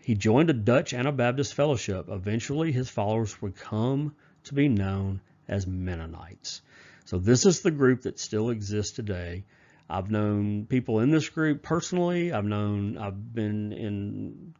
He 0.01 0.15
joined 0.15 0.49
a 0.49 0.53
Dutch 0.53 0.93
Anabaptist 0.93 1.53
fellowship. 1.53 2.07
Eventually, 2.09 2.71
his 2.71 2.89
followers 2.89 3.39
would 3.41 3.55
come 3.55 4.15
to 4.45 4.53
be 4.53 4.69
known 4.69 5.21
as 5.47 5.67
Mennonites. 5.67 6.61
So 7.07 7.17
this 7.17 7.45
is 7.45 7.61
the 7.61 7.71
group 7.71 8.01
that 8.01 8.19
still 8.19 8.49
exists 8.49 8.93
today. 8.93 9.45
I've 9.89 10.11
known 10.11 10.65
people 10.65 10.99
in 10.99 11.09
this 11.09 11.29
group 11.29 11.63
personally. 11.63 12.33
I've 12.33 12.43
known 12.43 12.97
I've 12.97 13.33
been 13.33 13.71
in 13.71 14.53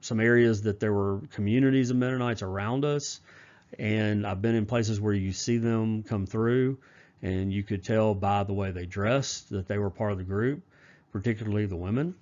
some 0.00 0.18
areas 0.18 0.62
that 0.62 0.80
there 0.80 0.92
were 0.92 1.20
communities 1.34 1.90
of 1.90 1.96
Mennonites 1.96 2.42
around 2.42 2.84
us. 2.84 3.20
And 3.78 4.26
I've 4.26 4.42
been 4.42 4.56
in 4.56 4.66
places 4.66 5.00
where 5.00 5.14
you 5.14 5.32
see 5.32 5.58
them 5.58 6.02
come 6.02 6.26
through, 6.26 6.78
and 7.22 7.52
you 7.52 7.62
could 7.62 7.84
tell 7.84 8.12
by 8.12 8.42
the 8.42 8.54
way 8.54 8.72
they 8.72 8.86
dressed 8.86 9.50
that 9.50 9.68
they 9.68 9.78
were 9.78 9.90
part 9.90 10.10
of 10.10 10.18
the 10.18 10.24
group, 10.24 10.62
particularly 11.12 11.66
the 11.66 11.76
women. 11.76 12.16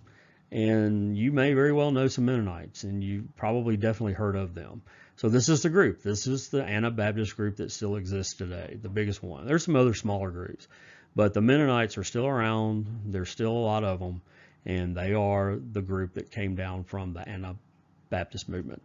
And 0.56 1.18
you 1.18 1.32
may 1.32 1.52
very 1.52 1.74
well 1.74 1.90
know 1.90 2.08
some 2.08 2.24
Mennonites, 2.24 2.82
and 2.82 3.04
you 3.04 3.28
probably 3.36 3.76
definitely 3.76 4.14
heard 4.14 4.36
of 4.36 4.54
them. 4.54 4.80
So 5.16 5.28
this 5.28 5.50
is 5.50 5.60
the 5.60 5.68
group. 5.68 6.02
This 6.02 6.26
is 6.26 6.48
the 6.48 6.64
Anabaptist 6.64 7.36
group 7.36 7.56
that 7.56 7.70
still 7.70 7.96
exists 7.96 8.32
today, 8.32 8.78
the 8.80 8.88
biggest 8.88 9.22
one. 9.22 9.44
There's 9.44 9.66
some 9.66 9.76
other 9.76 9.92
smaller 9.92 10.30
groups, 10.30 10.66
but 11.14 11.34
the 11.34 11.42
Mennonites 11.42 11.98
are 11.98 12.04
still 12.04 12.26
around. 12.26 12.86
There's 13.04 13.28
still 13.28 13.52
a 13.52 13.66
lot 13.66 13.84
of 13.84 14.00
them, 14.00 14.22
and 14.64 14.96
they 14.96 15.12
are 15.12 15.56
the 15.56 15.82
group 15.82 16.14
that 16.14 16.30
came 16.30 16.54
down 16.54 16.84
from 16.84 17.12
the 17.12 17.28
Anabaptist 17.28 18.48
movement. 18.48 18.82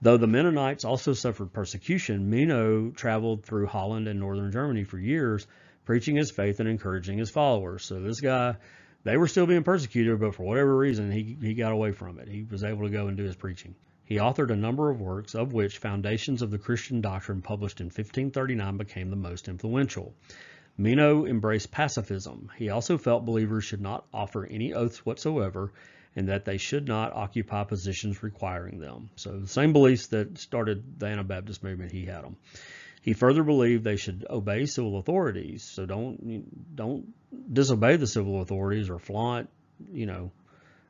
Though 0.00 0.16
the 0.16 0.28
Mennonites 0.28 0.84
also 0.84 1.12
suffered 1.12 1.52
persecution, 1.52 2.30
Menno 2.30 2.94
traveled 2.94 3.44
through 3.44 3.66
Holland 3.66 4.06
and 4.06 4.20
northern 4.20 4.52
Germany 4.52 4.84
for 4.84 4.96
years, 4.96 5.44
preaching 5.86 6.14
his 6.14 6.30
faith 6.30 6.60
and 6.60 6.68
encouraging 6.68 7.18
his 7.18 7.30
followers. 7.30 7.84
So 7.84 8.00
this 8.00 8.20
guy, 8.20 8.54
they 9.04 9.16
were 9.16 9.28
still 9.28 9.46
being 9.46 9.62
persecuted, 9.62 10.20
but 10.20 10.34
for 10.34 10.42
whatever 10.44 10.76
reason, 10.76 11.10
he, 11.10 11.36
he 11.40 11.54
got 11.54 11.72
away 11.72 11.92
from 11.92 12.18
it. 12.18 12.28
He 12.28 12.42
was 12.42 12.64
able 12.64 12.84
to 12.84 12.90
go 12.90 13.06
and 13.06 13.16
do 13.16 13.24
his 13.24 13.36
preaching. 13.36 13.74
He 14.04 14.16
authored 14.16 14.50
a 14.50 14.56
number 14.56 14.90
of 14.90 15.00
works, 15.00 15.34
of 15.34 15.52
which 15.52 15.78
Foundations 15.78 16.42
of 16.42 16.50
the 16.50 16.58
Christian 16.58 17.00
Doctrine, 17.00 17.42
published 17.42 17.80
in 17.80 17.86
1539, 17.86 18.76
became 18.76 19.10
the 19.10 19.16
most 19.16 19.48
influential. 19.48 20.14
Menno 20.78 21.28
embraced 21.28 21.70
pacifism. 21.70 22.50
He 22.56 22.70
also 22.70 22.98
felt 22.98 23.24
believers 23.24 23.64
should 23.64 23.80
not 23.80 24.06
offer 24.12 24.44
any 24.46 24.72
oaths 24.72 25.04
whatsoever 25.06 25.72
and 26.16 26.28
that 26.28 26.44
they 26.44 26.56
should 26.56 26.88
not 26.88 27.12
occupy 27.12 27.64
positions 27.64 28.22
requiring 28.22 28.80
them. 28.80 29.10
So 29.16 29.38
the 29.38 29.46
same 29.46 29.72
beliefs 29.72 30.08
that 30.08 30.38
started 30.38 30.98
the 30.98 31.06
Anabaptist 31.06 31.62
movement, 31.62 31.92
he 31.92 32.06
had 32.06 32.24
them. 32.24 32.36
He 33.02 33.14
further 33.14 33.42
believed 33.42 33.82
they 33.82 33.96
should 33.96 34.26
obey 34.28 34.66
civil 34.66 34.98
authorities. 34.98 35.64
So 35.64 35.86
don't 35.86 36.76
don't 36.76 37.14
disobey 37.52 37.96
the 37.96 38.06
civil 38.06 38.40
authorities 38.42 38.90
or 38.90 38.98
flaunt, 38.98 39.48
you 39.92 40.06
know, 40.06 40.32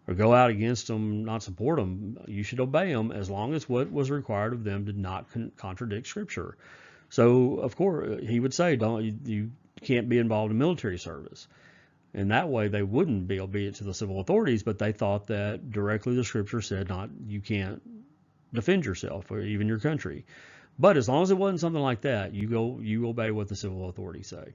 or 0.08 0.14
go 0.14 0.34
out 0.34 0.50
against 0.50 0.88
them, 0.88 1.24
not 1.24 1.42
support 1.42 1.78
them. 1.78 2.18
You 2.26 2.42
should 2.42 2.60
obey 2.60 2.92
them 2.92 3.12
as 3.12 3.30
long 3.30 3.54
as 3.54 3.68
what 3.68 3.92
was 3.92 4.10
required 4.10 4.52
of 4.52 4.64
them 4.64 4.84
did 4.84 4.98
not 4.98 5.30
con- 5.30 5.52
contradict 5.56 6.08
Scripture. 6.08 6.56
So 7.10 7.58
of 7.58 7.76
course 7.76 8.20
he 8.26 8.40
would 8.40 8.54
say, 8.54 8.76
don't 8.76 9.04
you, 9.04 9.14
you 9.24 9.50
can't 9.82 10.08
be 10.08 10.18
involved 10.18 10.50
in 10.50 10.58
military 10.58 10.98
service. 10.98 11.46
And 12.12 12.32
that 12.32 12.48
way 12.48 12.66
they 12.66 12.82
wouldn't 12.82 13.28
be 13.28 13.38
obedient 13.38 13.76
to 13.76 13.84
the 13.84 13.94
civil 13.94 14.18
authorities, 14.18 14.64
but 14.64 14.80
they 14.80 14.90
thought 14.90 15.28
that 15.28 15.70
directly 15.70 16.16
the 16.16 16.24
scripture 16.24 16.60
said 16.60 16.88
not 16.88 17.10
you 17.26 17.40
can't 17.40 17.80
defend 18.52 18.84
yourself 18.84 19.30
or 19.30 19.40
even 19.40 19.68
your 19.68 19.78
country. 19.78 20.24
But 20.80 20.96
as 20.96 21.10
long 21.10 21.22
as 21.22 21.30
it 21.30 21.36
wasn't 21.36 21.60
something 21.60 21.82
like 21.82 22.00
that, 22.02 22.32
you 22.32 22.48
go 22.48 22.80
you 22.80 23.06
obey 23.06 23.30
what 23.30 23.48
the 23.48 23.56
civil 23.56 23.90
authorities 23.90 24.28
say. 24.28 24.54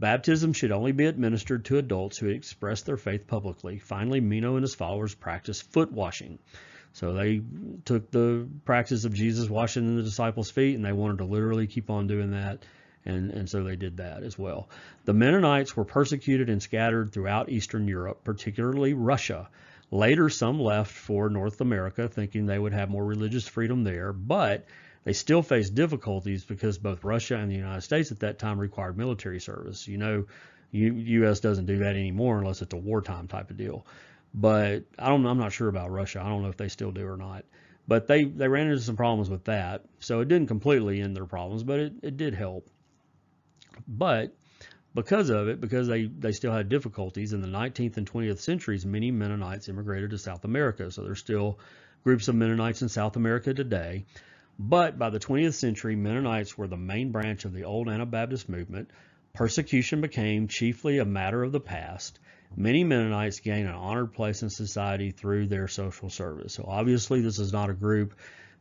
Baptism 0.00 0.52
should 0.52 0.72
only 0.72 0.90
be 0.90 1.06
administered 1.06 1.64
to 1.66 1.78
adults 1.78 2.18
who 2.18 2.28
express 2.28 2.82
their 2.82 2.96
faith 2.96 3.28
publicly. 3.28 3.78
Finally, 3.78 4.20
Menno 4.20 4.54
and 4.54 4.62
his 4.62 4.74
followers 4.74 5.14
practiced 5.14 5.72
foot 5.72 5.92
washing. 5.92 6.40
So 6.94 7.12
they 7.12 7.40
took 7.84 8.10
the 8.10 8.48
practice 8.64 9.04
of 9.04 9.14
Jesus 9.14 9.48
washing 9.48 9.96
the 9.96 10.02
disciples' 10.02 10.50
feet 10.50 10.74
and 10.74 10.84
they 10.84 10.92
wanted 10.92 11.18
to 11.18 11.24
literally 11.24 11.68
keep 11.68 11.90
on 11.90 12.08
doing 12.08 12.32
that 12.32 12.64
and, 13.04 13.30
and 13.30 13.48
so 13.48 13.62
they 13.62 13.76
did 13.76 13.98
that 13.98 14.24
as 14.24 14.36
well. 14.36 14.68
The 15.04 15.12
Mennonites 15.12 15.76
were 15.76 15.84
persecuted 15.84 16.50
and 16.50 16.62
scattered 16.62 17.12
throughout 17.12 17.50
Eastern 17.50 17.86
Europe, 17.88 18.24
particularly 18.24 18.94
Russia. 18.94 19.48
Later, 19.90 20.28
some 20.28 20.60
left 20.60 20.90
for 20.90 21.28
North 21.28 21.60
America, 21.60 22.08
thinking 22.08 22.46
they 22.46 22.58
would 22.58 22.72
have 22.72 22.88
more 22.88 23.04
religious 23.04 23.46
freedom 23.46 23.84
there, 23.84 24.12
but 24.12 24.66
they 25.04 25.12
still 25.12 25.42
faced 25.42 25.74
difficulties 25.74 26.44
because 26.44 26.78
both 26.78 27.04
Russia 27.04 27.36
and 27.36 27.50
the 27.50 27.56
United 27.56 27.80
States 27.82 28.12
at 28.12 28.20
that 28.20 28.38
time 28.38 28.58
required 28.58 28.96
military 28.96 29.40
service. 29.40 29.88
You 29.88 29.98
know, 29.98 30.26
U- 30.70 30.94
U.S. 30.94 31.40
doesn't 31.40 31.66
do 31.66 31.78
that 31.78 31.96
anymore 31.96 32.38
unless 32.38 32.62
it's 32.62 32.74
a 32.74 32.78
wartime 32.78 33.28
type 33.28 33.50
of 33.50 33.56
deal. 33.56 33.84
But 34.34 34.84
I 34.98 35.08
don't, 35.08 35.26
I'm 35.26 35.38
not 35.38 35.52
sure 35.52 35.68
about 35.68 35.90
Russia. 35.90 36.20
I 36.20 36.28
don't 36.28 36.42
know 36.42 36.48
if 36.48 36.56
they 36.56 36.68
still 36.68 36.92
do 36.92 37.06
or 37.06 37.16
not. 37.16 37.44
But 37.86 38.06
they, 38.06 38.24
they 38.24 38.48
ran 38.48 38.68
into 38.68 38.80
some 38.80 38.96
problems 38.96 39.28
with 39.28 39.44
that. 39.44 39.84
So 39.98 40.20
it 40.20 40.28
didn't 40.28 40.46
completely 40.46 41.00
end 41.00 41.16
their 41.16 41.26
problems, 41.26 41.64
but 41.64 41.80
it, 41.80 41.92
it 42.02 42.16
did 42.16 42.34
help. 42.34 42.68
But 43.88 44.34
because 44.94 45.30
of 45.30 45.48
it, 45.48 45.60
because 45.60 45.88
they, 45.88 46.04
they 46.04 46.32
still 46.32 46.52
had 46.52 46.68
difficulties 46.68 47.32
in 47.32 47.40
the 47.40 47.48
19th 47.48 47.96
and 47.96 48.10
20th 48.10 48.38
centuries, 48.38 48.86
many 48.86 49.10
Mennonites 49.10 49.68
immigrated 49.68 50.10
to 50.10 50.18
South 50.18 50.44
America. 50.44 50.90
So 50.90 51.02
there's 51.02 51.18
still 51.18 51.58
groups 52.04 52.28
of 52.28 52.34
Mennonites 52.34 52.82
in 52.82 52.88
South 52.88 53.16
America 53.16 53.52
today. 53.52 54.04
But 54.58 54.98
by 54.98 55.10
the 55.10 55.18
20th 55.18 55.54
century, 55.54 55.96
Mennonites 55.96 56.56
were 56.56 56.68
the 56.68 56.76
main 56.76 57.10
branch 57.10 57.44
of 57.44 57.52
the 57.52 57.64
old 57.64 57.88
Anabaptist 57.88 58.48
movement. 58.48 58.90
Persecution 59.32 60.00
became 60.00 60.48
chiefly 60.48 60.98
a 60.98 61.04
matter 61.04 61.42
of 61.42 61.52
the 61.52 61.60
past. 61.60 62.18
Many 62.54 62.84
Mennonites 62.84 63.40
gain 63.40 63.66
an 63.66 63.74
honored 63.74 64.12
place 64.12 64.42
in 64.42 64.50
society 64.50 65.10
through 65.10 65.46
their 65.46 65.68
social 65.68 66.10
service. 66.10 66.52
So 66.52 66.64
obviously, 66.68 67.22
this 67.22 67.38
is 67.38 67.52
not 67.52 67.70
a 67.70 67.74
group 67.74 68.14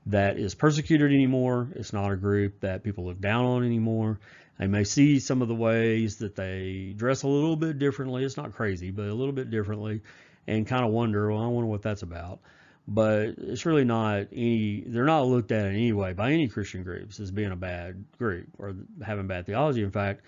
that 0.06 0.38
is 0.38 0.56
persecuted 0.56 1.12
anymore. 1.12 1.68
It's 1.76 1.94
not 1.94 2.12
a 2.12 2.16
group 2.16 2.62
that 2.62 2.84
people 2.84 3.06
look 3.06 3.20
down 3.20 3.46
on 3.46 3.64
anymore. 3.66 4.20
They 4.58 4.68
may 4.68 4.86
see 4.86 5.20
some 5.20 5.42
of 5.42 5.48
the 5.48 5.56
ways 5.56 6.18
that 6.18 6.36
they 6.36 6.94
dress 6.96 7.24
a 7.24 7.28
little 7.28 7.56
bit 7.56 7.80
differently. 7.80 8.24
It's 8.24 8.38
not 8.38 8.54
crazy, 8.54 8.92
but 8.92 9.08
a 9.08 9.14
little 9.14 9.34
bit 9.34 9.50
differently, 9.50 10.02
and 10.48 10.68
kind 10.68 10.86
of 10.86 10.92
wonder, 10.92 11.32
well, 11.32 11.44
I 11.44 11.48
wonder 11.48 11.68
what 11.68 11.82
that's 11.82 12.04
about. 12.04 12.40
But 12.88 13.36
it's 13.38 13.66
really 13.66 13.86
not 13.86 14.28
any, 14.32 14.84
they're 14.86 15.06
not 15.06 15.28
looked 15.28 15.52
at 15.52 15.68
in 15.68 15.76
any 15.76 15.94
way 15.94 16.14
by 16.14 16.32
any 16.32 16.48
Christian 16.48 16.84
groups 16.84 17.20
as 17.20 17.32
being 17.32 17.52
a 17.52 17.56
bad 17.56 18.04
group 18.18 18.48
or 18.58 18.76
having 19.02 19.28
bad 19.28 19.46
theology. 19.46 19.84
In 19.84 19.92
fact, 19.92 20.22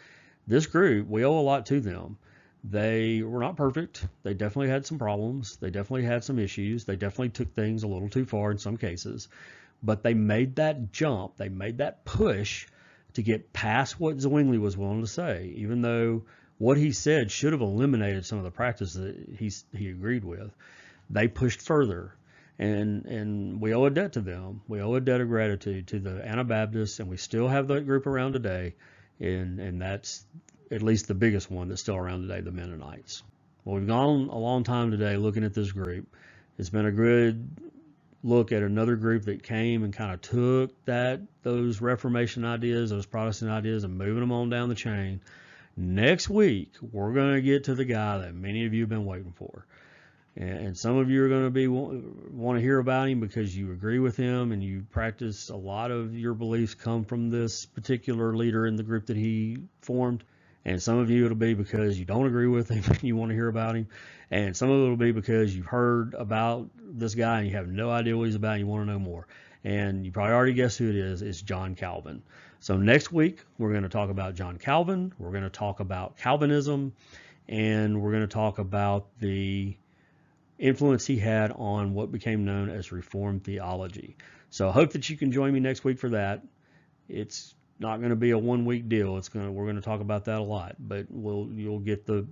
this 0.47 0.65
group, 0.65 1.07
we 1.07 1.25
owe 1.25 1.39
a 1.39 1.41
lot 1.41 1.65
to 1.67 1.79
them. 1.79 2.17
They 2.63 3.21
were 3.21 3.41
not 3.41 3.57
perfect. 3.57 4.07
They 4.23 4.33
definitely 4.33 4.69
had 4.69 4.85
some 4.85 4.97
problems. 4.97 5.57
They 5.57 5.69
definitely 5.69 6.05
had 6.05 6.23
some 6.23 6.39
issues. 6.39 6.85
They 6.85 6.95
definitely 6.95 7.29
took 7.29 7.53
things 7.53 7.83
a 7.83 7.87
little 7.87 8.09
too 8.09 8.25
far 8.25 8.51
in 8.51 8.57
some 8.57 8.77
cases. 8.77 9.27
But 9.81 10.03
they 10.03 10.13
made 10.13 10.55
that 10.55 10.93
jump. 10.93 11.35
They 11.35 11.49
made 11.49 11.79
that 11.79 12.05
push 12.05 12.67
to 13.13 13.21
get 13.21 13.51
past 13.51 13.99
what 13.99 14.19
Zwingli 14.19 14.57
was 14.57 14.77
willing 14.77 15.01
to 15.01 15.07
say, 15.07 15.53
even 15.57 15.81
though 15.81 16.23
what 16.57 16.77
he 16.77 16.93
said 16.93 17.31
should 17.31 17.51
have 17.51 17.61
eliminated 17.61 18.25
some 18.25 18.37
of 18.37 18.43
the 18.45 18.51
practices 18.51 18.93
that 18.93 19.37
he, 19.37 19.51
he 19.77 19.89
agreed 19.89 20.23
with. 20.23 20.55
They 21.09 21.27
pushed 21.27 21.61
further, 21.61 22.13
and 22.59 23.05
and 23.05 23.61
we 23.61 23.73
owe 23.73 23.85
a 23.85 23.89
debt 23.89 24.13
to 24.13 24.21
them. 24.21 24.61
We 24.67 24.81
owe 24.81 24.95
a 24.95 25.01
debt 25.01 25.21
of 25.21 25.27
gratitude 25.27 25.87
to 25.87 25.99
the 25.99 26.25
Anabaptists, 26.27 26.99
and 26.99 27.09
we 27.09 27.17
still 27.17 27.47
have 27.47 27.67
that 27.69 27.85
group 27.85 28.07
around 28.07 28.33
today, 28.33 28.75
and 29.19 29.59
and 29.59 29.81
that's 29.81 30.25
at 30.71 30.81
least 30.81 31.07
the 31.07 31.13
biggest 31.13 31.51
one 31.51 31.67
that's 31.67 31.81
still 31.81 31.95
around 31.95 32.21
today, 32.21 32.41
the 32.41 32.51
Mennonites. 32.51 33.23
Well, 33.65 33.75
we've 33.75 33.87
gone 33.87 34.29
a 34.29 34.37
long 34.37 34.63
time 34.63 34.91
today 34.91 35.17
looking 35.17 35.43
at 35.43 35.53
this 35.53 35.71
group. 35.71 36.07
It's 36.57 36.69
been 36.69 36.85
a 36.85 36.91
good 36.91 37.49
look 38.23 38.51
at 38.51 38.63
another 38.63 38.95
group 38.95 39.25
that 39.25 39.43
came 39.43 39.83
and 39.83 39.93
kind 39.93 40.13
of 40.13 40.21
took 40.21 40.85
that 40.85 41.21
those 41.43 41.81
Reformation 41.81 42.45
ideas, 42.45 42.89
those 42.89 43.05
Protestant 43.05 43.51
ideas, 43.51 43.83
and 43.83 43.97
moving 43.97 44.21
them 44.21 44.31
on 44.31 44.49
down 44.49 44.69
the 44.69 44.75
chain. 44.75 45.21
Next 45.75 46.29
week, 46.29 46.73
we're 46.81 47.13
going 47.13 47.35
to 47.35 47.41
get 47.41 47.65
to 47.65 47.75
the 47.75 47.85
guy 47.85 48.19
that 48.19 48.35
many 48.35 48.65
of 48.65 48.73
you 48.73 48.81
have 48.81 48.89
been 48.89 49.05
waiting 49.05 49.33
for. 49.35 49.65
And 50.35 50.75
some 50.75 50.97
of 50.97 51.11
you 51.11 51.23
are 51.23 51.29
going 51.29 51.43
to 51.43 51.51
be 51.51 51.67
want 51.67 52.57
to 52.57 52.61
hear 52.61 52.79
about 52.79 53.07
him 53.07 53.19
because 53.19 53.55
you 53.55 53.71
agree 53.71 53.99
with 53.99 54.17
him 54.17 54.51
and 54.51 54.63
you 54.63 54.83
practice 54.89 55.49
a 55.49 55.55
lot 55.55 55.91
of 55.91 56.17
your 56.17 56.33
beliefs 56.33 56.73
come 56.73 57.03
from 57.05 57.29
this 57.29 57.67
particular 57.67 58.35
leader 58.35 58.65
in 58.65 58.75
the 58.75 58.81
group 58.81 59.05
that 59.07 59.17
he 59.17 59.57
formed. 59.81 60.23
And 60.65 60.81
some 60.81 60.97
of 60.97 61.11
you 61.11 61.25
it'll 61.25 61.37
be 61.37 61.53
because 61.53 61.99
you 61.99 62.05
don't 62.05 62.25
agree 62.25 62.47
with 62.47 62.69
him 62.69 62.83
and 62.87 63.03
you 63.03 63.15
want 63.15 63.29
to 63.29 63.35
hear 63.35 63.47
about 63.47 63.75
him. 63.75 63.87
And 64.31 64.57
some 64.57 64.71
of 64.71 64.83
it 64.83 64.89
will 64.89 64.97
be 64.97 65.11
because 65.11 65.55
you've 65.55 65.67
heard 65.67 66.15
about 66.15 66.67
this 66.79 67.13
guy 67.13 67.39
and 67.39 67.47
you 67.47 67.55
have 67.55 67.67
no 67.67 67.91
idea 67.91 68.17
what 68.17 68.25
he's 68.25 68.35
about 68.35 68.53
and 68.53 68.61
you 68.61 68.67
want 68.67 68.87
to 68.87 68.91
know 68.91 68.99
more. 68.99 69.27
And 69.63 70.03
you 70.03 70.11
probably 70.11 70.33
already 70.33 70.53
guessed 70.53 70.79
who 70.79 70.89
it 70.89 70.95
is. 70.95 71.21
It's 71.21 71.41
John 71.43 71.75
Calvin. 71.75 72.23
So 72.59 72.75
next 72.75 73.11
week, 73.11 73.45
we're 73.59 73.69
going 73.69 73.83
to 73.83 73.89
talk 73.89 74.09
about 74.09 74.33
John 74.33 74.57
Calvin. 74.57 75.13
We're 75.19 75.31
going 75.31 75.43
to 75.43 75.49
talk 75.49 75.79
about 75.79 76.17
Calvinism. 76.17 76.93
And 77.47 78.01
we're 78.01 78.11
going 78.11 78.23
to 78.23 78.27
talk 78.27 78.57
about 78.57 79.07
the 79.19 79.75
influence 80.57 81.05
he 81.05 81.17
had 81.17 81.51
on 81.51 81.93
what 81.93 82.11
became 82.11 82.45
known 82.45 82.69
as 82.69 82.91
Reformed 82.91 83.43
theology. 83.43 84.17
So 84.49 84.69
I 84.69 84.71
hope 84.71 84.91
that 84.91 85.09
you 85.09 85.17
can 85.17 85.31
join 85.31 85.53
me 85.53 85.59
next 85.59 85.83
week 85.83 85.99
for 85.99 86.09
that. 86.09 86.43
It's 87.09 87.55
not 87.79 87.97
going 87.97 88.11
to 88.11 88.15
be 88.15 88.31
a 88.31 88.37
one 88.37 88.65
week 88.65 88.87
deal. 88.87 89.17
It's 89.17 89.29
going 89.29 89.45
to 89.45 89.51
we're 89.51 89.65
going 89.65 89.75
to 89.75 89.81
talk 89.81 90.01
about 90.01 90.25
that 90.25 90.39
a 90.39 90.43
lot, 90.43 90.75
but 90.79 91.07
we'll 91.09 91.49
you'll 91.51 91.79
get 91.79 92.05
the 92.05 92.27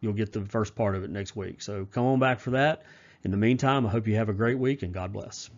you'll 0.00 0.14
get 0.14 0.32
the 0.32 0.44
first 0.46 0.74
part 0.74 0.96
of 0.96 1.04
it 1.04 1.10
next 1.10 1.36
week. 1.36 1.60
So 1.60 1.86
come 1.86 2.04
on 2.06 2.18
back 2.18 2.40
for 2.40 2.50
that. 2.50 2.82
In 3.24 3.30
the 3.30 3.36
meantime, 3.36 3.86
I 3.86 3.90
hope 3.90 4.06
you 4.06 4.16
have 4.16 4.28
a 4.28 4.34
great 4.34 4.58
week 4.58 4.82
and 4.82 4.92
God 4.92 5.12
bless. 5.12 5.50